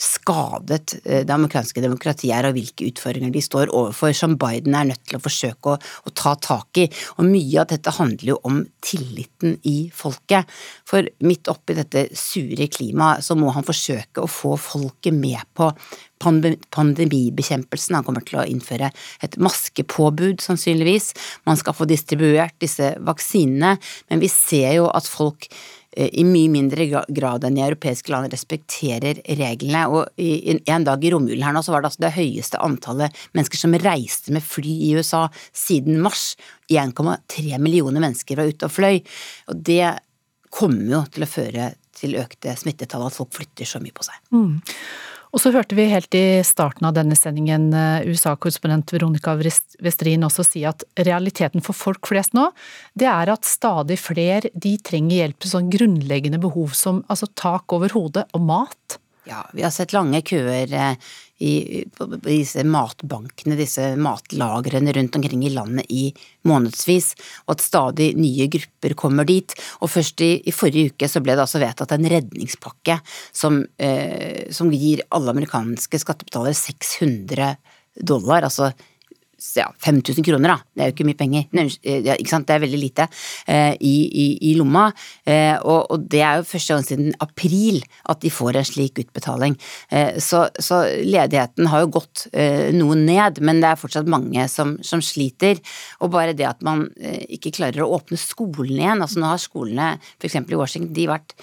skadet 0.00 0.96
eh, 1.04 1.22
det 1.26 1.34
amerikanske 1.34 1.82
demokratiet 1.82 2.34
er, 2.34 2.48
og 2.48 2.56
hvilke 2.56 2.88
utfordringer 2.88 3.32
de 3.34 3.42
står 3.44 3.70
overfor, 3.70 4.14
som 4.16 4.36
Biden 4.40 4.74
er 4.74 4.88
nødt 4.90 5.04
til 5.06 5.18
å 5.18 5.22
forsøke 5.22 5.74
å, 5.74 5.76
å, 5.78 6.14
ta 6.16 6.34
tak 6.42 6.80
i. 6.82 6.88
Og 7.18 7.28
mye 7.28 7.60
av 7.62 7.68
dette 7.70 7.94
handler 7.94 8.32
jo 8.32 8.38
om 8.48 8.62
tilliten 8.84 9.58
i 9.70 9.76
folket. 9.94 10.50
For 10.88 11.06
midt 11.26 11.50
oppi 11.52 11.78
dette 11.78 12.08
sure 12.18 12.66
klimaet, 12.72 13.22
så 13.24 13.38
må 13.38 13.54
han 13.54 13.66
forsøke 13.66 14.24
å 14.24 14.30
få 14.30 14.56
folket 14.60 15.14
med 15.14 15.42
på 15.54 15.70
pandemibekjempelsen. 16.24 17.98
Han 17.98 18.06
kommer 18.06 18.24
til 18.26 18.40
å 18.40 18.48
innføre 18.48 18.90
et 19.22 19.38
maskepåbud, 19.42 20.42
sannsynligvis. 20.42 21.12
Man 21.46 21.60
skal 21.60 21.76
få 21.76 21.86
distribuert 21.90 22.56
disse 22.62 22.94
vaksinene, 23.04 23.76
men 24.10 24.22
vi 24.22 24.30
ser 24.32 24.78
jo 24.78 24.90
at 24.90 25.06
folk 25.10 25.50
i 25.94 26.24
mye 26.26 26.50
mindre 26.50 26.86
grad 26.88 27.44
enn 27.46 27.58
i 27.58 27.64
europeiske 27.64 28.12
land 28.12 28.32
respekterer 28.32 29.20
reglene. 29.38 29.84
Og 29.88 30.10
en 30.18 30.86
dag 30.86 31.04
i 31.04 31.12
romjulen 31.14 31.44
her 31.46 31.54
nå 31.54 31.62
så 31.64 31.74
var 31.74 31.84
det 31.84 31.92
altså 31.92 32.04
det 32.06 32.14
høyeste 32.16 32.62
antallet 32.64 33.22
mennesker 33.36 33.60
som 33.60 33.78
reiste 33.78 34.34
med 34.34 34.44
fly 34.44 34.74
i 34.88 34.92
USA 34.98 35.26
siden 35.52 36.02
mars. 36.04 36.32
1,3 36.72 37.60
millioner 37.62 38.02
mennesker 38.02 38.40
var 38.40 38.50
ute 38.50 38.68
og 38.68 38.74
fløy. 38.74 39.00
Og 39.52 39.64
det 39.70 39.94
kommer 40.54 40.98
jo 40.98 41.02
til 41.14 41.26
å 41.26 41.30
føre 41.30 41.72
til 41.94 42.16
økte 42.18 42.54
smittetall, 42.58 43.06
at 43.06 43.16
folk 43.16 43.34
flytter 43.34 43.68
så 43.68 43.80
mye 43.82 43.94
på 43.94 44.06
seg. 44.06 44.18
Mm. 44.34 44.56
Og 45.34 45.40
så 45.42 45.50
hørte 45.50 45.74
vi 45.74 45.88
helt 45.90 46.14
i 46.14 46.44
starten 46.46 46.86
av 46.86 46.94
denne 46.94 47.16
sendingen 47.18 47.72
eh, 47.74 48.06
USA-korrespondent 48.06 48.92
Veronica 48.94 49.34
Westrin 49.34 50.22
også 50.22 50.44
si 50.46 50.62
at 50.68 50.84
realiteten 50.94 51.64
for 51.64 51.74
folk 51.74 52.06
flest 52.06 52.36
nå, 52.38 52.46
det 52.94 53.08
er 53.10 53.32
at 53.32 53.48
stadig 53.48 53.98
flere 53.98 54.52
de 54.54 54.76
trenger 54.78 55.24
hjelp 55.24 55.40
til 55.42 55.54
sånn 55.56 55.72
grunnleggende 55.74 56.38
behov 56.42 56.76
som 56.78 57.02
altså 57.10 57.26
tak 57.34 57.74
over 57.74 57.90
hodet 57.96 58.28
og 58.30 58.46
mat. 58.46 59.00
Ja, 59.26 59.42
vi 59.56 59.64
har 59.64 59.74
sett 59.74 59.96
lange 59.96 60.20
køer 60.22 60.70
i, 61.42 61.82
disse 62.22 62.62
matbankene, 62.68 63.56
disse 63.58 63.94
matlagrene 63.98 64.94
rundt 64.94 65.18
omkring 65.18 65.42
i 65.46 65.52
landet 65.54 65.90
i 65.90 66.04
månedsvis, 66.46 67.12
og 67.46 67.56
at 67.56 67.64
stadig 67.64 68.12
nye 68.18 68.46
grupper 68.52 68.94
kommer 68.98 69.26
dit. 69.28 69.54
Og 69.82 69.90
først 69.90 70.22
i, 70.24 70.32
i 70.46 70.54
forrige 70.54 70.94
uke 70.94 71.10
så 71.10 71.22
ble 71.24 71.34
det 71.34 71.46
altså 71.46 71.62
vedtatt 71.62 71.96
en 71.96 72.08
redningspakke 72.10 73.00
som, 73.34 73.64
eh, 73.82 74.46
som 74.54 74.72
gir 74.72 75.02
alle 75.14 75.34
amerikanske 75.34 76.02
skattebetalere 76.04 76.54
600 76.58 77.54
dollar, 78.02 78.46
altså 78.46 78.72
ja, 79.56 79.68
5000 79.84 80.24
kroner, 80.26 80.54
da. 80.54 80.56
Det 80.74 80.82
er 80.82 80.90
jo 80.90 80.94
ikke 80.94 81.06
mye 81.08 81.18
penger. 81.18 81.46
Nei, 81.56 81.66
ikke 81.70 82.30
sant? 82.30 82.46
Det 82.48 82.56
er 82.56 82.62
veldig 82.64 82.80
lite 82.80 83.06
eh, 83.50 83.74
i, 83.78 83.94
i, 84.08 84.26
i, 84.50 84.54
lomma. 84.58 84.86
Eh, 85.26 85.54
og, 85.60 85.90
og, 85.92 86.06
det 86.10 86.22
er 86.24 86.40
jo 86.40 86.46
første 86.48 86.76
gang 86.76 86.86
siden 86.86 87.14
april 87.24 87.80
at 88.10 88.22
de 88.24 88.32
får 88.32 88.58
en 88.60 88.68
slik 88.68 89.00
utbetaling. 89.04 89.56
Eh, 89.90 90.20
så, 90.22 90.46
så, 90.58 90.82
ledigheten 91.04 91.70
har 91.72 91.84
jo 91.84 91.92
gått 91.98 92.26
eh, 92.32 92.70
noe 92.76 92.96
ned, 92.98 93.40
men 93.44 93.62
det 93.62 93.70
er 93.70 93.80
fortsatt 93.80 94.10
mange 94.10 94.48
som, 94.52 94.76
som 94.84 95.02
sliter. 95.04 95.60
Og 96.00 96.12
bare 96.14 96.36
det 96.36 96.48
at 96.48 96.64
man 96.66 96.86
eh, 97.00 97.22
ikke 97.38 97.54
klarer 97.60 97.84
å 97.84 97.92
åpne 97.98 98.20
skolen 98.20 98.78
igjen. 98.78 99.04
Altså 99.04 99.22
nå 99.22 99.30
har 99.30 99.42
skolene 99.42 99.90
f.eks. 100.18 100.40
i 100.40 100.58
Washington 100.58 100.94
de 100.94 101.08
vært 101.10 101.36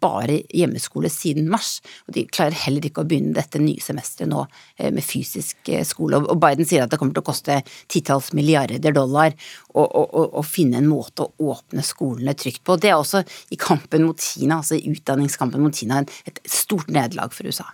bare 0.00 0.40
hjemmeskole 0.54 1.10
siden 1.12 1.48
mars. 1.52 1.78
Og 2.06 2.16
de 2.16 2.26
klarer 2.28 2.56
heller 2.66 2.88
ikke 2.88 3.04
å 3.04 3.08
begynne 3.08 3.36
dette 3.36 3.60
nye 3.62 3.82
semesteret 3.82 4.30
nå 4.30 4.44
eh, 4.76 4.90
med 4.94 5.04
fysisk 5.04 5.72
skole. 5.88 6.22
Og 6.24 6.40
Biden 6.42 6.68
sier 6.68 6.84
at 6.84 6.92
det 6.92 7.00
kommer 7.00 7.16
til 7.16 7.24
å 7.24 7.30
koste 7.30 7.60
titalls 7.90 8.32
milliarder 8.36 8.94
dollar 8.94 9.34
å 9.78 10.42
finne 10.46 10.80
en 10.80 10.88
måte 10.88 11.24
å 11.24 11.52
åpne 11.52 11.84
skolene 11.86 12.34
trygt 12.38 12.64
på. 12.66 12.76
Det 12.80 12.90
er 12.90 12.98
også 12.98 13.22
i 13.54 13.58
kampen 13.60 14.06
mot 14.06 14.20
Kina, 14.20 14.58
altså 14.58 14.78
i 14.78 14.90
utdanningskampen 14.90 15.62
mot 15.62 15.74
Kina, 15.74 16.00
et 16.26 16.40
stort 16.48 16.90
nederlag 16.92 17.34
for 17.36 17.48
USA. 17.48 17.66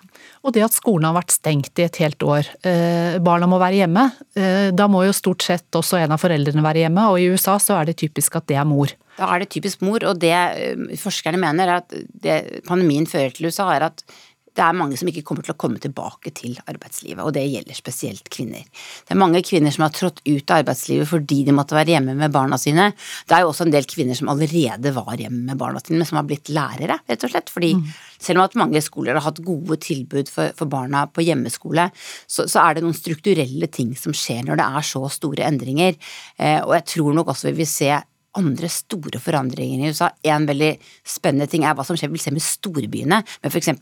Og 0.45 0.55
det 0.57 0.65
at 0.67 0.77
skolen 0.77 1.09
har 1.09 1.17
vært 1.17 1.37
stengt 1.37 1.81
i 1.81 1.87
et 1.87 2.01
helt 2.03 2.23
år, 2.27 2.51
eh, 2.67 3.19
barna 3.25 3.49
må 3.51 3.61
være 3.63 3.81
hjemme, 3.85 4.05
eh, 4.37 4.71
da 4.71 4.89
må 4.89 5.05
jo 5.07 5.17
stort 5.17 5.43
sett 5.43 5.71
også 5.71 6.03
en 6.03 6.13
av 6.13 6.21
foreldrene 6.21 6.65
være 6.65 6.85
hjemme, 6.85 7.09
og 7.11 7.21
i 7.21 7.31
USA 7.33 7.57
så 7.59 7.81
er 7.81 7.87
det 7.87 7.99
typisk 8.03 8.37
at 8.37 8.47
det 8.47 8.57
er 8.61 8.69
mor. 8.69 8.93
Da 9.19 9.31
er 9.31 9.43
det 9.43 9.53
typisk 9.55 9.83
mor, 9.87 10.03
og 10.09 10.21
det 10.23 10.35
eh, 10.35 10.95
forskerne 11.01 11.41
mener 11.41 11.69
er 11.71 11.83
at 11.83 11.99
det 12.25 12.39
pandemien 12.69 13.07
fører 13.07 13.35
til 13.35 13.51
USA, 13.51 13.71
er 13.75 13.89
at 13.91 14.07
det 14.55 14.63
er 14.63 14.77
mange 14.77 14.97
som 14.99 15.09
ikke 15.11 15.25
kommer 15.27 15.43
til 15.43 15.55
å 15.55 15.59
komme 15.59 15.81
tilbake 15.83 16.31
til 16.37 16.55
arbeidslivet, 16.71 17.23
og 17.25 17.33
det 17.35 17.43
gjelder 17.43 17.75
spesielt 17.75 18.29
kvinner. 18.31 18.63
Det 19.03 19.15
er 19.15 19.19
mange 19.19 19.43
kvinner 19.47 19.75
som 19.75 19.83
har 19.87 19.95
trådt 19.95 20.23
ut 20.23 20.53
av 20.53 20.61
arbeidslivet 20.61 21.11
fordi 21.11 21.41
de 21.49 21.55
måtte 21.57 21.75
være 21.75 21.97
hjemme 21.97 22.15
med 22.19 22.35
barna 22.35 22.59
sine. 22.61 22.93
Det 23.27 23.35
er 23.35 23.43
jo 23.43 23.51
også 23.51 23.67
en 23.67 23.75
del 23.75 23.89
kvinner 23.91 24.19
som 24.19 24.31
allerede 24.31 24.95
var 24.95 25.19
hjemme 25.19 25.43
med 25.51 25.61
barna 25.61 25.83
sine, 25.83 25.99
men 25.99 26.09
som 26.09 26.21
har 26.21 26.29
blitt 26.31 26.53
lærere, 26.55 27.01
rett 27.11 27.27
og 27.27 27.35
slett. 27.35 27.51
Fordi 27.51 27.73
mm. 27.81 27.85
selv 28.29 28.41
om 28.41 28.47
at 28.47 28.57
mange 28.63 28.85
skoler 28.85 29.19
har 29.19 29.27
hatt 29.27 29.43
gode 29.45 29.81
tilbud 29.83 30.31
for, 30.31 30.55
for 30.55 30.71
barna 30.71 31.09
på 31.11 31.27
hjemmeskole, 31.27 31.91
så, 32.27 32.47
så, 32.47 32.63
er 32.63 32.79
det 32.79 32.87
noen 32.87 32.97
strukturelle 32.97 33.71
ting 33.75 33.95
som 33.99 34.15
skjer 34.15 34.47
når 34.47 34.63
det 34.63 34.71
er 34.71 34.91
så 34.95 35.07
store 35.19 35.49
endringer. 35.51 35.99
Eh, 36.39 36.61
og 36.63 36.77
jeg 36.79 36.91
tror 36.95 37.19
nok 37.19 37.35
også 37.35 37.51
vi 37.51 37.65
vil 37.65 37.73
se 37.75 37.91
andre 38.39 38.69
store 38.73 39.21
forandringer 39.23 39.83
i 39.85 39.91
USA. 39.93 40.11
En 40.27 40.47
veldig 40.49 40.71
spennende 41.07 41.49
ting 41.51 41.65
er 41.67 41.77
hva 41.77 41.85
som 41.87 41.99
skjer 41.99 42.13
vil 42.13 42.23
se 42.23 42.33
med 42.35 42.45
storbyene, 42.45 43.21
med 43.23 43.51
f.eks. 43.53 43.73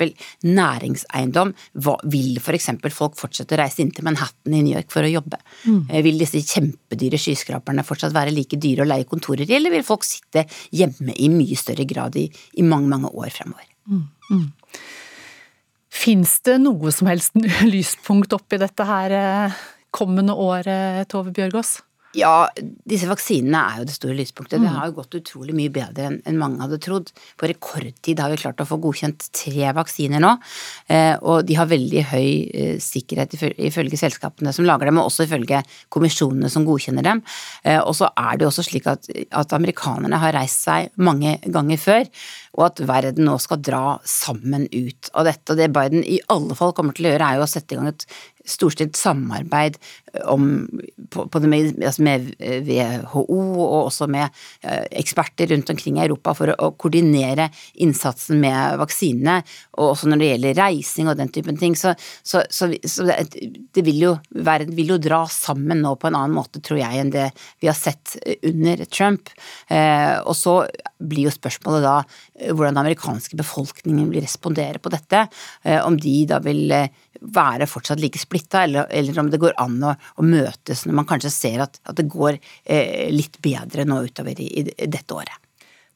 næringseiendom. 0.47 1.53
Hva, 1.85 1.97
vil 2.13 2.41
f.eks. 2.41 2.71
folk 2.95 3.19
fortsette 3.21 3.57
å 3.57 3.61
reise 3.63 3.83
inn 3.85 3.93
til 3.95 4.07
Manhattan 4.07 4.57
i 4.57 4.63
New 4.63 4.75
York 4.77 4.93
for 4.93 5.07
å 5.07 5.13
jobbe? 5.13 5.41
Mm. 5.65 5.83
Eh, 5.89 6.03
vil 6.07 6.21
disse 6.21 6.43
kjempedyre 6.43 7.21
skyskraperne 7.21 7.87
fortsatt 7.87 8.15
være 8.17 8.35
like 8.35 8.61
dyre 8.61 8.87
å 8.87 8.89
leie 8.89 9.09
kontorer 9.09 9.47
i, 9.47 9.57
eller 9.59 9.75
vil 9.75 9.87
folk 9.87 10.07
sitte 10.07 10.47
hjemme 10.75 11.17
i 11.17 11.31
mye 11.33 11.59
større 11.59 11.87
grad 11.89 12.19
i, 12.21 12.29
i 12.59 12.67
mange, 12.67 12.91
mange 12.93 13.13
år 13.13 13.33
fremover? 13.35 13.69
Mm. 13.89 14.05
Mm. 14.33 14.51
Fins 15.93 16.39
det 16.47 16.57
noe 16.63 16.93
som 16.95 17.11
helst 17.11 17.37
lyspunkt 17.75 18.33
oppi 18.37 18.61
dette 18.61 18.87
her 18.89 19.17
eh, 19.17 19.63
kommende 19.93 20.37
året, 20.37 21.09
Tove 21.13 21.35
Bjørgaas? 21.37 21.81
Ja, 22.13 22.49
disse 22.85 23.09
vaksinene 23.09 23.57
er 23.57 23.81
jo 23.81 23.87
det 23.89 23.95
store 23.97 24.17
lyspunktet. 24.19 24.61
Mm. 24.61 24.67
Det 24.67 24.73
har 24.75 24.89
jo 24.89 24.97
gått 24.99 25.17
utrolig 25.17 25.55
mye 25.57 25.73
bedre 25.73 26.11
enn 26.29 26.41
mange 26.41 26.61
hadde 26.61 26.79
trodd. 26.85 27.13
På 27.41 27.49
rekordtid 27.49 28.21
har 28.21 28.33
vi 28.33 28.41
klart 28.43 28.61
å 28.61 28.67
få 28.69 28.77
godkjent 28.83 29.31
tre 29.33 29.71
vaksiner 29.77 30.21
nå, 30.21 30.35
eh, 30.93 31.15
og 31.25 31.47
de 31.49 31.57
har 31.57 31.71
veldig 31.71 32.05
høy 32.11 32.29
eh, 32.53 32.77
sikkerhet 32.83 33.37
ifølge 33.41 34.01
selskapene 34.01 34.53
som 34.53 34.69
lager 34.69 34.91
dem, 34.91 35.01
og 35.01 35.09
også 35.09 35.25
ifølge 35.25 35.63
kommisjonene 35.93 36.53
som 36.53 36.67
godkjenner 36.69 37.07
dem. 37.07 37.25
Eh, 37.65 37.81
og 37.81 37.97
så 37.97 38.11
er 38.13 38.37
det 38.37 38.47
jo 38.47 38.53
også 38.53 38.67
slik 38.69 38.91
at, 38.93 39.09
at 39.33 39.57
amerikanerne 39.57 40.21
har 40.21 40.37
reist 40.37 40.67
seg 40.69 40.93
mange 41.01 41.39
ganger 41.49 41.81
før, 41.81 42.05
og 42.59 42.67
at 42.69 42.85
verden 42.85 43.25
nå 43.25 43.39
skal 43.41 43.63
dra 43.65 43.85
sammen 44.05 44.67
ut 44.69 45.09
av 45.17 45.31
dette. 45.31 45.49
Og 45.49 45.57
det 45.57 45.73
Biden 45.73 46.05
i 46.05 46.21
alle 46.33 46.57
fall 46.59 46.77
kommer 46.77 46.97
til 46.97 47.09
å 47.09 47.15
gjøre, 47.15 47.31
er 47.33 47.41
jo 47.41 47.47
å 47.47 47.51
sette 47.51 47.73
i 47.73 47.81
gang 47.81 47.89
et 47.89 48.05
storstilt 48.45 48.97
samarbeid 48.99 49.79
om, 50.29 50.69
på, 51.11 51.27
på 51.31 51.41
med, 51.47 51.79
altså 51.81 52.05
med, 52.05 52.29
WHO 52.67 53.37
og 53.63 53.77
også 53.87 54.09
med 54.11 54.27
eh, 54.67 54.85
eksperter 55.01 55.53
rundt 55.53 55.71
omkring 55.73 55.99
i 55.99 56.05
Europa 56.05 56.35
for 56.37 56.53
å, 56.53 56.57
å, 56.59 56.73
koordinere 56.77 57.49
innsatsen 57.85 58.41
med 58.43 58.79
vaksinene, 58.83 59.39
og 59.79 59.93
også 59.93 60.11
når 60.11 60.21
det 60.21 60.31
gjelder 60.33 60.59
reising 60.59 61.11
og 61.13 61.19
den 61.21 61.33
typen 61.33 61.61
ting. 61.61 61.77
Så, 61.79 61.95
så, 62.23 62.43
så, 62.51 62.69
så 62.85 63.09
det, 63.09 63.19
det 63.73 63.87
vil 63.87 64.03
jo 64.09 64.15
verden 64.45 64.77
vil 64.77 64.95
jo 64.95 65.01
dra 65.03 65.23
sammen 65.31 65.83
nå 65.85 65.95
på 66.01 66.11
en 66.11 66.19
annen 66.19 66.37
måte, 66.37 66.63
tror 66.65 66.83
jeg, 66.83 66.99
enn 67.01 67.13
det 67.15 67.29
vi 67.63 67.71
har 67.71 67.79
sett 67.79 68.17
under 68.49 68.85
Trump. 68.91 69.33
Eh, 69.73 70.19
og 70.23 70.37
så 70.39 70.61
blir 71.03 71.29
jo 71.29 71.35
spørsmålet 71.35 71.85
da 71.85 71.97
eh, 72.03 72.53
hvordan 72.53 72.77
den 72.77 72.85
amerikanske 72.85 73.39
befolkningen 73.39 74.11
vil 74.13 74.25
respondere 74.25 74.83
på 74.83 74.93
dette. 74.93 75.27
Eh, 75.63 75.81
om 75.85 75.99
de 76.01 76.17
da 76.31 76.41
vil 76.45 76.71
eh, 76.75 76.91
være 77.23 77.69
fortsatt 77.71 78.03
like 78.03 78.21
splitta, 78.33 78.65
eller, 78.65 78.89
eller, 78.91 79.21
om 79.21 79.31
det 79.31 79.41
går 79.43 79.55
an 79.61 79.77
å, 79.85 79.95
å, 80.17 80.25
møtes 80.25 80.87
når 80.89 80.99
man 81.03 81.09
kanskje 81.09 81.33
ser 81.35 81.65
at, 81.67 81.77
at 81.85 82.01
det 82.01 82.09
går 82.09 82.39
eh, 82.65 83.13
litt 83.13 83.37
bedre 83.45 83.85
nå 83.85 84.03
utover 84.09 84.41
i, 84.41 84.49
i 84.65 84.89
dette 84.89 85.13
året. 85.13 85.37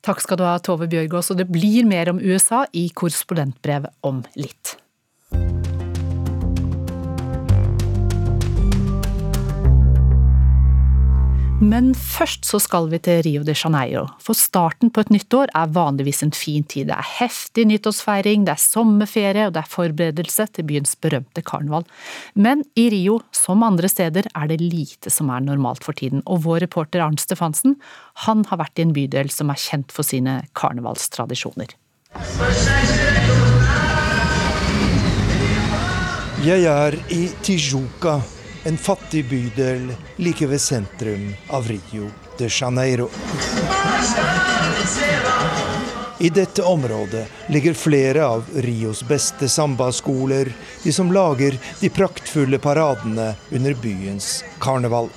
Takk 0.06 0.20
skal 0.22 0.38
du 0.38 0.44
ha, 0.46 0.58
Tove 0.62 0.86
Bjørgaas, 0.90 1.32
og 1.32 1.40
det 1.40 1.48
blir 1.50 1.88
mer 1.88 2.12
om 2.12 2.20
USA 2.22 2.62
i 2.76 2.88
korrespondentbrev 2.94 3.88
om 4.06 4.22
litt. 4.38 4.76
Men 11.56 11.94
først 11.96 12.44
så 12.44 12.58
skal 12.60 12.90
vi 12.92 12.98
til 13.00 13.22
Rio 13.24 13.44
de 13.46 13.54
Janeiro, 13.56 14.02
for 14.20 14.36
starten 14.36 14.90
på 14.92 15.00
et 15.00 15.12
nytt 15.14 15.32
år 15.32 15.48
er 15.56 15.70
vanligvis 15.72 16.20
en 16.26 16.34
fin 16.36 16.66
tid. 16.68 16.90
Det 16.90 16.98
er 16.98 17.08
heftig 17.16 17.64
nyttårsfeiring, 17.70 18.44
det 18.44 18.52
er 18.52 18.60
sommerferie 18.60 19.46
og 19.48 19.54
det 19.56 19.62
er 19.62 19.72
forberedelse 19.72 20.46
til 20.52 20.68
byens 20.68 20.92
berømte 21.00 21.40
karneval. 21.40 21.88
Men 22.34 22.66
i 22.76 22.90
Rio, 22.92 23.22
som 23.32 23.64
andre 23.64 23.88
steder, 23.88 24.28
er 24.36 24.52
det 24.52 24.60
lite 24.60 25.08
som 25.08 25.32
er 25.32 25.48
normalt 25.48 25.80
for 25.86 25.96
tiden, 25.96 26.20
og 26.26 26.44
vår 26.44 26.66
reporter 26.66 27.00
Arnt 27.00 27.24
Stefansen, 27.24 27.78
han 28.28 28.44
har 28.52 28.60
vært 28.60 28.76
i 28.76 28.84
en 28.84 28.92
bydel 28.92 29.32
som 29.32 29.48
er 29.48 29.56
kjent 29.56 29.96
for 29.96 30.04
sine 30.04 30.42
karnevalstradisjoner. 30.60 31.72
Jeg 36.44 36.68
er 36.68 37.00
i 37.08 37.26
Tijuca 37.40 38.20
en 38.66 38.78
fattig 38.78 39.28
bydel 39.28 39.92
like 40.16 40.46
ved 40.46 40.60
sentrum 40.60 41.34
av 41.48 41.68
Rio 41.68 42.10
de 42.38 42.48
Janeiro. 42.50 43.08
I 46.18 46.30
dette 46.30 46.62
området 46.62 47.28
ligger 47.48 47.74
flere 47.74 48.26
av 48.26 48.44
Rios 48.54 49.02
beste 49.08 49.48
sambaskoler, 49.48 50.52
de 50.82 50.92
som 50.92 51.12
lager 51.12 51.58
de 51.80 51.88
praktfulle 51.88 52.58
paradene 52.58 53.34
under 53.50 53.74
byens 53.74 54.44
karneval. 54.58 55.08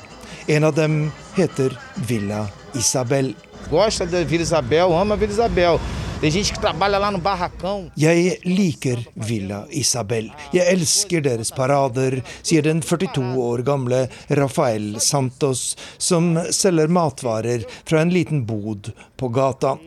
En 0.47 0.64
av 0.64 0.76
dem 0.76 1.12
heter 1.36 1.80
Villa 1.95 2.45
Isabel. 2.76 3.34
Gosta 3.72 4.06
de 4.06 4.24
Villa 4.24 4.43
Isabel, 4.43 4.93
ama 4.93 5.16
Villa 5.16 5.34
Isabel. 5.34 5.80
Det 6.22 6.30
gente 6.30 6.52
que 6.54 6.60
trabalha 6.60 7.00
lá 7.00 7.12
no 7.12 7.18
barracão. 7.18 7.90
Jeg 7.96 8.40
liker 8.44 9.00
Villa 9.16 9.66
Isabel. 9.72 10.28
Jeg 10.52 10.68
elsker 10.68 11.22
deres 11.24 11.48
parader, 11.56 12.20
sier 12.44 12.66
den 12.66 12.82
42 12.84 13.38
år 13.40 13.64
gamle 13.64 14.02
Rafael 14.28 15.00
Santos, 15.00 15.78
som 15.98 16.36
selger 16.52 16.92
matvarer 16.92 17.64
fra 17.88 18.02
en 18.02 18.12
liten 18.12 18.44
bod 18.44 18.92
på 19.16 19.32
gata. 19.32 19.78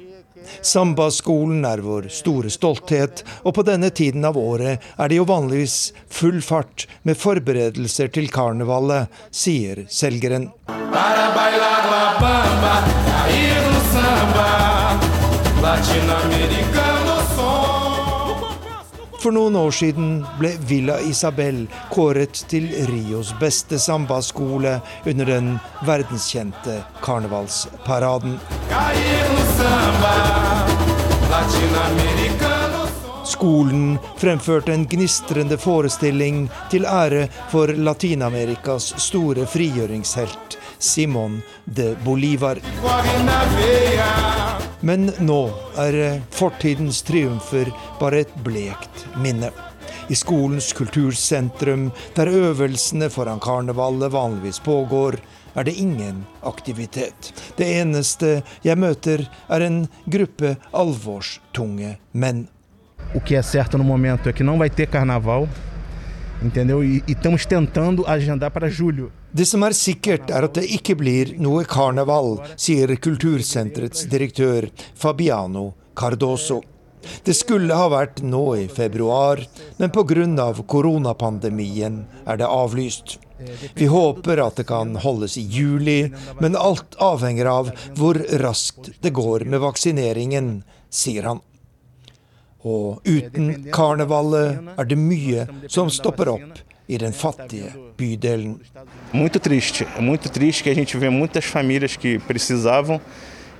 Sambaskolen 0.64 1.66
er 1.68 1.84
vår 1.84 2.08
store 2.08 2.48
stolthet, 2.50 3.26
og 3.44 3.52
på 3.60 3.68
denne 3.68 3.92
tiden 3.92 4.24
av 4.24 4.40
året 4.40 4.80
er 4.96 5.12
det 5.12 5.20
jo 5.20 5.28
vanligvis 5.28 5.92
full 6.08 6.40
fart 6.40 6.88
med 7.04 7.20
forberedelser 7.20 8.08
til 8.08 8.32
karnevalet, 8.32 9.12
sier 9.28 9.84
selgeren. 9.92 10.48
Para 10.64 11.28
bailar 11.36 11.90
la 11.92 12.04
bamba, 12.24 12.72
for 19.22 19.30
noen 19.30 19.54
år 19.56 19.70
siden 19.70 20.08
ble 20.40 20.50
Villa 20.66 20.96
Isabel 21.06 21.60
kåret 21.92 22.40
til 22.50 22.66
Rios 22.88 23.30
beste 23.38 23.78
sambaskole 23.78 24.80
under 25.06 25.30
den 25.30 25.52
verdenskjente 25.86 26.80
karnevalsparaden. 27.04 28.34
Skolen 33.32 33.98
fremførte 34.18 34.74
en 34.74 34.88
gnistrende 34.90 35.58
forestilling 35.62 36.48
til 36.74 36.88
ære 36.90 37.28
for 37.54 37.70
Latin-Amerikas 37.70 38.90
store 39.06 39.46
frigjøringshelt 39.46 40.58
Simon 40.82 41.42
de 41.64 41.92
Bolivar. 42.04 42.58
Men 44.82 45.12
nå 45.22 45.42
er 45.78 45.96
fortidens 46.34 47.04
triumfer 47.06 47.68
bare 48.00 48.24
et 48.24 48.32
blekt 48.42 49.04
minne. 49.22 49.52
I 50.10 50.16
skolens 50.18 50.72
kultursentrum, 50.74 51.90
der 52.16 52.26
øvelsene 52.26 53.06
foran 53.10 53.40
karnevalet 53.40 54.10
vanligvis 54.12 54.58
pågår, 54.66 55.20
er 55.54 55.64
det 55.64 55.76
ingen 55.78 56.24
aktivitet. 56.42 57.30
Det 57.56 57.68
eneste 57.78 58.40
jeg 58.64 58.78
møter, 58.78 59.28
er 59.48 59.66
en 59.68 59.84
gruppe 60.10 60.56
alvorstunge 60.74 61.96
menn. 62.12 62.48
O 63.14 63.20
que 63.20 63.36
é 63.36 63.42
certo 63.42 63.78
no 63.78 63.84
momento 63.84 64.28
é 64.28 64.32
que 64.32 64.42
não 64.42 64.58
vai 64.58 64.70
ter 64.70 64.86
carnaval, 64.86 65.48
entendeu? 66.42 66.82
E 66.82 67.02
estamos 67.06 67.46
tentando 67.46 68.06
agendar 68.06 68.50
para 68.50 68.68
julho. 68.70 69.12
Det 69.32 69.46
som 69.48 69.62
er 69.64 69.72
sikkert, 69.72 70.28
er 70.28 70.44
at 70.44 70.58
det 70.58 70.66
ikke 70.76 70.96
blir 71.00 71.30
noe 71.40 71.64
karneval, 71.64 72.34
sier 72.60 72.90
Kultursenterets 73.00 74.04
direktør 74.12 74.66
Fabiano 74.92 75.70
Cardoso. 75.96 76.60
Det 77.24 77.32
skulle 77.34 77.74
ha 77.74 77.88
vært 77.90 78.20
nå 78.22 78.42
i 78.60 78.66
februar, 78.68 79.40
men 79.78 79.90
pga. 79.90 80.52
koronapandemien 80.68 82.04
er 82.26 82.36
det 82.36 82.46
avlyst. 82.46 83.16
Vi 83.74 83.88
håper 83.90 84.38
at 84.44 84.60
det 84.60 84.66
kan 84.68 84.94
holdes 85.00 85.38
i 85.40 85.46
juli, 85.48 86.12
men 86.38 86.54
alt 86.54 86.94
avhenger 87.00 87.46
av 87.46 87.72
hvor 87.96 88.20
raskt 88.44 88.92
det 89.00 89.10
går 89.16 89.46
med 89.48 89.64
vaksineringen, 89.64 90.62
sier 90.90 91.24
han. 91.30 91.40
Og 92.62 93.00
uten 93.08 93.72
karnevalet 93.72 94.76
er 94.76 94.86
det 94.86 95.00
mye 95.00 95.48
som 95.72 95.90
stopper 95.90 96.36
opp 96.36 96.60
i 96.88 96.98
den 96.98 97.12
fattige 97.12 97.72
bydelen. 97.96 98.60
Muito 99.12 99.38
triste. 99.40 99.86
É 99.96 100.00
muito 100.00 100.28
triste 100.28 100.62
que 100.62 100.70
a 100.70 100.74
gente 100.74 100.96
vê 100.96 101.08
muitas 101.10 101.44
famílias 101.44 101.96
que 101.96 102.18
precisavam 102.18 103.00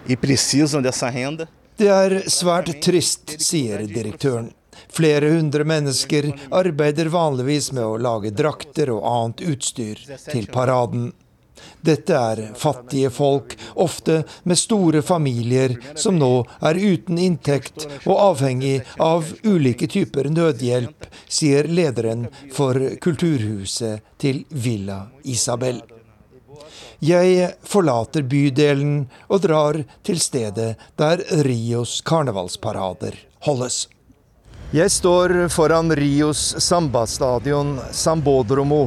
e 0.09 0.17
precisam 0.17 0.83
dessa 0.83 1.09
renda. 1.09 1.49
Det 1.79 1.89
er 1.89 2.29
svært 2.29 2.81
trist, 2.83 3.39
sier 3.41 3.87
direktøren. 3.87 4.51
Flere 4.93 5.31
hundre 5.33 5.65
mennesker 5.65 6.29
arbeider 6.53 7.09
vanligvis 7.13 7.71
med 7.73 7.85
å 7.85 7.97
lage 7.97 8.33
drakter 8.35 8.93
og 8.93 9.05
annet 9.09 9.43
utstyr 9.55 10.01
til 10.29 10.49
paraden. 10.53 11.13
Dette 11.83 12.15
er 12.15 12.43
fattige 12.59 13.11
folk, 13.11 13.57
ofte 13.75 14.23
med 14.47 14.59
store 14.59 15.03
familier, 15.03 15.75
som 15.99 16.19
nå 16.19 16.45
er 16.63 16.79
uten 16.79 17.19
inntekt 17.19 17.89
og 18.05 18.15
avhengig 18.31 18.77
av 19.03 19.33
ulike 19.43 19.89
typer 19.91 20.31
nødhjelp, 20.31 21.09
sier 21.27 21.67
lederen 21.67 22.29
for 22.55 22.79
kulturhuset 23.03 24.07
til 24.23 24.45
Villa 24.51 25.03
Isabel. 25.25 25.83
Jeg 27.03 27.49
forlater 27.67 28.23
bydelen 28.23 29.09
og 29.27 29.43
drar 29.43 29.81
til 30.07 30.21
stedet 30.23 30.77
der 31.01 31.25
Rios 31.43 31.99
karnevalsparader 32.07 33.17
holdes. 33.43 33.89
Jeg 34.73 34.89
står 34.89 35.35
foran 35.51 35.91
Rios 35.99 36.55
sambastadion 36.63 37.75
Sambodromo 37.91 38.87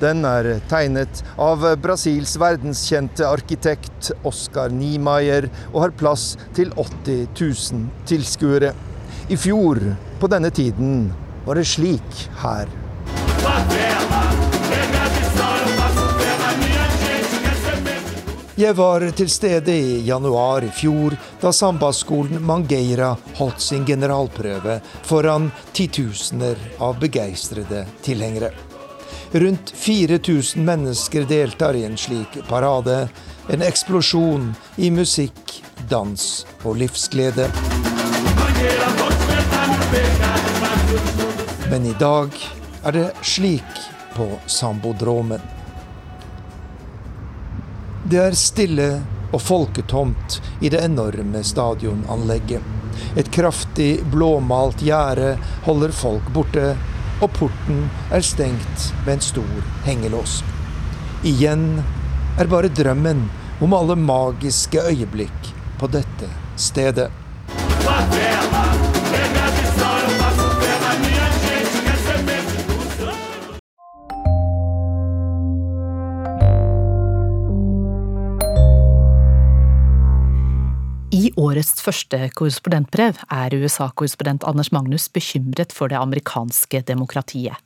den 0.00 0.24
er 0.28 0.48
tegnet 0.70 1.22
av 1.40 1.64
Brasils 1.80 2.36
verdenskjente 2.40 3.24
arkitekt 3.28 4.10
Oscar 4.28 4.72
Niemeyer 4.74 5.48
og 5.72 5.80
har 5.86 5.94
plass 5.96 6.34
til 6.56 6.72
80 6.76 7.28
000 7.40 7.86
tilskuere. 8.08 8.74
I 9.28 9.38
fjor 9.40 9.80
på 10.20 10.30
denne 10.30 10.52
tiden 10.54 11.08
var 11.46 11.58
det 11.58 11.66
slik 11.70 12.26
her. 12.42 12.68
Jeg 18.56 18.72
var 18.72 19.02
til 19.12 19.28
stede 19.28 19.74
i 19.76 19.98
januar 20.06 20.64
i 20.64 20.70
fjor, 20.72 21.12
da 21.42 21.50
sambaskolen 21.52 22.40
Mangeira 22.40 23.10
holdt 23.36 23.60
sin 23.60 23.84
generalprøve 23.84 24.78
foran 25.04 25.50
titusener 25.76 26.56
av 26.80 26.96
begeistrede 27.02 27.84
tilhengere. 28.06 28.54
Rundt 29.32 29.70
4000 29.70 30.64
mennesker 30.64 31.22
deltar 31.22 31.74
i 31.74 31.84
en 31.84 31.96
slik 31.96 32.28
parade. 32.48 33.08
En 33.48 33.62
eksplosjon 33.62 34.54
i 34.76 34.90
musikk, 34.90 35.62
dans 35.88 36.46
og 36.62 36.76
livsglede. 36.76 37.48
Men 41.70 41.86
i 41.86 41.94
dag 41.98 42.30
er 42.84 42.92
det 42.92 43.10
slik 43.22 43.82
på 44.14 44.30
Sambodromen. 44.46 45.42
Det 48.06 48.22
er 48.22 48.38
stille 48.38 48.90
og 49.34 49.40
folketomt 49.42 50.40
i 50.62 50.70
det 50.70 50.84
enorme 50.86 51.42
stadionanlegget. 51.44 52.62
Et 53.16 53.30
kraftig 53.32 54.04
blåmalt 54.12 54.82
gjerde 54.86 55.34
holder 55.66 55.92
folk 55.92 56.30
borte, 56.32 56.76
og 57.20 57.32
porten 57.38 57.86
er 58.12 58.24
stengt 58.24 58.90
med 59.06 59.16
en 59.16 59.24
stor 59.24 59.68
hengelås. 59.86 60.40
Igjen 61.26 61.80
er 62.36 62.50
bare 62.50 62.68
drømmen 62.68 63.26
om 63.64 63.76
alle 63.76 63.96
magiske 63.96 64.82
øyeblikk 64.90 65.52
på 65.80 65.88
dette 65.92 66.28
stedet. 66.60 67.08
Årets 81.56 81.80
første 81.80 82.18
korrespondentbrev 82.36 83.16
er 83.32 83.54
USA-korrespondent 83.56 84.44
Anders 84.44 84.68
Magnus 84.74 85.06
bekymret 85.08 85.72
for 85.72 85.88
det 85.88 85.96
amerikanske 85.96 86.82
demokratiet. 86.84 87.56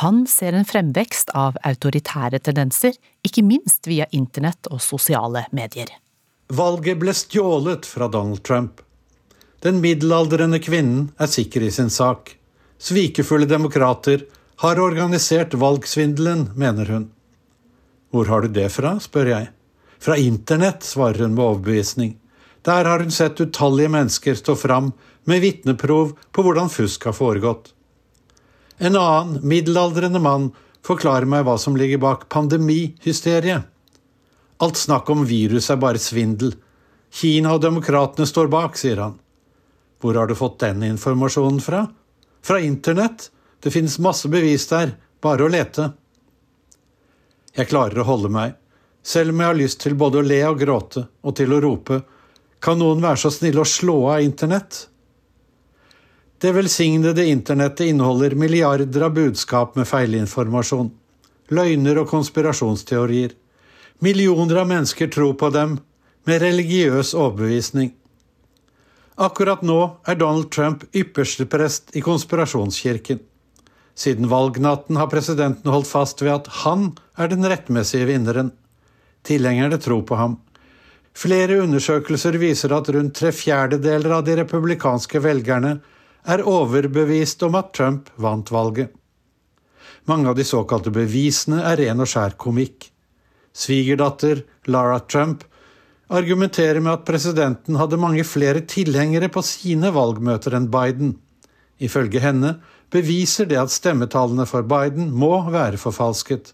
Han 0.00 0.24
ser 0.30 0.56
en 0.56 0.64
fremvekst 0.64 1.34
av 1.36 1.58
autoritære 1.66 2.40
tendenser, 2.40 2.96
ikke 3.26 3.44
minst 3.44 3.84
via 3.90 4.06
internett 4.16 4.70
og 4.72 4.80
sosiale 4.80 5.44
medier. 5.52 5.92
Valget 6.48 6.96
ble 7.02 7.12
stjålet 7.12 7.84
fra 7.84 8.08
Donald 8.08 8.40
Trump. 8.46 8.80
Den 9.60 9.82
middelaldrende 9.84 10.62
kvinnen 10.62 11.10
er 11.20 11.28
sikker 11.28 11.66
i 11.66 11.72
sin 11.74 11.92
sak. 11.92 12.38
Svikefulle 12.80 13.48
demokrater 13.50 14.24
har 14.64 14.80
organisert 14.80 15.52
valgsvindelen, 15.52 16.52
mener 16.56 16.88
hun. 16.88 17.10
Hvor 18.12 18.32
har 18.32 18.46
du 18.46 18.54
det 18.54 18.70
fra, 18.72 18.96
spør 19.00 19.34
jeg. 19.34 19.50
Fra 20.00 20.16
internett, 20.16 20.86
svarer 20.86 21.26
hun 21.26 21.34
med 21.34 21.44
overbevisning. 21.44 22.14
Der 22.66 22.84
har 22.84 22.98
hun 22.98 23.14
sett 23.14 23.40
utallige 23.40 23.88
mennesker 23.94 24.34
stå 24.34 24.56
fram 24.58 24.90
med 25.24 25.40
vitneprov 25.40 26.16
på 26.32 26.42
hvordan 26.42 26.70
fusk 26.70 27.04
har 27.06 27.14
foregått. 27.14 27.70
En 28.78 28.96
annen, 28.98 29.38
middelaldrende 29.46 30.18
mann 30.20 30.48
forklarer 30.86 31.28
meg 31.30 31.44
hva 31.46 31.54
som 31.62 31.76
ligger 31.78 32.02
bak 32.02 32.26
pandemihysteriet. 32.32 33.68
Alt 34.58 34.80
snakk 34.80 35.10
om 35.12 35.22
virus 35.28 35.70
er 35.70 35.78
bare 35.78 36.00
svindel. 36.02 36.56
Kina 37.12 37.54
og 37.54 37.62
demokratene 37.62 38.26
står 38.26 38.50
bak, 38.50 38.74
sier 38.80 38.98
han. 39.04 39.14
Hvor 40.02 40.18
har 40.18 40.26
du 40.26 40.34
fått 40.36 40.58
den 40.64 40.82
informasjonen 40.88 41.62
fra? 41.62 41.84
Fra 42.42 42.60
internett. 42.60 43.30
Det 43.62 43.70
finnes 43.70 43.98
masse 44.02 44.28
bevis 44.32 44.66
der, 44.70 44.96
bare 45.22 45.46
å 45.46 45.52
lete. 45.52 45.90
Jeg 47.56 47.70
klarer 47.70 48.02
å 48.02 48.08
holde 48.10 48.28
meg, 48.32 48.58
selv 49.06 49.32
om 49.32 49.40
jeg 49.40 49.52
har 49.52 49.58
lyst 49.58 49.80
til 49.80 49.96
både 49.96 50.20
å 50.20 50.26
le 50.26 50.42
og 50.50 50.60
gråte, 50.60 51.06
og 51.22 51.38
til 51.38 51.54
å 51.56 51.62
rope 51.62 52.02
kan 52.66 52.80
noen 52.82 53.02
være 53.04 53.22
så 53.22 53.30
snill 53.30 53.60
å 53.62 53.68
slå 53.68 53.96
av 54.10 54.24
internett? 54.26 54.86
Det 56.42 56.50
velsignede 56.52 57.24
internettet 57.30 57.92
inneholder 57.92 58.34
milliarder 58.36 59.06
av 59.06 59.14
budskap 59.16 59.76
med 59.78 59.86
feilinformasjon, 59.88 60.90
løgner 61.54 62.02
og 62.02 62.10
konspirasjonsteorier. 62.10 63.36
Millioner 64.04 64.60
av 64.60 64.68
mennesker 64.68 65.08
tror 65.14 65.36
på 65.40 65.48
dem 65.54 65.78
med 66.28 66.42
religiøs 66.42 67.14
overbevisning. 67.14 67.94
Akkurat 69.16 69.62
nå 69.64 69.78
er 70.04 70.18
Donald 70.20 70.50
Trump 70.52 70.84
ypperste 70.92 71.46
prest 71.48 71.94
i 71.96 72.02
konspirasjonskirken. 72.04 73.22
Siden 73.96 74.28
valgnatten 74.28 74.98
har 75.00 75.08
presidenten 75.08 75.72
holdt 75.72 75.88
fast 75.88 76.20
ved 76.20 76.34
at 76.34 76.50
han 76.66 76.90
er 77.16 77.30
den 77.32 77.46
rettmessige 77.48 78.10
vinneren. 78.10 78.50
Tilhengerne 79.24 79.78
tror 79.80 80.02
på 80.04 80.18
ham. 80.20 80.36
Flere 81.16 81.62
undersøkelser 81.64 82.36
viser 82.36 82.74
at 82.76 82.90
rundt 82.92 83.14
tre 83.16 83.30
fjerdedeler 83.32 84.18
av 84.18 84.26
de 84.26 84.34
republikanske 84.42 85.20
velgerne 85.24 85.78
er 86.28 86.42
overbevist 86.44 87.44
om 87.46 87.56
at 87.56 87.70
Trump 87.76 88.10
vant 88.20 88.50
valget. 88.52 88.90
Mange 90.06 90.28
av 90.28 90.36
de 90.36 90.44
såkalte 90.44 90.92
bevisene 90.92 91.62
er 91.64 91.80
ren 91.80 92.02
og 92.04 92.10
skjær 92.10 92.36
komikk. 92.38 92.90
Svigerdatter 93.56 94.42
Lara 94.68 94.98
Trump 95.08 95.46
argumenterer 96.12 96.82
med 96.84 96.92
at 96.92 97.06
presidenten 97.08 97.78
hadde 97.80 97.98
mange 97.98 98.24
flere 98.28 98.60
tilhengere 98.68 99.30
på 99.32 99.42
sine 99.42 99.90
valgmøter 99.96 100.54
enn 100.58 100.68
Biden. 100.70 101.14
Ifølge 101.80 102.20
henne 102.22 102.58
beviser 102.92 103.48
det 103.48 103.58
at 103.58 103.72
stemmetallene 103.72 104.46
for 104.46 104.68
Biden 104.68 105.08
må 105.10 105.32
være 105.48 105.80
forfalsket. 105.80 106.52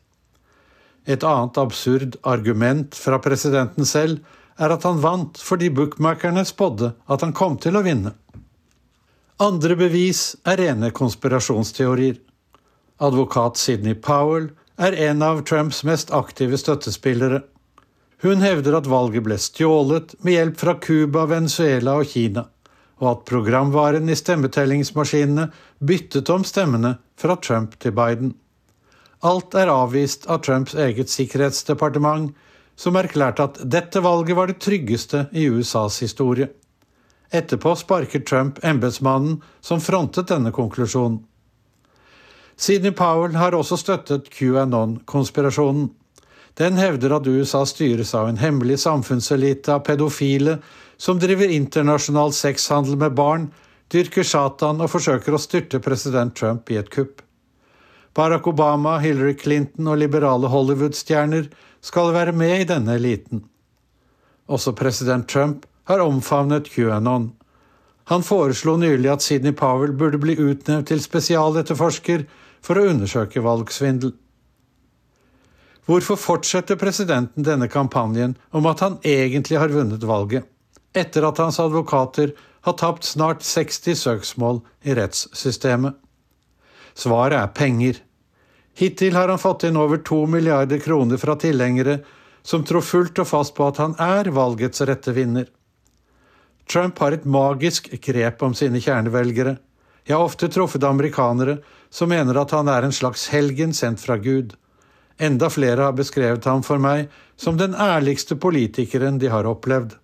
Et 1.03 1.27
annet 1.27 1.59
absurd 1.59 2.15
argument 2.23 2.95
fra 2.95 3.19
presidenten 3.19 3.89
selv 3.89 4.23
er 4.63 4.75
at 4.75 4.87
han 4.87 5.01
vant 5.03 5.41
fordi 5.43 5.71
bookmakerne 5.75 6.45
spådde 6.47 6.93
at 7.11 7.25
han 7.27 7.35
kom 7.37 7.59
til 7.63 7.79
å 7.79 7.85
vinne. 7.87 8.15
Andre 9.43 9.75
bevis 9.75 10.37
er 10.47 10.61
rene 10.61 10.93
konspirasjonsteorier. 10.95 12.21
Advokat 13.03 13.59
Sidney 13.59 13.97
Powell 13.99 14.53
er 14.79 14.95
en 15.09 15.23
av 15.27 15.43
Trumps 15.49 15.83
mest 15.85 16.13
aktive 16.15 16.59
støttespillere. 16.61 17.43
Hun 18.23 18.45
hevder 18.45 18.77
at 18.79 18.87
valget 18.87 19.25
ble 19.27 19.39
stjålet 19.41 20.15
med 20.23 20.37
hjelp 20.37 20.61
fra 20.61 20.77
Cuba, 20.79 21.25
Venezuela 21.27 21.97
og 21.99 22.13
Kina, 22.13 22.45
og 23.03 23.09
at 23.11 23.25
programvaren 23.27 24.07
i 24.07 24.19
stemmetellingsmaskinene 24.19 25.49
byttet 25.83 26.31
om 26.31 26.47
stemmene 26.47 26.95
fra 27.19 27.35
Trump 27.43 27.75
til 27.83 27.97
Biden. 27.99 28.37
Alt 29.27 29.57
er 29.59 29.71
avvist 29.71 30.29
av 30.31 30.45
Trumps 30.47 30.75
eget 30.79 31.11
sikkerhetsdepartement, 31.11 32.31
som 32.77 32.97
erklærte 32.97 33.45
at 33.47 33.61
dette 33.69 34.01
valget 34.03 34.37
var 34.37 34.51
det 34.51 34.61
tryggeste 34.63 35.27
i 35.33 35.49
USAs 35.49 36.01
historie. 36.03 36.49
Etterpå 37.33 37.75
sparker 37.77 38.21
Trump 38.21 38.59
embetsmannen 38.65 39.41
som 39.61 39.81
frontet 39.81 40.29
denne 40.29 40.53
konklusjonen. 40.53 41.23
Sidney 42.57 42.93
Powell 42.93 43.35
har 43.41 43.55
også 43.57 43.79
støttet 43.81 44.29
QAnon-konspirasjonen. 44.31 45.89
Den 46.61 46.77
hevder 46.77 47.17
at 47.17 47.27
USA 47.27 47.65
styres 47.67 48.13
av 48.15 48.29
en 48.29 48.37
hemmelig 48.37 48.83
samfunnselite 48.83 49.73
av 49.73 49.87
pedofile 49.87 50.59
som 51.01 51.19
driver 51.19 51.49
internasjonal 51.49 52.35
sexhandel 52.37 52.99
med 53.01 53.17
barn, 53.17 53.49
dyrker 53.89 54.23
Satan 54.23 54.85
og 54.85 54.93
forsøker 54.93 55.35
å 55.35 55.41
styrte 55.41 55.81
president 55.81 56.37
Trump 56.37 56.71
i 56.71 56.77
et 56.81 56.93
kupp. 56.93 57.25
Barack 58.15 58.47
Obama, 58.47 58.99
Hillary 59.01 59.35
Clinton 59.41 59.89
og 59.89 59.99
liberale 60.03 60.51
Hollywood-stjerner 60.53 61.49
skal 61.83 62.13
være 62.15 62.33
med 62.33 62.61
i 62.61 62.69
denne 62.69 62.95
eliten. 62.95 63.45
Også 64.49 64.73
president 64.73 65.29
Trump 65.29 65.67
har 65.85 66.03
omfavnet 66.03 66.71
QAnon. 66.71 67.33
Han 68.11 68.23
foreslo 68.23 68.77
nylig 68.77 69.11
at 69.11 69.23
Sidney 69.23 69.55
Powell 69.57 69.93
burde 69.93 70.19
bli 70.19 70.37
utnevnt 70.39 70.89
til 70.91 71.03
spesialetterforsker 71.03 72.27
for 72.63 72.79
å 72.79 72.87
undersøke 72.91 73.43
valgsvindel. 73.43 74.15
Hvorfor 75.87 76.19
fortsetter 76.19 76.79
presidenten 76.79 77.43
denne 77.47 77.67
kampanjen 77.71 78.37
om 78.55 78.67
at 78.71 78.83
han 78.85 79.01
egentlig 79.03 79.59
har 79.59 79.73
vunnet 79.75 80.05
valget, 80.07 80.47
etter 80.95 81.27
at 81.27 81.41
hans 81.43 81.59
advokater 81.63 82.35
har 82.63 82.79
tapt 82.79 83.07
snart 83.09 83.43
60 83.43 83.99
søksmål 83.99 84.61
i 84.87 84.95
rettssystemet? 84.95 85.99
Svaret 86.95 87.39
er 87.41 87.51
penger. 87.57 87.99
Hittil 88.75 89.17
har 89.17 89.29
han 89.29 89.39
fått 89.39 89.65
inn 89.69 89.77
over 89.77 90.01
to 90.01 90.27
milliarder 90.27 90.79
kroner 90.79 91.17
fra 91.17 91.37
tilhengere 91.37 91.99
som 92.43 92.65
tror 92.65 92.81
fullt 92.81 93.19
og 93.23 93.29
fast 93.29 93.55
på 93.55 93.67
at 93.69 93.79
han 93.83 93.95
er 94.01 94.31
valgets 94.35 94.83
rette 94.89 95.13
vinner. 95.13 95.47
Trump 96.71 96.99
har 96.99 97.13
et 97.13 97.29
magisk 97.29 97.91
grep 98.03 98.43
om 98.43 98.55
sine 98.55 98.81
kjernevelgere. 98.81 99.57
Jeg 100.07 100.17
har 100.17 100.25
ofte 100.25 100.49
truffet 100.51 100.85
amerikanere 100.85 101.59
som 101.91 102.11
mener 102.11 102.39
at 102.41 102.51
han 102.57 102.71
er 102.73 102.87
en 102.87 102.95
slags 102.97 103.29
helgen 103.35 103.75
sendt 103.77 104.01
fra 104.03 104.17
Gud. 104.17 104.55
Enda 105.21 105.51
flere 105.53 105.85
har 105.87 105.95
beskrevet 105.95 106.45
ham 106.49 106.65
for 106.67 106.81
meg 106.83 107.11
som 107.37 107.59
den 107.61 107.75
ærligste 107.75 108.39
politikeren 108.41 109.21
de 109.23 109.29
har 109.31 109.47
opplevd. 109.47 109.99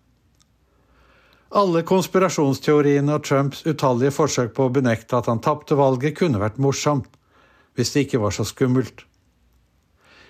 Alle 1.56 1.80
konspirasjonsteoriene 1.88 3.14
og 3.16 3.24
Trumps 3.24 3.64
utallige 3.64 4.12
forsøk 4.12 4.52
på 4.54 4.66
å 4.68 4.72
benekte 4.74 5.16
at 5.16 5.30
han 5.32 5.40
tapte 5.40 5.78
valget, 5.78 6.18
kunne 6.18 6.42
vært 6.42 6.60
morsomt 6.60 7.08
hvis 7.78 7.94
det 7.94 8.06
ikke 8.06 8.20
var 8.24 8.34
så 8.34 8.44
skummelt. 8.46 9.04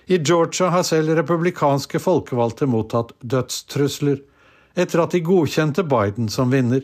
I 0.09 0.17
Georgia 0.17 0.69
har 0.73 0.85
selv 0.85 1.15
republikanske 1.17 2.01
folkevalgte 2.01 2.65
mottatt 2.69 3.15
dødstrusler 3.21 4.21
etter 4.79 5.03
at 5.03 5.13
de 5.13 5.21
godkjente 5.25 5.83
Biden 5.89 6.29
som 6.33 6.53
vinner. 6.53 6.81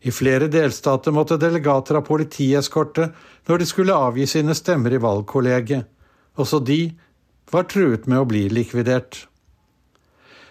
I 0.00 0.12
flere 0.14 0.48
delstater 0.52 1.12
måtte 1.12 1.38
delegater 1.40 1.98
ha 1.98 2.04
politieskorte 2.04 3.10
når 3.48 3.60
de 3.60 3.68
skulle 3.68 3.96
avgi 3.96 4.26
sine 4.30 4.56
stemmer 4.56 4.94
i 4.94 5.00
valgkollegiet. 5.02 5.88
Også 6.38 6.60
de 6.62 6.82
var 7.50 7.66
truet 7.68 8.06
med 8.06 8.20
å 8.20 8.28
bli 8.28 8.44
likvidert. 8.52 9.24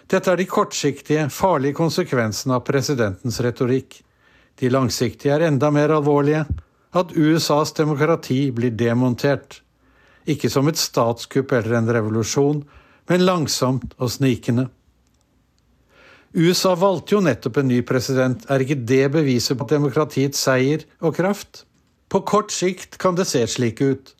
Dette 0.08 0.32
er 0.32 0.40
de 0.40 0.48
kortsiktige, 0.48 1.28
farlige 1.32 1.76
konsekvensene 1.76 2.56
av 2.56 2.64
presidentens 2.66 3.40
retorikk. 3.44 4.00
De 4.58 4.70
langsiktige 4.72 5.34
er 5.36 5.46
enda 5.48 5.70
mer 5.70 5.92
alvorlige, 5.94 6.46
at 6.92 7.12
USAs 7.16 7.72
demokrati 7.72 8.50
blir 8.52 8.70
demontert. 8.70 9.62
ikke 10.28 10.50
som 10.52 10.66
et 10.68 10.76
statskupp 10.76 11.52
eller 11.56 11.78
en 11.78 11.88
revolusjon, 11.88 12.58
men 13.08 13.24
langsomt 13.24 13.94
og 13.96 14.10
snikende. 14.12 14.66
USA 16.36 16.74
valgte 16.76 17.14
jo 17.14 17.22
nettopp 17.24 17.56
en 17.56 17.70
ny 17.70 17.78
president, 17.80 18.44
er 18.50 18.60
ikke 18.60 18.76
det 18.76 19.06
beviset 19.14 19.56
på 19.56 19.64
demokratiets 19.70 20.42
seier 20.44 20.84
og 21.00 21.16
kraft? 21.16 21.64
På 22.12 22.20
kort 22.20 22.52
sikt 22.52 22.98
kan 23.00 23.16
det 23.16 23.24
se 23.30 23.40
slik 23.48 23.80
ut, 23.80 24.12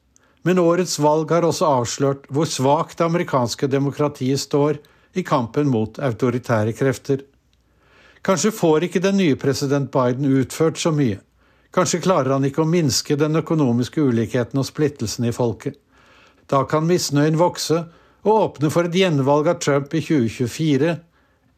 men 0.48 0.58
årets 0.62 0.96
valg 1.04 1.28
har 1.30 1.44
også 1.44 1.68
avslørt 1.68 2.24
hvor 2.32 2.48
svakt 2.48 2.96
det 2.96 3.04
amerikanske 3.04 3.68
demokratiet 3.68 4.40
står 4.40 4.80
i 5.12 5.24
kampen 5.26 5.68
mot 5.68 6.00
autoritære 6.00 6.72
krefter. 6.72 7.20
Kanskje 8.24 8.52
får 8.56 8.88
ikke 8.88 9.04
den 9.04 9.20
nye 9.20 9.36
president 9.36 9.92
Biden 9.92 10.24
utført 10.40 10.80
så 10.80 10.92
mye. 10.92 11.20
Kanskje 11.74 12.00
klarer 12.00 12.32
han 12.32 12.46
ikke 12.48 12.64
å 12.64 12.68
minske 12.68 13.16
den 13.20 13.36
økonomiske 13.40 14.00
ulikheten 14.00 14.60
og 14.60 14.66
splittelsen 14.68 15.28
i 15.28 15.34
folket. 15.36 15.76
Da 16.48 16.62
kan 16.64 16.88
misnøyen 16.88 17.36
vokse 17.36 17.82
og 18.24 18.32
åpne 18.34 18.70
for 18.72 18.88
et 18.88 18.96
gjenvalg 18.96 19.50
av 19.52 19.60
Trump 19.60 19.92
i 19.92 20.00
2024 20.00 20.96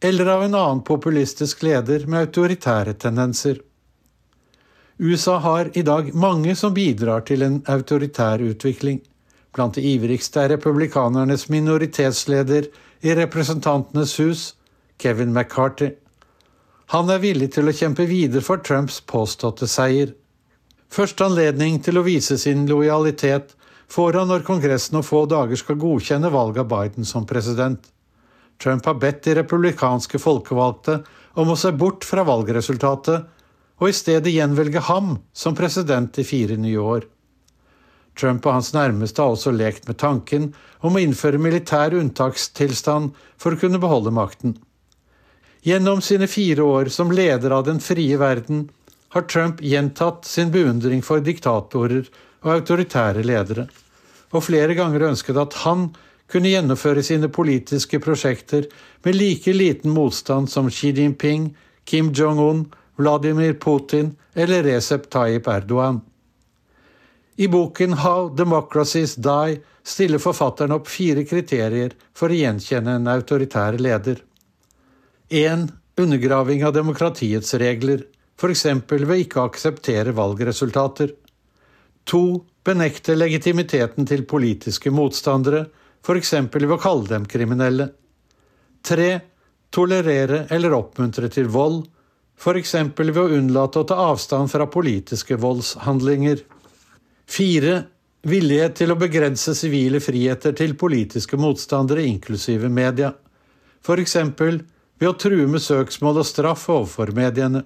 eller 0.00 0.30
av 0.32 0.42
en 0.44 0.56
annen 0.56 0.82
populistisk 0.86 1.62
leder 1.62 2.06
med 2.06 2.26
autoritære 2.26 2.96
tendenser. 2.98 3.60
USA 5.00 5.38
har 5.38 5.70
i 5.78 5.82
dag 5.82 6.10
mange 6.14 6.56
som 6.56 6.74
bidrar 6.76 7.22
til 7.28 7.42
en 7.42 7.62
autoritær 7.72 8.42
utvikling. 8.44 9.00
Blant 9.56 9.78
de 9.78 9.84
ivrigste 9.94 10.42
er 10.42 10.52
republikanernes 10.56 11.46
minoritetsleder 11.48 12.68
i 13.00 13.14
Representantenes 13.16 14.18
hus, 14.20 14.42
Kevin 15.00 15.32
McCarthy. 15.32 15.94
Han 16.90 17.06
er 17.06 17.20
villig 17.22 17.52
til 17.54 17.70
å 17.70 17.74
kjempe 17.76 18.02
videre 18.10 18.42
for 18.42 18.58
Trumps 18.66 18.96
påståtte 19.06 19.68
seier. 19.70 20.10
Første 20.90 21.28
anledning 21.28 21.76
til 21.86 22.00
å 22.00 22.02
vise 22.02 22.34
sin 22.34 22.64
lojalitet 22.66 23.52
får 23.94 24.16
han 24.18 24.30
når 24.32 24.42
Kongressen 24.46 24.98
om 24.98 25.04
få 25.06 25.20
dager 25.30 25.60
skal 25.60 25.78
godkjenne 25.78 26.32
valget 26.34 26.64
av 26.64 26.70
Biden 26.72 27.06
som 27.06 27.28
president. 27.30 27.84
Trump 28.58 28.88
har 28.90 28.98
bedt 28.98 29.22
de 29.22 29.36
republikanske 29.38 30.18
folkevalgte 30.18 30.96
om 31.38 31.52
å 31.52 31.56
se 31.58 31.70
bort 31.78 32.02
fra 32.04 32.24
valgresultatet 32.26 33.28
og 33.80 33.86
i 33.86 33.94
stedet 33.94 34.32
gjenvelge 34.34 34.82
ham 34.90 35.12
som 35.30 35.54
president 35.54 36.18
i 36.18 36.24
fire 36.26 36.56
nye 36.58 36.80
år. 36.82 37.06
Trump 38.18 38.48
og 38.50 38.56
hans 38.56 38.72
nærmeste 38.74 39.22
har 39.22 39.36
også 39.36 39.54
lekt 39.54 39.86
med 39.86 40.00
tanken 40.02 40.50
om 40.82 40.98
å 40.98 41.04
innføre 41.06 41.38
militær 41.38 41.94
unntakstilstand 41.94 43.14
for 43.38 43.54
å 43.54 43.62
kunne 43.62 43.78
beholde 43.78 44.10
makten. 44.10 44.58
Gjennom 45.62 46.00
sine 46.00 46.26
fire 46.26 46.62
år 46.62 46.84
som 46.84 47.12
leder 47.12 47.50
av 47.50 47.64
den 47.64 47.80
frie 47.80 48.16
verden 48.16 48.68
har 49.08 49.22
Trump 49.22 49.62
gjentatt 49.62 50.24
sin 50.24 50.50
beundring 50.50 51.02
for 51.04 51.20
diktatorer 51.20 52.06
og 52.40 52.52
autoritære 52.54 53.24
ledere, 53.26 53.66
og 54.32 54.46
flere 54.46 54.76
ganger 54.78 55.10
ønsket 55.10 55.36
at 55.36 55.58
han 55.66 55.90
kunne 56.30 56.52
gjennomføre 56.52 57.02
sine 57.04 57.28
politiske 57.28 58.00
prosjekter 58.00 58.70
med 59.04 59.18
like 59.18 59.52
liten 59.52 59.92
motstand 59.92 60.48
som 60.48 60.70
Xi 60.70 60.94
Jinping, 60.96 61.50
Kim 61.84 62.12
Jong-un, 62.14 62.64
Vladimir 62.96 63.52
Putin 63.60 64.14
eller 64.34 64.62
Recep 64.64 65.10
Tayyip 65.10 65.48
Erdogan. 65.48 66.00
I 67.36 67.48
boken 67.48 67.98
How 68.00 68.28
Democracies 68.36 69.14
Die 69.14 69.60
stiller 69.84 70.18
forfatteren 70.18 70.72
opp 70.72 70.88
fire 70.88 71.24
kriterier 71.24 71.92
for 72.14 72.32
å 72.32 72.40
gjenkjenne 72.40 72.96
en 72.96 73.08
autoritær 73.08 73.76
leder. 73.80 74.20
1. 75.30 75.68
Undergraving 75.96 76.64
av 76.66 76.72
demokratiets 76.72 77.54
regler, 77.54 78.00
f.eks. 78.40 78.64
ved 78.90 79.20
ikke 79.22 79.38
å 79.38 79.44
akseptere 79.46 80.14
valgresultater. 80.16 81.12
2. 82.10 82.22
Benekte 82.66 83.14
legitimiteten 83.14 84.08
til 84.10 84.24
politiske 84.26 84.90
motstandere, 84.90 85.68
f.eks. 86.02 86.32
ved 86.50 86.74
å 86.74 86.80
kalle 86.82 87.06
dem 87.12 87.28
kriminelle. 87.30 87.86
3. 88.82 89.06
Tolerere 89.70 90.48
eller 90.50 90.74
oppmuntre 90.74 91.30
til 91.30 91.46
vold, 91.46 91.84
f.eks. 92.34 92.74
ved 92.98 93.22
å 93.22 93.28
unnlate 93.38 93.84
å 93.84 93.86
ta 93.86 94.00
avstand 94.10 94.50
fra 94.50 94.66
politiske 94.66 95.38
voldshandlinger. 95.38 96.42
4. 97.30 97.78
Villighet 98.26 98.80
til 98.82 98.90
å 98.90 98.98
begrense 98.98 99.54
sivile 99.54 100.02
friheter 100.02 100.58
til 100.58 100.74
politiske 100.74 101.38
motstandere, 101.38 102.02
inklusive 102.02 102.66
media. 102.66 103.14
F.eks. 103.86 104.18
ved 105.00 105.08
å 105.08 105.18
true 105.18 105.48
med 105.48 105.62
søksmål 105.64 106.20
og 106.22 106.28
straff 106.28 106.68
overfor 106.68 107.12
mediene. 107.16 107.64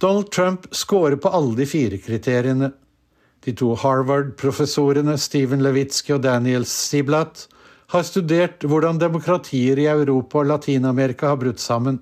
Donald 0.00 0.32
Trump 0.34 0.66
scorer 0.74 1.18
på 1.20 1.30
alle 1.30 1.54
de 1.60 1.66
fire 1.68 1.98
kriteriene. 2.02 2.72
De 3.44 3.52
to 3.58 3.74
Harvard-professorene 3.78 5.18
Steven 5.18 5.62
Levitsky 5.62 6.16
og 6.16 6.24
Daniel 6.24 6.64
Siblat 6.66 7.46
har 7.92 8.06
studert 8.08 8.64
hvordan 8.64 8.98
demokratier 8.98 9.78
i 9.78 9.86
Europa 9.90 10.40
og 10.40 10.48
Latin-Amerika 10.48 11.34
har 11.34 11.38
brutt 11.42 11.60
sammen. 11.60 12.00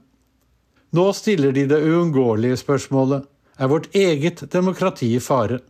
Nå 0.97 1.11
stiller 1.14 1.53
de 1.53 1.66
det 1.70 1.82
uunngåelige 1.82 2.61
spørsmålet 2.62 3.26
er 3.61 3.70
vårt 3.70 3.91
eget 3.95 4.45
demokrati 4.53 5.12
i 5.16 5.22
fare. 5.22 5.61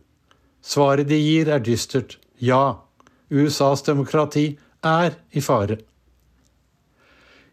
Svaret 0.61 1.09
de 1.09 1.17
gir, 1.17 1.49
er 1.49 1.59
dystert. 1.59 2.19
Ja, 2.37 2.85
USAs 3.29 3.83
demokrati 3.87 4.53
er 4.85 5.17
i 5.33 5.41
fare. 5.41 5.81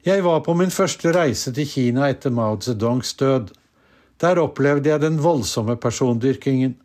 Jeg 0.09 0.23
var 0.25 0.39
på 0.41 0.55
min 0.57 0.71
første 0.73 1.11
reise 1.13 1.51
til 1.53 1.67
Kina 1.69 2.07
etter 2.09 2.33
Mao 2.33 2.55
Zedongs 2.65 3.11
død. 3.21 3.51
Der 4.23 4.39
opplevde 4.41 4.89
jeg 4.89 5.03
den 5.03 5.19
voldsomme 5.21 5.75
persondyrkingen. 5.77 6.79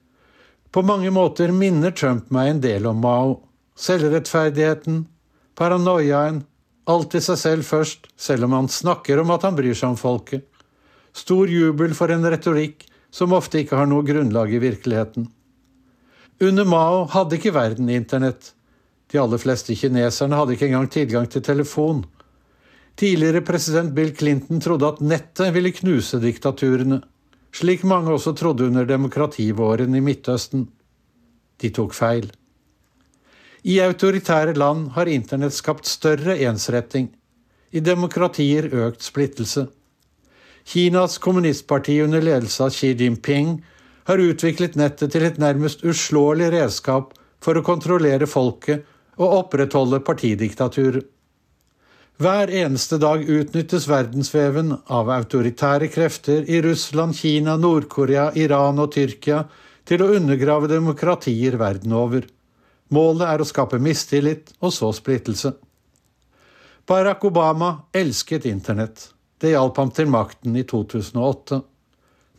På 0.73 0.81
mange 0.83 1.11
måter 1.13 1.53
minner 1.55 1.93
Trump 1.95 2.33
meg 2.35 2.49
en 2.49 2.59
del 2.65 2.87
om 2.89 2.97
Mao. 2.99 3.37
Selvrettferdigheten, 3.79 5.05
paranoiaen, 5.55 6.41
alltid 6.89 7.23
seg 7.23 7.39
selv 7.39 7.67
først, 7.69 8.09
selv 8.17 8.49
om 8.49 8.57
han 8.57 8.67
snakker 8.67 9.21
om 9.21 9.31
at 9.31 9.45
han 9.47 9.55
bryr 9.55 9.77
seg 9.77 9.93
om 9.93 9.99
folket. 10.01 10.43
Stor 11.15 11.47
jubel 11.47 11.93
for 11.95 12.11
en 12.11 12.27
retorikk 12.27 12.83
som 13.13 13.35
ofte 13.37 13.61
ikke 13.61 13.77
har 13.79 13.87
noe 13.87 14.03
grunnlag 14.03 14.51
i 14.51 14.59
virkeligheten. 14.65 15.29
Under 16.43 16.67
Mao 16.67 17.05
hadde 17.13 17.39
ikke 17.39 17.55
verden 17.55 17.93
internett. 17.93 18.51
De 19.07 19.21
aller 19.21 19.39
fleste 19.39 19.77
kineserne 19.79 20.35
hadde 20.35 20.57
ikke 20.57 20.67
engang 20.73 20.91
tilgang 20.91 21.29
til 21.31 21.45
telefon. 21.45 22.03
Tidligere 22.99 23.41
president 23.41 23.93
Bill 23.93 24.13
Clinton 24.15 24.61
trodde 24.61 24.87
at 24.87 25.01
nettet 25.01 25.53
ville 25.55 25.71
knuse 25.73 26.19
diktaturene 26.21 27.01
slik 27.53 27.83
mange 27.83 28.13
også 28.13 28.33
trodde 28.37 28.67
under 28.67 28.85
demokrativåren 28.85 29.95
i 29.95 30.01
Midtøsten. 30.01 30.67
De 31.61 31.69
tok 31.69 31.93
feil. 31.93 32.31
I 33.63 33.79
autoritære 33.79 34.55
land 34.57 34.89
har 34.97 35.07
internett 35.07 35.55
skapt 35.55 35.87
større 35.87 36.35
ensretting, 36.43 37.11
i 37.71 37.79
demokratier 37.79 38.67
økt 38.85 39.05
splittelse. 39.05 39.67
Kinas 40.65 41.17
kommunistparti 41.17 41.99
under 42.03 42.21
ledelse 42.21 42.63
av 42.65 42.73
Xi 42.75 42.91
Jinping 42.99 43.55
har 44.07 44.19
utviklet 44.19 44.75
nettet 44.79 45.13
til 45.15 45.25
et 45.27 45.39
nærmest 45.39 45.83
uslåelig 45.87 46.51
redskap 46.53 47.13
for 47.43 47.57
å 47.57 47.65
kontrollere 47.65 48.27
folket 48.27 48.83
og 49.17 49.37
opprettholde 49.39 50.01
partidiktaturet. 50.03 51.07
Hver 52.21 52.51
eneste 52.53 52.99
dag 53.01 53.23
utnyttes 53.25 53.87
verdensveven 53.89 54.75
av 54.85 55.09
autoritære 55.09 55.87
krefter 55.89 56.45
i 56.45 56.59
Russland, 56.61 57.15
Kina, 57.17 57.55
Nord-Korea, 57.57 58.27
Iran 58.37 58.77
og 58.83 58.91
Tyrkia 58.93 59.47
til 59.89 60.03
å 60.03 60.11
undergrave 60.19 60.69
demokratier 60.69 61.57
verden 61.57 61.95
over. 61.97 62.27
Målet 62.93 63.25
er 63.31 63.41
å 63.41 63.49
skape 63.49 63.81
mistillit 63.81 64.53
og 64.61 64.75
så 64.75 64.91
splittelse. 64.93 65.55
Barack 66.85 67.25
Obama 67.25 67.73
elsket 67.95 68.45
internett. 68.45 69.09
Det 69.41 69.55
hjalp 69.55 69.81
ham 69.81 69.89
til 69.91 70.13
makten 70.13 70.53
i 70.59 70.67
2008. 70.69 71.63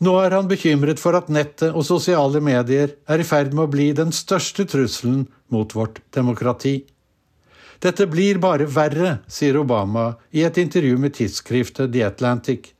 Nå 0.06 0.16
er 0.22 0.38
han 0.38 0.48
bekymret 0.50 1.02
for 1.02 1.18
at 1.18 1.30
nettet 1.32 1.74
og 1.74 1.82
sosiale 1.86 2.38
medier 2.44 2.94
er 3.10 3.20
i 3.20 3.26
ferd 3.26 3.50
med 3.54 3.66
å 3.66 3.72
bli 3.74 3.90
den 3.96 4.14
største 4.14 4.68
trusselen 4.70 5.26
mot 5.50 5.74
vårt 5.74 5.98
demokrati. 6.14 6.84
Dette 7.84 8.06
blir 8.08 8.38
bare 8.40 8.64
verre, 8.64 9.18
sier 9.28 9.58
Obama 9.60 10.14
i 10.32 10.40
et 10.46 10.56
intervju 10.56 10.96
med 11.02 11.12
tidsskriftet 11.18 11.92
The 11.92 12.06
Atlantic. 12.06 12.70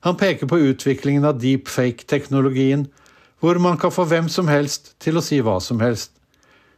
Han 0.00 0.16
peker 0.16 0.48
på 0.48 0.58
utviklingen 0.70 1.26
av 1.28 1.36
deepfake-teknologien, 1.42 2.86
hvor 3.44 3.60
man 3.60 3.76
kan 3.76 3.92
få 3.92 4.06
hvem 4.08 4.30
som 4.32 4.48
helst 4.48 4.94
til 5.04 5.20
å 5.20 5.24
si 5.24 5.42
hva 5.44 5.58
som 5.60 5.84
helst. 5.84 6.14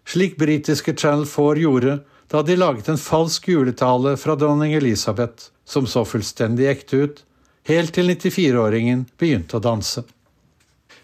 Slik 0.05 0.35
britiske 0.41 0.97
Channel 0.99 1.29
4 1.31 1.63
gjorde 1.63 1.95
da 2.33 2.43
de 2.43 2.59
laget 2.59 2.91
en 2.91 2.99
falsk 2.99 3.47
juletale 3.49 4.17
fra 4.19 4.35
dronning 4.35 4.75
Elisabeth, 4.75 5.53
som 5.65 5.87
så 5.87 6.03
fullstendig 6.05 6.67
ekte 6.73 7.05
ut, 7.07 7.23
helt 7.71 7.95
til 7.95 8.11
94-åringen 8.11 9.07
begynte 9.21 9.61
å 9.61 9.63
danse. 9.63 10.03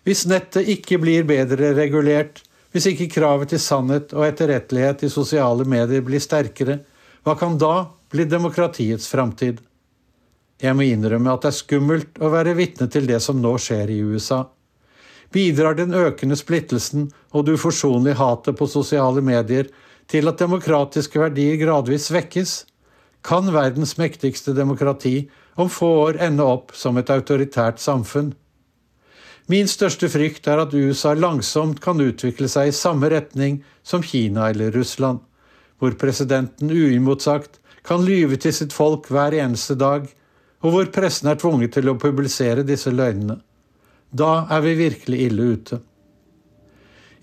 Hvis 0.03 0.27
nettet 0.27 0.69
ikke 0.69 0.99
blir 0.99 1.29
bedre 1.29 1.75
regulert, 1.79 2.43
hvis 2.71 2.87
ikke 2.93 3.11
kravet 3.17 3.51
til 3.51 3.63
sannhet 3.63 4.15
og 4.15 4.27
etterrettelighet 4.29 5.03
i 5.07 5.11
sosiale 5.11 5.67
medier 5.67 6.05
blir 6.07 6.23
sterkere, 6.23 6.79
hva 7.27 7.35
kan 7.39 7.59
da 7.59 7.91
bli 8.13 8.27
demokratiets 8.31 9.11
framtid? 9.11 9.59
Jeg 10.61 10.77
må 10.77 10.85
innrømme 10.87 11.33
at 11.33 11.45
det 11.45 11.51
er 11.51 11.59
skummelt 11.59 12.19
å 12.21 12.31
være 12.33 12.55
vitne 12.59 12.87
til 12.93 13.09
det 13.09 13.19
som 13.25 13.41
nå 13.41 13.57
skjer 13.61 13.91
i 13.91 14.01
USA. 14.05 14.45
Bidrar 15.33 15.77
den 15.79 15.95
økende 15.95 16.37
splittelsen 16.37 17.09
og 17.31 17.47
det 17.47 17.57
uforsonlige 17.59 18.19
hatet 18.19 18.59
på 18.59 18.69
sosiale 18.71 19.23
medier 19.25 19.71
til 20.11 20.29
at 20.29 20.41
demokratiske 20.43 21.21
verdier 21.23 21.59
gradvis 21.61 22.09
svekkes? 22.11 22.55
Kan 23.27 23.51
verdens 23.55 23.97
mektigste 24.01 24.55
demokrati 24.57 25.31
om 25.61 25.71
få 25.71 25.91
år 26.07 26.21
ende 26.27 26.47
opp 26.47 26.75
som 26.77 26.99
et 26.99 27.11
autoritært 27.13 27.81
samfunn? 27.83 28.33
Min 29.51 29.67
største 29.67 30.07
frykt 30.13 30.47
er 30.47 30.61
at 30.63 30.75
USA 30.77 31.17
langsomt 31.19 31.81
kan 31.83 31.99
utvikle 31.99 32.47
seg 32.51 32.69
i 32.71 32.77
samme 32.77 33.09
retning 33.11 33.57
som 33.83 34.05
Kina 34.05 34.51
eller 34.53 34.71
Russland, 34.77 35.19
hvor 35.81 35.97
presidenten 35.99 36.71
uimotsagt 36.71 37.59
kan 37.83 38.05
lyve 38.07 38.39
til 38.39 38.55
sitt 38.55 38.77
folk 38.77 39.09
hver 39.11 39.35
eneste 39.35 39.75
dag, 39.81 40.05
og 40.61 40.75
hvor 40.75 40.91
pressen 40.95 41.33
er 41.33 41.41
tvunget 41.41 41.75
til 41.75 41.91
å 41.91 41.97
publisere 41.99 42.63
disse 42.69 42.93
løgnene. 42.95 43.41
Da 44.13 44.45
er 44.53 44.63
vi 44.63 44.77
virkelig 44.85 45.21
ille 45.27 45.49
ute. 45.57 45.81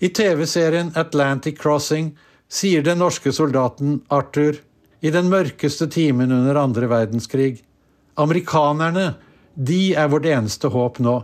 I 0.04 0.10
TV-serien 0.12 0.92
Atlantic 1.00 1.56
Crossing 1.62 2.12
sier 2.48 2.84
den 2.84 3.00
norske 3.00 3.32
soldaten 3.32 4.02
Arthur 4.12 4.58
i 5.00 5.14
den 5.14 5.30
mørkeste 5.32 5.88
timen 5.94 6.34
under 6.34 6.60
andre 6.60 6.90
verdenskrig 6.90 7.62
Amerikanerne, 8.18 9.14
de 9.54 9.94
er 9.94 10.08
vårt 10.10 10.26
eneste 10.26 10.68
håp 10.74 10.98
nå. 11.02 11.20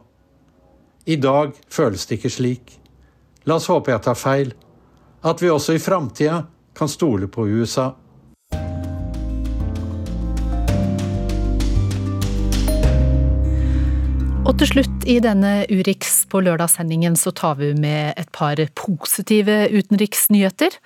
I 1.05 1.17
dag 1.21 1.53
føles 1.69 2.07
det 2.09 2.17
ikke 2.17 2.33
slik. 2.33 2.71
La 3.45 3.59
oss 3.59 3.69
håpe 3.69 3.93
jeg 3.93 4.01
tar 4.07 4.17
feil. 4.17 4.55
At 5.25 5.43
vi 5.43 5.51
også 5.53 5.77
i 5.77 5.83
framtida 5.83 6.47
kan 6.77 6.89
stole 6.89 7.29
på 7.29 7.45
USA. 7.45 7.91
Og 14.45 14.59
til 14.61 14.69
slutt 14.69 15.05
i 15.09 15.19
denne 15.25 15.53
Urix 15.73 16.23
på 16.29 16.41
lørdagssendingen 16.45 17.17
så 17.21 17.33
tar 17.37 17.57
vi 17.61 17.73
med 17.77 18.13
et 18.21 18.29
par 18.33 18.61
positive 18.77 19.57
utenriksnyheter. 19.73 20.77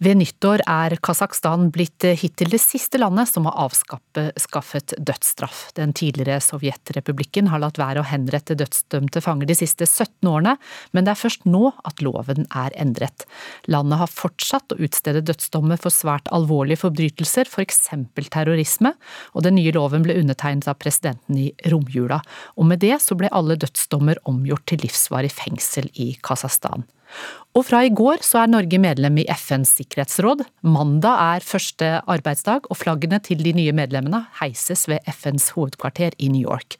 Ved 0.00 0.16
nyttår 0.16 0.62
er 0.64 0.94
Kasakhstan 1.04 1.66
blitt 1.74 2.06
hittil 2.16 2.48
det 2.48 2.62
siste 2.62 2.96
landet 2.96 3.28
som 3.28 3.44
har 3.44 3.58
avskaffet 3.66 4.94
dødsstraff. 4.96 5.58
Den 5.76 5.90
tidligere 5.92 6.38
Sovjetrepublikken 6.40 7.50
har 7.52 7.60
latt 7.60 7.76
være 7.76 8.00
å 8.00 8.06
henrette 8.08 8.54
dødsdømte 8.56 9.20
fanger 9.20 9.50
de 9.50 9.58
siste 9.58 9.84
17 9.84 10.30
årene, 10.30 10.54
men 10.96 11.04
det 11.04 11.12
er 11.12 11.20
først 11.20 11.44
nå 11.44 11.74
at 11.84 12.00
loven 12.00 12.48
er 12.48 12.72
endret. 12.80 13.26
Landet 13.68 14.00
har 14.00 14.08
fortsatt 14.08 14.72
å 14.72 14.78
utstede 14.80 15.20
dødsdommer 15.20 15.76
for 15.82 15.92
svært 15.92 16.30
alvorlige 16.32 16.80
forbrytelser, 16.86 17.50
f.eks. 17.52 17.90
For 17.92 18.30
terrorisme, 18.32 18.94
og 19.36 19.44
den 19.44 19.58
nye 19.60 19.74
loven 19.76 20.06
ble 20.06 20.16
undertegnet 20.22 20.70
av 20.72 20.78
presidenten 20.80 21.36
i 21.42 21.50
romjula. 21.68 22.22
Og 22.56 22.70
med 22.72 22.80
det 22.80 22.96
så 23.04 23.18
ble 23.20 23.28
alle 23.36 23.58
dødsdommer 23.60 24.22
omgjort 24.32 24.64
til 24.72 24.80
livsvarig 24.86 25.34
fengsel 25.42 25.92
i 25.92 26.14
Kasakhstan. 26.24 26.88
Og 27.58 27.64
fra 27.66 27.80
i 27.82 27.90
går 27.90 28.22
så 28.22 28.44
er 28.44 28.50
Norge 28.52 28.78
medlem 28.78 29.16
i 29.18 29.24
FNs 29.34 29.72
sikkerhetsråd. 29.80 30.44
Mandag 30.62 31.18
er 31.18 31.42
første 31.42 31.88
arbeidsdag, 32.06 32.68
og 32.70 32.78
flaggene 32.78 33.18
til 33.26 33.42
de 33.42 33.50
nye 33.56 33.72
medlemmene 33.74 34.20
heises 34.38 34.84
ved 34.90 35.02
FNs 35.10 35.48
hovedkvarter 35.56 36.14
i 36.22 36.28
New 36.30 36.44
York. 36.46 36.76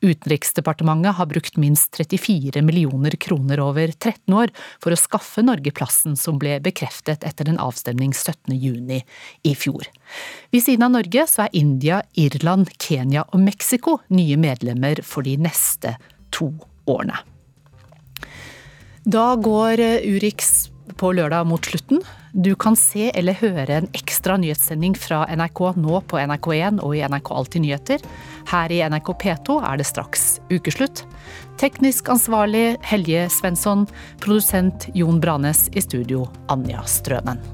Utenriksdepartementet 0.00 1.18
har 1.18 1.28
brukt 1.28 1.60
minst 1.60 2.00
34 2.00 2.64
millioner 2.64 3.18
kroner 3.20 3.60
over 3.66 3.92
13 3.92 4.38
år 4.38 4.54
for 4.80 4.96
å 4.96 5.00
skaffe 5.02 5.44
Norge 5.44 5.74
plassen 5.76 6.16
som 6.16 6.40
ble 6.40 6.56
bekreftet 6.64 7.28
etter 7.28 7.52
en 7.52 7.60
avstemning 7.60 8.16
17. 8.16 8.56
juni 8.56 9.02
i 9.44 9.52
fjor. 9.52 9.84
Ved 10.56 10.64
siden 10.64 10.88
av 10.88 10.96
Norge 10.96 11.28
så 11.28 11.44
er 11.44 11.60
India, 11.60 12.00
Irland, 12.16 12.72
Kenya 12.80 13.28
og 13.28 13.44
Mexico 13.44 14.00
nye 14.08 14.40
medlemmer 14.40 15.04
for 15.04 15.28
de 15.28 15.36
neste 15.36 15.98
to 16.32 16.48
årene. 16.88 17.20
Da 19.04 19.34
går 19.36 19.80
Urix 20.04 20.70
på 20.96 21.10
lørdag 21.12 21.44
mot 21.46 21.64
slutten. 21.64 22.00
Du 22.32 22.54
kan 22.56 22.76
se 22.76 23.10
eller 23.12 23.36
høre 23.36 23.76
en 23.76 23.88
ekstra 23.92 24.38
nyhetssending 24.40 24.94
fra 24.96 25.26
NRK 25.28 25.60
nå 25.76 26.00
på 26.08 26.16
NRK1 26.22 26.80
og 26.80 26.94
i 26.96 27.02
NRK 27.04 27.28
Alltid 27.36 27.66
nyheter. 27.66 28.06
Her 28.48 28.72
i 28.72 28.80
NRK 28.88 29.12
P2 29.20 29.58
er 29.60 29.76
det 29.76 29.88
straks 29.90 30.24
ukeslutt. 30.48 31.04
Teknisk 31.60 32.08
ansvarlig 32.16 32.78
Helje 32.88 33.28
Svensson, 33.28 33.84
produsent 34.24 34.88
Jon 34.96 35.20
Branes, 35.20 35.66
i 35.76 35.84
studio 35.84 36.24
Anja 36.48 36.80
Strønen. 36.88 37.44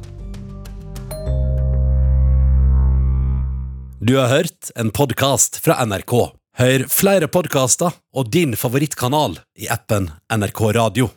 Du 4.00 4.14
har 4.16 4.30
hørt 4.30 4.70
en 4.78 4.94
podkast 4.94 5.58
fra 5.64 5.82
NRK. 5.82 6.20
Hør 6.62 6.90
flere 6.92 7.26
podkaster 7.26 7.90
og 8.14 8.30
din 8.30 8.54
favorittkanal 8.56 9.40
i 9.58 9.66
appen 9.66 10.12
NRK 10.30 10.68
Radio. 10.78 11.10